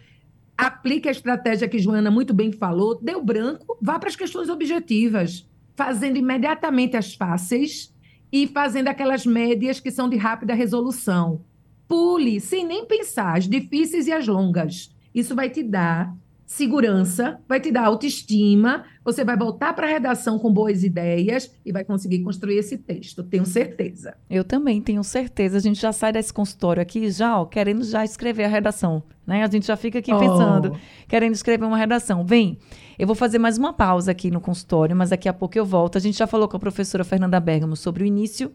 Aplique 0.57 1.07
a 1.07 1.11
estratégia 1.11 1.67
que 1.67 1.79
Joana 1.79 2.11
muito 2.11 2.33
bem 2.33 2.51
falou, 2.51 2.99
deu 3.01 3.23
branco, 3.23 3.77
vá 3.81 3.97
para 3.97 4.09
as 4.09 4.15
questões 4.15 4.49
objetivas, 4.49 5.47
fazendo 5.75 6.17
imediatamente 6.17 6.97
as 6.97 7.15
fáceis 7.15 7.93
e 8.31 8.47
fazendo 8.47 8.87
aquelas 8.87 9.25
médias 9.25 9.79
que 9.79 9.91
são 9.91 10.09
de 10.09 10.17
rápida 10.17 10.53
resolução. 10.53 11.41
Pule, 11.87 12.39
sem 12.39 12.65
nem 12.65 12.85
pensar, 12.85 13.37
as 13.37 13.47
difíceis 13.47 14.07
e 14.07 14.11
as 14.11 14.27
longas. 14.27 14.89
Isso 15.13 15.35
vai 15.35 15.49
te 15.49 15.63
dar 15.63 16.13
segurança, 16.47 17.41
vai 17.47 17.59
te 17.59 17.69
dar 17.69 17.85
autoestima, 17.85 18.85
você 19.03 19.25
vai 19.25 19.37
voltar 19.37 19.73
para 19.73 19.85
a 19.85 19.89
redação 19.89 20.39
com 20.39 20.51
boas 20.51 20.81
ideias 20.81 21.53
e 21.65 21.73
vai 21.73 21.83
conseguir 21.83 22.23
construir 22.23 22.57
esse 22.57 22.77
texto, 22.77 23.21
tenho 23.21 23.45
certeza. 23.45 24.15
Eu 24.29 24.45
também 24.45 24.81
tenho 24.81 25.03
certeza. 25.03 25.57
A 25.57 25.59
gente 25.59 25.79
já 25.79 25.91
sai 25.91 26.13
desse 26.13 26.31
consultório 26.31 26.81
aqui 26.81 27.11
já, 27.11 27.37
ó, 27.37 27.45
querendo 27.45 27.83
já 27.83 28.05
escrever 28.05 28.45
a 28.45 28.47
redação, 28.47 29.03
né? 29.25 29.43
A 29.43 29.49
gente 29.49 29.67
já 29.67 29.75
fica 29.75 29.99
aqui 29.99 30.13
oh. 30.13 30.19
pensando, 30.19 30.79
querendo 31.05 31.33
escrever 31.33 31.65
uma 31.65 31.77
redação. 31.77 32.25
Vem, 32.25 32.57
eu 32.97 33.05
vou 33.05 33.15
fazer 33.15 33.39
mais 33.39 33.57
uma 33.57 33.73
pausa 33.73 34.11
aqui 34.11 34.31
no 34.31 34.39
consultório, 34.39 34.95
mas 34.95 35.09
daqui 35.09 35.27
a 35.27 35.33
pouco 35.33 35.57
eu 35.57 35.65
volto. 35.65 35.97
A 35.97 36.01
gente 36.01 36.17
já 36.17 36.25
falou 36.25 36.47
com 36.47 36.55
a 36.55 36.59
professora 36.59 37.03
Fernanda 37.03 37.41
Bergamo 37.41 37.75
sobre 37.75 38.03
o 38.03 38.07
início 38.07 38.53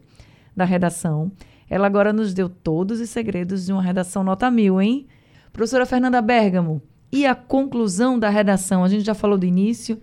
da 0.57 0.65
redação. 0.65 1.31
Ela 1.69 1.87
agora 1.87 2.13
nos 2.13 2.33
deu 2.33 2.49
todos 2.49 2.99
os 2.99 3.09
segredos 3.09 3.65
de 3.65 3.73
uma 3.73 3.81
redação 3.81 4.23
nota 4.23 4.49
mil, 4.51 4.81
hein? 4.81 5.07
Professora 5.51 5.85
Fernanda 5.85 6.21
Bergamo, 6.21 6.81
e 7.11 7.27
a 7.27 7.35
conclusão 7.35 8.17
da 8.17 8.27
redação. 8.27 8.83
A 8.83 8.87
gente 8.87 9.05
já 9.05 9.13
falou 9.13 9.37
do 9.37 9.45
início, 9.45 10.01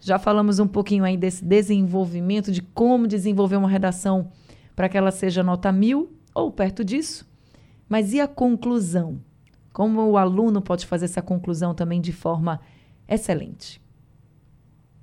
já 0.00 0.16
falamos 0.16 0.60
um 0.60 0.66
pouquinho 0.66 1.02
aí 1.02 1.16
desse 1.16 1.44
desenvolvimento, 1.44 2.52
de 2.52 2.62
como 2.62 3.08
desenvolver 3.08 3.56
uma 3.56 3.68
redação 3.68 4.30
para 4.76 4.88
que 4.88 4.96
ela 4.96 5.10
seja 5.10 5.42
nota 5.42 5.72
mil 5.72 6.12
ou 6.32 6.52
perto 6.52 6.84
disso. 6.84 7.28
Mas 7.88 8.12
e 8.12 8.20
a 8.20 8.28
conclusão? 8.28 9.20
Como 9.72 10.00
o 10.02 10.16
aluno 10.16 10.62
pode 10.62 10.86
fazer 10.86 11.06
essa 11.06 11.20
conclusão 11.20 11.74
também 11.74 12.00
de 12.00 12.12
forma 12.12 12.60
excelente? 13.08 13.82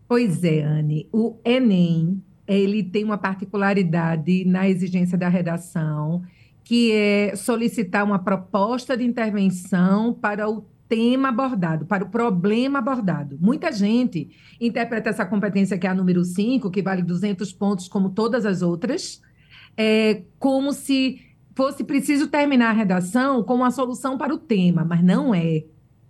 Pois 0.07 0.43
é, 0.43 0.63
Anne. 0.63 1.09
O 1.11 1.37
Enem 1.43 2.23
ele 2.55 2.83
tem 2.83 3.03
uma 3.03 3.17
particularidade 3.17 4.43
na 4.45 4.67
exigência 4.67 5.17
da 5.17 5.29
redação, 5.29 6.23
que 6.63 6.91
é 6.91 7.35
solicitar 7.35 8.03
uma 8.03 8.19
proposta 8.19 8.97
de 8.97 9.03
intervenção 9.03 10.13
para 10.13 10.49
o 10.49 10.65
tema 10.87 11.29
abordado, 11.29 11.85
para 11.85 12.03
o 12.03 12.09
problema 12.09 12.79
abordado. 12.79 13.37
Muita 13.39 13.71
gente 13.71 14.31
interpreta 14.59 15.09
essa 15.09 15.25
competência, 15.25 15.77
que 15.77 15.85
é 15.85 15.89
a 15.91 15.93
número 15.93 16.23
5, 16.23 16.71
que 16.71 16.81
vale 16.81 17.03
200 17.03 17.53
pontos, 17.53 17.87
como 17.87 18.09
todas 18.09 18.45
as 18.45 18.63
outras, 18.63 19.21
é, 19.77 20.23
como 20.39 20.73
se 20.73 21.21
fosse 21.55 21.83
preciso 21.83 22.27
terminar 22.27 22.69
a 22.69 22.73
redação 22.73 23.43
com 23.43 23.53
uma 23.53 23.69
solução 23.69 24.17
para 24.17 24.33
o 24.33 24.37
tema, 24.37 24.83
mas 24.83 25.03
não 25.03 25.35
é. 25.35 25.65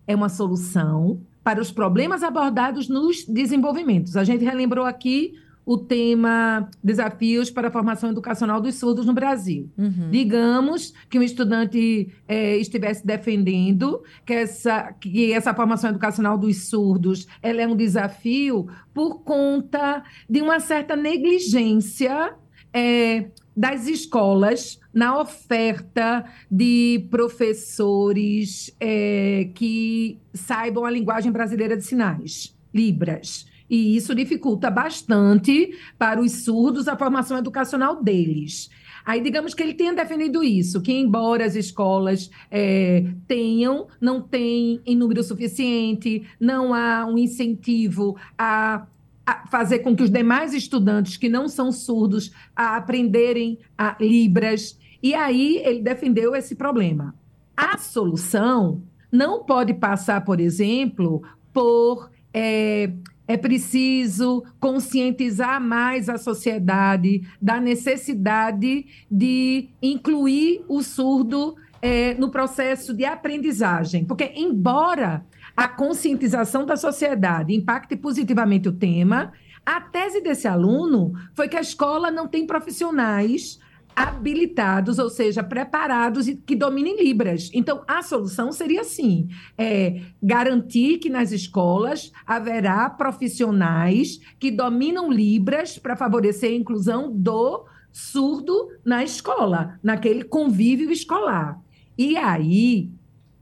É 0.08 0.15
uma 0.15 0.30
solução 0.30 1.21
para 1.43 1.62
os 1.62 1.71
problemas 1.71 2.23
abordados 2.23 2.88
nos 2.88 3.25
desenvolvimentos. 3.25 4.15
A 4.15 4.23
gente 4.23 4.43
relembrou 4.43 4.86
aqui 4.86 5.34
o 5.69 5.77
tema 5.77 6.67
Desafios 6.84 7.51
para 7.51 7.67
a 7.67 7.71
Formação 7.71 8.10
Educacional 8.10 8.60
dos 8.60 8.73
Surdos 8.73 9.05
no 9.05 9.13
Brasil. 9.13 9.69
Uhum. 9.77 10.10
Digamos 10.10 10.95
que 11.08 11.19
um 11.19 11.21
estudante 11.21 12.12
é, 12.27 12.58
estivesse 12.58 13.05
defendendo 13.05 14.01
que 14.25 14.34
essa, 14.34 14.91
que 14.99 15.32
essa 15.32 15.53
formação 15.53 15.91
educacional 15.91 16.39
dos 16.39 16.69
surdos 16.69 17.27
ela 17.39 17.62
é 17.62 17.67
um 17.67 17.75
desafio 17.75 18.67
por 18.95 19.19
conta 19.19 20.03
de 20.27 20.41
uma 20.41 20.60
certa 20.60 20.95
negligência 20.95 22.34
é, 22.73 23.25
das 23.55 23.86
escolas 23.86 24.79
na 24.91 25.21
oferta 25.21 26.25
de 26.49 27.05
professores 27.12 28.75
é, 28.79 29.51
que 29.53 30.17
saibam 30.34 30.84
a 30.84 30.89
linguagem 30.89 31.32
brasileira 31.32 31.77
de 31.77 31.84
sinais, 31.84 32.58
Libras. 32.73 33.45
E 33.69 33.95
isso 33.95 34.15
dificulta 34.15 34.71
bastante 34.71 35.77
para 35.97 36.19
os 36.19 36.43
surdos 36.43 36.88
a 36.88 36.97
formação 36.97 37.38
educacional 37.38 38.01
deles. 38.01 38.69
Aí, 39.05 39.21
digamos 39.21 39.53
que 39.53 39.63
ele 39.63 39.73
tenha 39.73 39.93
definido 39.93 40.43
isso, 40.43 40.82
que 40.82 40.91
embora 40.91 41.45
as 41.45 41.55
escolas 41.55 42.29
é, 42.51 43.05
tenham, 43.27 43.88
não 43.99 44.21
tem 44.21 44.82
em 44.86 44.95
número 44.95 45.23
suficiente, 45.23 46.23
não 46.39 46.73
há 46.73 47.05
um 47.05 47.17
incentivo 47.17 48.17
a, 48.38 48.86
fazer 49.49 49.79
com 49.79 49.95
que 49.95 50.03
os 50.03 50.10
demais 50.10 50.53
estudantes 50.53 51.17
que 51.17 51.29
não 51.29 51.47
são 51.47 51.71
surdos 51.71 52.32
a 52.55 52.75
aprenderem 52.77 53.60
a 53.77 53.95
Libras. 53.99 54.77
E 55.01 55.13
aí 55.13 55.58
ele 55.63 55.82
defendeu 55.82 56.36
esse 56.36 56.55
problema. 56.55 57.15
A 57.55 57.77
solução 57.77 58.82
não 59.12 59.43
pode 59.43 59.73
passar, 59.73 60.23
por 60.23 60.39
exemplo, 60.39 61.21
por 61.53 62.10
é, 62.34 62.91
é 63.30 63.38
preciso 63.38 64.44
conscientizar 64.60 65.62
mais 65.62 66.10
a 66.10 66.18
sociedade 66.18 67.22
da 67.39 67.62
necessidade 67.62 68.88
de 69.10 69.70
incluir 69.84 70.65
o 70.68 70.82
surdo 70.82 71.56
é, 71.80 72.15
no 72.15 72.32
processo 72.32 72.92
de 72.92 73.06
aprendizagem. 73.06 74.04
Porque, 74.04 74.34
embora 74.36 75.24
a 75.56 75.68
conscientização 75.68 76.65
da 76.65 76.76
sociedade 76.76 77.54
impacte 77.54 77.96
positivamente 77.96 78.68
o 78.68 78.74
tema, 78.74 79.32
a 79.63 79.80
tese 79.80 80.22
desse 80.22 80.48
aluno 80.48 81.13
foi 81.36 81.48
que 81.48 81.56
a 81.56 81.62
escola 81.62 82.10
não 82.10 82.28
tem 82.28 82.48
profissionais 82.48 83.60
habilitados, 84.00 84.98
ou 84.98 85.10
seja, 85.10 85.44
preparados 85.44 86.30
e 86.30 86.36
que 86.38 86.56
dominem 86.56 86.96
Libras. 86.96 87.50
Então, 87.54 87.84
a 87.86 88.02
solução 88.02 88.50
seria 88.50 88.80
assim: 88.80 89.28
é, 89.58 90.04
garantir 90.24 91.00
que 91.00 91.10
nas 91.10 91.34
escolas 91.34 92.10
haverá 92.26 92.90
profissionais 92.90 94.22
que 94.40 94.52
dominam 94.52 95.12
Libras 95.12 95.78
para 95.78 95.98
favorecer 95.98 96.52
a 96.52 96.56
inclusão 96.56 97.12
do 97.12 97.66
surdo 97.92 98.70
na 98.86 99.04
escola, 99.04 99.78
naquele 99.84 100.24
convívio 100.24 100.90
escolar. 100.92 101.60
E 101.98 102.16
aí, 102.16 102.90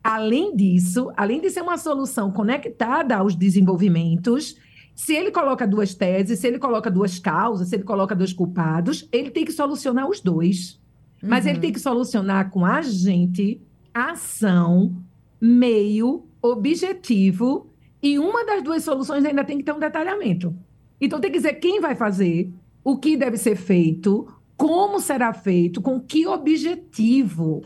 além 0.04 0.56
disso, 0.56 1.12
além 1.15 1.39
de 1.39 1.52
ser 1.52 1.62
uma 1.62 1.78
solução 1.78 2.32
conectada 2.32 3.15
aos 3.15 3.36
desenvolvimentos, 3.36 4.56
se 4.97 5.13
ele 5.13 5.29
coloca 5.29 5.67
duas 5.67 5.93
teses, 5.93 6.39
se 6.39 6.47
ele 6.47 6.57
coloca 6.57 6.89
duas 6.89 7.19
causas, 7.19 7.69
se 7.69 7.75
ele 7.75 7.83
coloca 7.83 8.15
dois 8.15 8.33
culpados, 8.33 9.07
ele 9.12 9.29
tem 9.29 9.45
que 9.45 9.51
solucionar 9.51 10.10
os 10.10 10.19
dois. 10.21 10.81
Uhum. 11.21 11.29
Mas 11.29 11.45
ele 11.45 11.57
uhum. 11.57 11.62
tem 11.62 11.71
que 11.71 11.79
solucionar 11.79 12.49
com 12.49 12.65
agente, 12.65 13.62
ação, 13.93 14.97
meio, 15.39 16.25
objetivo. 16.41 17.69
E 18.01 18.17
uma 18.17 18.43
das 18.43 18.63
duas 18.63 18.83
soluções 18.83 19.23
ainda 19.23 19.43
tem 19.43 19.60
que 19.60 19.63
ter 19.63 19.71
um 19.71 19.79
detalhamento. 19.79 20.55
Então 20.99 21.21
tem 21.21 21.31
que 21.31 21.38
dizer 21.38 21.53
quem 21.53 21.79
vai 21.79 21.93
fazer, 21.93 22.51
o 22.83 22.97
que 22.97 23.15
deve 23.15 23.38
ser 23.38 23.55
feito, 23.55 24.27
como 24.57 24.99
será 24.99 25.31
feito, 25.31 25.79
com 25.79 25.99
que 25.99 26.25
objetivo. 26.25 27.62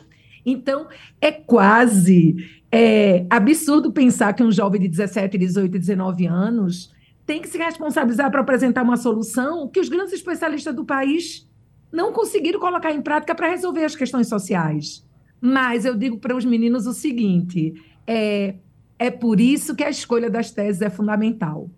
Então, 0.45 0.87
é 1.21 1.31
quase 1.31 2.35
é, 2.69 3.25
absurdo 3.29 3.89
pensar 3.89 4.33
que 4.33 4.43
um 4.43 4.51
jovem 4.51 4.81
de 4.81 4.89
17, 4.89 5.37
18, 5.37 5.79
19 5.79 6.25
anos 6.25 6.91
tem 7.31 7.41
que 7.41 7.47
se 7.47 7.57
responsabilizar 7.57 8.29
para 8.29 8.41
apresentar 8.41 8.83
uma 8.83 8.97
solução 8.97 9.65
que 9.65 9.79
os 9.79 9.87
grandes 9.87 10.11
especialistas 10.11 10.75
do 10.75 10.83
país 10.83 11.49
não 11.89 12.11
conseguiram 12.11 12.59
colocar 12.59 12.91
em 12.91 13.01
prática 13.01 13.33
para 13.33 13.47
resolver 13.47 13.85
as 13.85 13.95
questões 13.95 14.27
sociais. 14.27 15.07
Mas 15.39 15.85
eu 15.85 15.95
digo 15.95 16.17
para 16.17 16.35
os 16.35 16.43
meninos 16.43 16.85
o 16.85 16.91
seguinte: 16.91 17.73
é, 18.05 18.55
é 18.99 19.09
por 19.09 19.39
isso 19.39 19.73
que 19.77 19.83
a 19.85 19.89
escolha 19.89 20.29
das 20.29 20.51
teses 20.51 20.81
é 20.81 20.89
fundamental. 20.89 21.69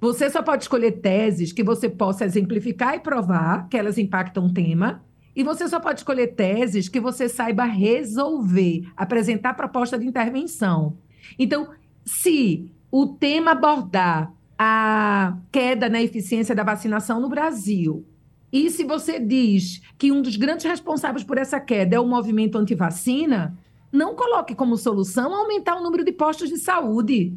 Você 0.00 0.30
só 0.30 0.40
pode 0.40 0.62
escolher 0.62 0.92
teses 0.92 1.52
que 1.52 1.64
você 1.64 1.88
possa 1.88 2.24
exemplificar 2.24 2.94
e 2.94 3.00
provar 3.00 3.68
que 3.68 3.76
elas 3.76 3.98
impactam 3.98 4.46
o 4.46 4.54
tema, 4.54 5.02
e 5.34 5.42
você 5.42 5.66
só 5.66 5.80
pode 5.80 5.98
escolher 5.98 6.28
teses 6.28 6.88
que 6.88 7.00
você 7.00 7.28
saiba 7.28 7.64
resolver, 7.64 8.88
apresentar 8.96 9.54
proposta 9.54 9.98
de 9.98 10.06
intervenção. 10.06 10.96
Então, 11.36 11.70
se 12.04 12.70
o 12.88 13.08
tema 13.08 13.50
abordar 13.50 14.32
a 14.64 15.36
queda 15.50 15.88
na 15.88 16.00
eficiência 16.00 16.54
da 16.54 16.62
vacinação 16.62 17.18
no 17.20 17.28
Brasil. 17.28 18.06
E 18.52 18.70
se 18.70 18.84
você 18.84 19.18
diz 19.18 19.82
que 19.98 20.12
um 20.12 20.22
dos 20.22 20.36
grandes 20.36 20.64
responsáveis 20.64 21.24
por 21.24 21.36
essa 21.36 21.58
queda 21.58 21.96
é 21.96 22.00
o 22.00 22.06
movimento 22.06 22.56
antivacina, 22.56 23.58
não 23.90 24.14
coloque 24.14 24.54
como 24.54 24.76
solução 24.76 25.34
aumentar 25.34 25.76
o 25.76 25.82
número 25.82 26.04
de 26.04 26.12
postos 26.12 26.48
de 26.48 26.58
saúde. 26.58 27.36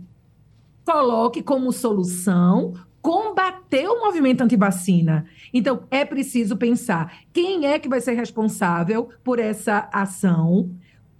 Coloque 0.86 1.42
como 1.42 1.72
solução 1.72 2.74
combater 3.02 3.88
o 3.88 4.00
movimento 4.00 4.42
antivacina. 4.42 5.26
Então, 5.54 5.84
é 5.92 6.04
preciso 6.04 6.58
pensar 6.58 7.22
quem 7.32 7.68
é 7.68 7.78
que 7.78 7.90
vai 7.90 8.02
ser 8.02 8.14
responsável 8.14 9.10
por 9.24 9.38
essa 9.38 9.88
ação, 9.92 10.72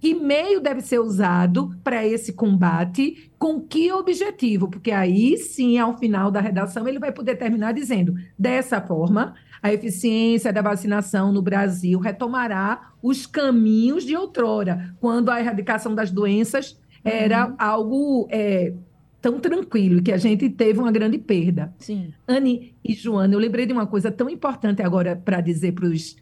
Que 0.06 0.14
meio 0.14 0.60
deve 0.60 0.82
ser 0.82 1.00
usado 1.00 1.76
para 1.82 2.06
esse 2.06 2.32
combate? 2.32 3.28
Com 3.36 3.60
que 3.60 3.90
objetivo? 3.90 4.70
Porque 4.70 4.92
aí 4.92 5.36
sim, 5.36 5.78
ao 5.78 5.98
final 5.98 6.30
da 6.30 6.38
redação, 6.40 6.86
ele 6.86 7.00
vai 7.00 7.10
poder 7.10 7.34
terminar 7.34 7.72
dizendo: 7.72 8.14
dessa 8.38 8.80
forma, 8.80 9.34
a 9.60 9.72
eficiência 9.72 10.52
da 10.52 10.62
vacinação 10.62 11.32
no 11.32 11.42
Brasil 11.42 11.98
retomará 11.98 12.92
os 13.02 13.26
caminhos 13.26 14.04
de 14.04 14.14
outrora, 14.14 14.94
quando 15.00 15.28
a 15.28 15.40
erradicação 15.40 15.92
das 15.92 16.12
doenças 16.12 16.80
era 17.02 17.48
uhum. 17.48 17.56
algo 17.58 18.28
é, 18.30 18.74
tão 19.20 19.40
tranquilo 19.40 20.00
que 20.04 20.12
a 20.12 20.18
gente 20.18 20.48
teve 20.48 20.78
uma 20.78 20.92
grande 20.92 21.18
perda. 21.18 21.74
Sim. 21.80 22.14
Anne 22.28 22.76
e 22.84 22.94
Joana, 22.94 23.34
eu 23.34 23.40
lembrei 23.40 23.66
de 23.66 23.72
uma 23.72 23.88
coisa 23.88 24.08
tão 24.08 24.30
importante 24.30 24.82
agora 24.82 25.16
para 25.16 25.40
dizer 25.40 25.72
para 25.72 25.86
os 25.86 26.16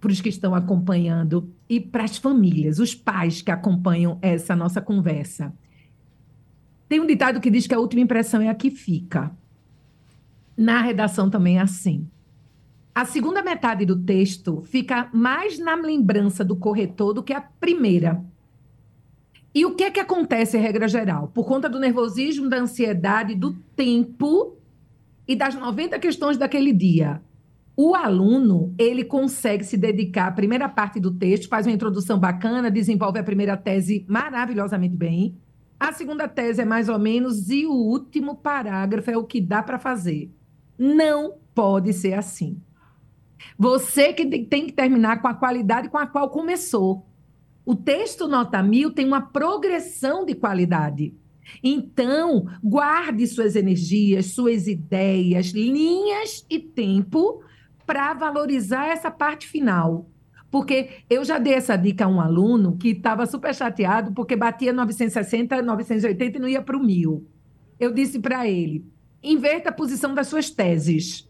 para 0.00 0.12
os 0.12 0.20
que 0.20 0.28
estão 0.28 0.54
acompanhando 0.54 1.52
e 1.68 1.80
para 1.80 2.04
as 2.04 2.16
famílias, 2.16 2.78
os 2.78 2.94
pais 2.94 3.42
que 3.42 3.50
acompanham 3.50 4.18
essa 4.20 4.54
nossa 4.54 4.80
conversa. 4.80 5.52
Tem 6.88 7.00
um 7.00 7.06
ditado 7.06 7.40
que 7.40 7.50
diz 7.50 7.66
que 7.66 7.74
a 7.74 7.78
última 7.78 8.02
impressão 8.02 8.40
é 8.40 8.48
a 8.48 8.54
que 8.54 8.70
fica. 8.70 9.32
Na 10.56 10.80
redação 10.80 11.28
também 11.28 11.58
é 11.58 11.62
assim. 11.62 12.06
A 12.94 13.04
segunda 13.04 13.42
metade 13.42 13.84
do 13.84 13.96
texto 13.96 14.62
fica 14.62 15.10
mais 15.12 15.58
na 15.58 15.74
lembrança 15.74 16.44
do 16.44 16.56
corretor 16.56 17.12
do 17.12 17.22
que 17.22 17.32
a 17.32 17.40
primeira. 17.40 18.24
E 19.54 19.66
o 19.66 19.74
que 19.74 19.84
é 19.84 19.90
que 19.90 20.00
acontece, 20.00 20.56
regra 20.56 20.86
geral? 20.86 21.28
Por 21.28 21.44
conta 21.44 21.68
do 21.68 21.80
nervosismo, 21.80 22.48
da 22.48 22.58
ansiedade, 22.58 23.34
do 23.34 23.52
tempo 23.74 24.56
e 25.26 25.34
das 25.34 25.54
90 25.54 25.98
questões 25.98 26.36
daquele 26.36 26.72
dia. 26.72 27.20
O 27.76 27.94
aluno, 27.94 28.74
ele 28.78 29.04
consegue 29.04 29.62
se 29.62 29.76
dedicar 29.76 30.28
à 30.28 30.32
primeira 30.32 30.66
parte 30.66 30.98
do 30.98 31.10
texto, 31.10 31.46
faz 31.46 31.66
uma 31.66 31.74
introdução 31.74 32.18
bacana, 32.18 32.70
desenvolve 32.70 33.18
a 33.18 33.24
primeira 33.24 33.54
tese 33.54 34.06
maravilhosamente 34.08 34.96
bem. 34.96 35.36
A 35.78 35.92
segunda 35.92 36.26
tese 36.26 36.62
é 36.62 36.64
mais 36.64 36.88
ou 36.88 36.98
menos 36.98 37.50
e 37.50 37.66
o 37.66 37.72
último 37.72 38.34
parágrafo 38.34 39.10
é 39.10 39.16
o 39.18 39.24
que 39.24 39.42
dá 39.42 39.62
para 39.62 39.78
fazer. 39.78 40.32
Não 40.78 41.34
pode 41.54 41.92
ser 41.92 42.14
assim. 42.14 42.58
Você 43.58 44.14
que 44.14 44.24
tem 44.46 44.66
que 44.66 44.72
terminar 44.72 45.20
com 45.20 45.28
a 45.28 45.34
qualidade 45.34 45.90
com 45.90 45.98
a 45.98 46.06
qual 46.06 46.30
começou. 46.30 47.06
O 47.62 47.74
texto 47.74 48.26
nota 48.26 48.62
mil 48.62 48.90
tem 48.90 49.04
uma 49.04 49.20
progressão 49.20 50.24
de 50.24 50.34
qualidade. 50.34 51.14
Então, 51.62 52.46
guarde 52.64 53.26
suas 53.26 53.54
energias, 53.54 54.26
suas 54.32 54.66
ideias, 54.66 55.48
linhas 55.48 56.46
e 56.48 56.58
tempo 56.58 57.42
para 57.86 58.12
valorizar 58.14 58.88
essa 58.88 59.10
parte 59.10 59.46
final. 59.46 60.10
Porque 60.50 60.88
eu 61.08 61.24
já 61.24 61.38
dei 61.38 61.54
essa 61.54 61.76
dica 61.76 62.04
a 62.04 62.08
um 62.08 62.20
aluno 62.20 62.76
que 62.76 62.88
estava 62.88 63.26
super 63.26 63.54
chateado 63.54 64.12
porque 64.12 64.36
batia 64.36 64.72
960, 64.72 65.62
980 65.62 66.36
e 66.36 66.40
não 66.40 66.48
ia 66.48 66.62
para 66.62 66.76
o 66.76 66.82
mil. 66.82 67.26
Eu 67.78 67.92
disse 67.92 68.18
para 68.18 68.46
ele: 68.46 68.84
inverta 69.22 69.70
a 69.70 69.72
posição 69.72 70.14
das 70.14 70.28
suas 70.28 70.50
teses. 70.50 71.28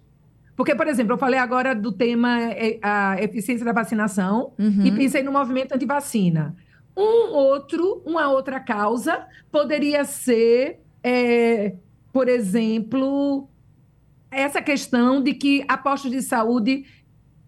Porque, 0.55 0.75
por 0.75 0.87
exemplo, 0.89 1.13
eu 1.13 1.19
falei 1.19 1.39
agora 1.39 1.75
do 1.75 1.93
tema 1.93 2.41
é, 2.41 2.79
a 2.81 3.23
eficiência 3.23 3.65
da 3.65 3.73
vacinação 3.73 4.55
uhum. 4.59 4.87
e 4.87 4.91
pensei 4.91 5.23
no 5.23 5.31
movimento 5.31 5.75
antivacina. 5.75 6.57
Um 6.97 7.35
outro, 7.35 8.03
uma 8.07 8.31
outra 8.31 8.59
causa 8.59 9.27
poderia 9.53 10.05
ser, 10.07 10.81
é, 11.03 11.75
por 12.11 12.27
exemplo, 12.27 13.51
essa 14.31 14.61
questão 14.61 15.23
de 15.23 15.35
que 15.35 15.65
apostos 15.69 16.11
de 16.11 16.23
saúde 16.23 16.85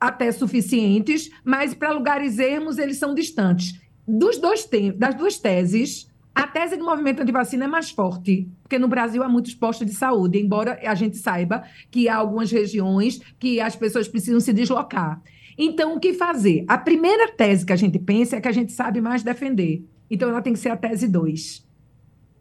até 0.00 0.30
suficientes, 0.30 1.30
mas 1.44 1.74
para 1.74 1.92
lugares 1.92 2.38
ermos 2.38 2.78
eles 2.78 2.98
são 2.98 3.14
distantes. 3.14 3.80
Dos 4.06 4.38
dois 4.38 4.68
das 4.96 5.14
duas 5.14 5.38
teses, 5.38 6.08
a 6.34 6.46
tese 6.46 6.76
do 6.76 6.84
movimento 6.84 7.20
antivacina 7.20 7.64
é 7.64 7.68
mais 7.68 7.90
forte, 7.90 8.48
porque 8.62 8.78
no 8.78 8.86
Brasil 8.86 9.22
há 9.22 9.28
muitos 9.28 9.54
postos 9.54 9.86
de 9.86 9.92
saúde, 9.92 10.38
embora 10.38 10.78
a 10.84 10.94
gente 10.94 11.16
saiba 11.16 11.64
que 11.90 12.08
há 12.08 12.16
algumas 12.16 12.50
regiões 12.50 13.20
que 13.38 13.60
as 13.60 13.74
pessoas 13.74 14.06
precisam 14.06 14.40
se 14.40 14.52
deslocar. 14.52 15.20
Então, 15.58 15.96
o 15.96 16.00
que 16.00 16.14
fazer? 16.14 16.64
A 16.68 16.78
primeira 16.78 17.32
tese 17.32 17.66
que 17.66 17.72
a 17.72 17.76
gente 17.76 17.98
pensa 17.98 18.36
é 18.36 18.40
que 18.40 18.46
a 18.46 18.52
gente 18.52 18.72
sabe 18.72 19.00
mais 19.00 19.24
defender. 19.24 19.84
Então, 20.08 20.28
ela 20.28 20.40
tem 20.40 20.52
que 20.52 20.58
ser 20.60 20.68
a 20.68 20.76
tese 20.76 21.08
2 21.08 21.67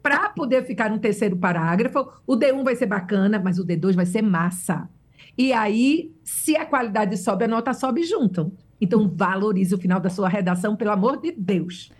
para 0.02 0.28
poder 0.30 0.64
ficar 0.64 0.90
no 0.90 0.98
terceiro 0.98 1.36
parágrafo. 1.36 2.08
O 2.26 2.36
D1 2.36 2.64
vai 2.64 2.76
ser 2.76 2.86
bacana, 2.86 3.40
mas 3.42 3.58
o 3.58 3.64
D2 3.64 3.94
vai 3.94 4.06
ser 4.06 4.22
massa. 4.22 4.88
E 5.36 5.52
aí, 5.52 6.12
se 6.24 6.56
a 6.56 6.66
qualidade 6.66 7.16
sobe, 7.16 7.44
a 7.44 7.48
nota 7.48 7.72
sobe 7.72 8.02
junto. 8.02 8.52
Então, 8.80 9.08
valorize 9.08 9.74
o 9.74 9.78
final 9.78 10.00
da 10.00 10.10
sua 10.10 10.28
redação, 10.28 10.76
pelo 10.76 10.92
amor 10.92 11.20
de 11.20 11.32
Deus. 11.32 11.90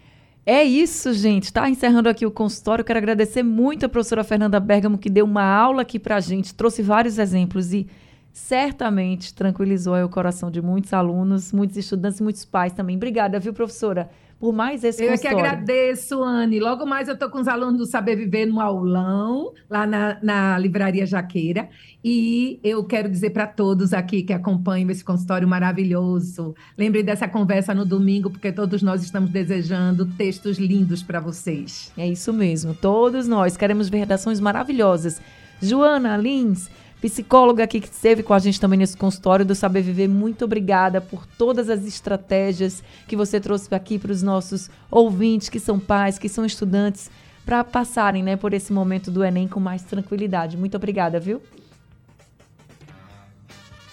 É 0.46 0.62
isso, 0.62 1.12
gente. 1.12 1.52
Tá 1.52 1.68
encerrando 1.68 2.08
aqui 2.08 2.24
o 2.24 2.30
consultório. 2.30 2.84
Quero 2.84 2.98
agradecer 2.98 3.42
muito 3.42 3.84
a 3.84 3.88
professora 3.88 4.24
Fernanda 4.24 4.58
Bergamo, 4.58 4.96
que 4.96 5.10
deu 5.10 5.24
uma 5.24 5.44
aula 5.44 5.82
aqui 5.82 5.98
para 5.98 6.16
a 6.16 6.20
gente, 6.20 6.54
trouxe 6.54 6.82
vários 6.82 7.18
exemplos 7.18 7.72
e 7.72 7.86
certamente 8.32 9.34
tranquilizou 9.34 9.94
o 10.02 10.08
coração 10.08 10.50
de 10.50 10.62
muitos 10.62 10.92
alunos, 10.92 11.52
muitos 11.52 11.76
estudantes 11.76 12.20
e 12.20 12.22
muitos 12.22 12.44
pais 12.44 12.72
também. 12.72 12.96
Obrigada, 12.96 13.38
viu, 13.38 13.52
professora? 13.52 14.08
Por 14.40 14.52
mais 14.52 14.84
esse 14.84 15.02
Eu 15.02 15.12
é 15.12 15.18
que 15.18 15.26
agradeço, 15.26 16.22
Anne. 16.22 16.60
Logo 16.60 16.86
mais 16.86 17.08
eu 17.08 17.14
estou 17.14 17.28
com 17.28 17.40
os 17.40 17.48
alunos 17.48 17.78
do 17.78 17.86
Saber 17.86 18.16
Viver 18.16 18.46
no 18.46 18.60
aulão, 18.60 19.52
lá 19.68 19.86
na, 19.86 20.18
na 20.22 20.58
Livraria 20.58 21.04
Jaqueira. 21.04 21.68
E 22.04 22.60
eu 22.62 22.84
quero 22.84 23.08
dizer 23.08 23.30
para 23.30 23.46
todos 23.46 23.92
aqui 23.92 24.22
que 24.22 24.32
acompanham 24.32 24.90
esse 24.90 25.04
consultório 25.04 25.48
maravilhoso. 25.48 26.54
Lembre 26.76 27.02
dessa 27.02 27.26
conversa 27.26 27.74
no 27.74 27.84
domingo, 27.84 28.30
porque 28.30 28.52
todos 28.52 28.80
nós 28.80 29.02
estamos 29.02 29.30
desejando 29.30 30.06
textos 30.06 30.56
lindos 30.58 31.02
para 31.02 31.18
vocês. 31.18 31.92
É 31.96 32.06
isso 32.06 32.32
mesmo. 32.32 32.74
Todos 32.74 33.26
nós 33.26 33.56
queremos 33.56 33.88
ver 33.88 33.98
redações 33.98 34.38
maravilhosas. 34.38 35.20
Joana 35.60 36.16
Lins 36.16 36.70
psicóloga 37.00 37.64
aqui 37.64 37.80
que 37.80 37.88
esteve 37.88 38.22
com 38.22 38.34
a 38.34 38.38
gente 38.38 38.60
também 38.60 38.78
nesse 38.78 38.96
consultório 38.96 39.44
do 39.44 39.54
Saber 39.54 39.82
Viver. 39.82 40.08
Muito 40.08 40.44
obrigada 40.44 41.00
por 41.00 41.26
todas 41.26 41.70
as 41.70 41.86
estratégias 41.86 42.82
que 43.06 43.16
você 43.16 43.40
trouxe 43.40 43.72
aqui 43.74 43.98
para 43.98 44.12
os 44.12 44.22
nossos 44.22 44.70
ouvintes, 44.90 45.48
que 45.48 45.60
são 45.60 45.78
pais, 45.78 46.18
que 46.18 46.28
são 46.28 46.44
estudantes, 46.44 47.10
para 47.44 47.64
passarem 47.64 48.22
né, 48.22 48.36
por 48.36 48.52
esse 48.52 48.72
momento 48.72 49.10
do 49.10 49.24
Enem 49.24 49.48
com 49.48 49.60
mais 49.60 49.82
tranquilidade. 49.82 50.56
Muito 50.56 50.76
obrigada, 50.76 51.18
viu? 51.18 51.40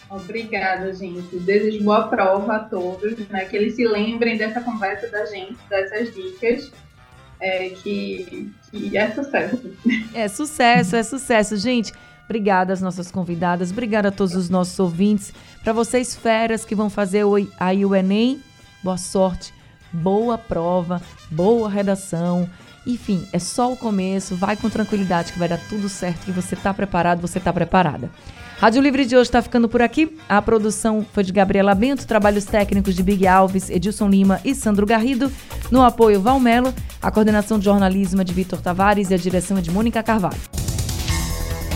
Obrigada, 0.09 0.93
gente. 0.93 1.37
Desejo 1.39 1.83
boa 1.83 2.07
prova 2.07 2.55
a 2.55 2.59
todos, 2.59 3.27
né? 3.29 3.45
Que 3.45 3.57
eles 3.57 3.75
se 3.75 3.85
lembrem 3.85 4.37
dessa 4.37 4.61
conversa 4.61 5.07
da 5.09 5.25
gente, 5.25 5.57
dessas 5.69 6.13
dicas. 6.13 6.71
É, 7.37 7.69
que, 7.69 8.49
que 8.71 8.97
é 8.97 9.11
sucesso. 9.11 9.71
É 10.13 10.27
sucesso, 10.27 10.95
é 10.95 11.03
sucesso. 11.03 11.57
Gente, 11.57 11.91
Obrigada 12.25 12.73
às 12.73 12.81
nossas 12.81 13.11
convidadas, 13.11 13.71
obrigada 13.71 14.09
a 14.09 14.11
todos 14.11 14.35
os 14.35 14.49
nossos 14.49 14.77
ouvintes. 14.79 15.33
Para 15.63 15.73
vocês, 15.73 16.15
feras 16.15 16.65
que 16.65 16.75
vão 16.75 16.89
fazer 16.89 17.23
aí 17.59 17.85
o 17.85 17.95
Enem, 17.95 18.41
boa 18.83 18.97
sorte, 18.97 19.53
boa 19.93 20.37
prova, 20.37 21.01
boa 21.31 21.69
redação. 21.69 22.49
Enfim, 22.85 23.27
é 23.33 23.39
só 23.39 23.71
o 23.71 23.77
começo, 23.77 24.35
vai 24.35 24.55
com 24.55 24.69
tranquilidade 24.69 25.33
que 25.33 25.39
vai 25.39 25.47
dar 25.47 25.59
tudo 25.69 25.89
certo, 25.89 26.25
que 26.25 26.31
você 26.31 26.55
está 26.55 26.73
preparado, 26.73 27.21
você 27.21 27.39
está 27.39 27.51
preparada. 27.51 28.09
Rádio 28.57 28.81
Livre 28.81 29.05
de 29.05 29.15
hoje 29.15 29.27
está 29.27 29.41
ficando 29.41 29.67
por 29.67 29.81
aqui. 29.81 30.17
A 30.29 30.41
produção 30.41 31.05
foi 31.13 31.23
de 31.23 31.33
Gabriela 31.33 31.75
Bento, 31.75 32.07
trabalhos 32.07 32.45
técnicos 32.45 32.95
de 32.95 33.03
Big 33.03 33.27
Alves, 33.27 33.69
Edilson 33.69 34.07
Lima 34.07 34.39
e 34.45 34.55
Sandro 34.55 34.85
Garrido. 34.85 35.31
No 35.69 35.83
apoio, 35.83 36.21
Valmelo. 36.21 36.73
A 37.01 37.11
coordenação 37.11 37.59
de 37.59 37.65
jornalismo 37.65 38.21
é 38.21 38.23
de 38.23 38.33
Vitor 38.33 38.61
Tavares 38.61 39.11
e 39.11 39.13
a 39.13 39.17
direção 39.17 39.57
é 39.57 39.61
de 39.61 39.71
Mônica 39.71 40.01
Carvalho. 40.01 40.64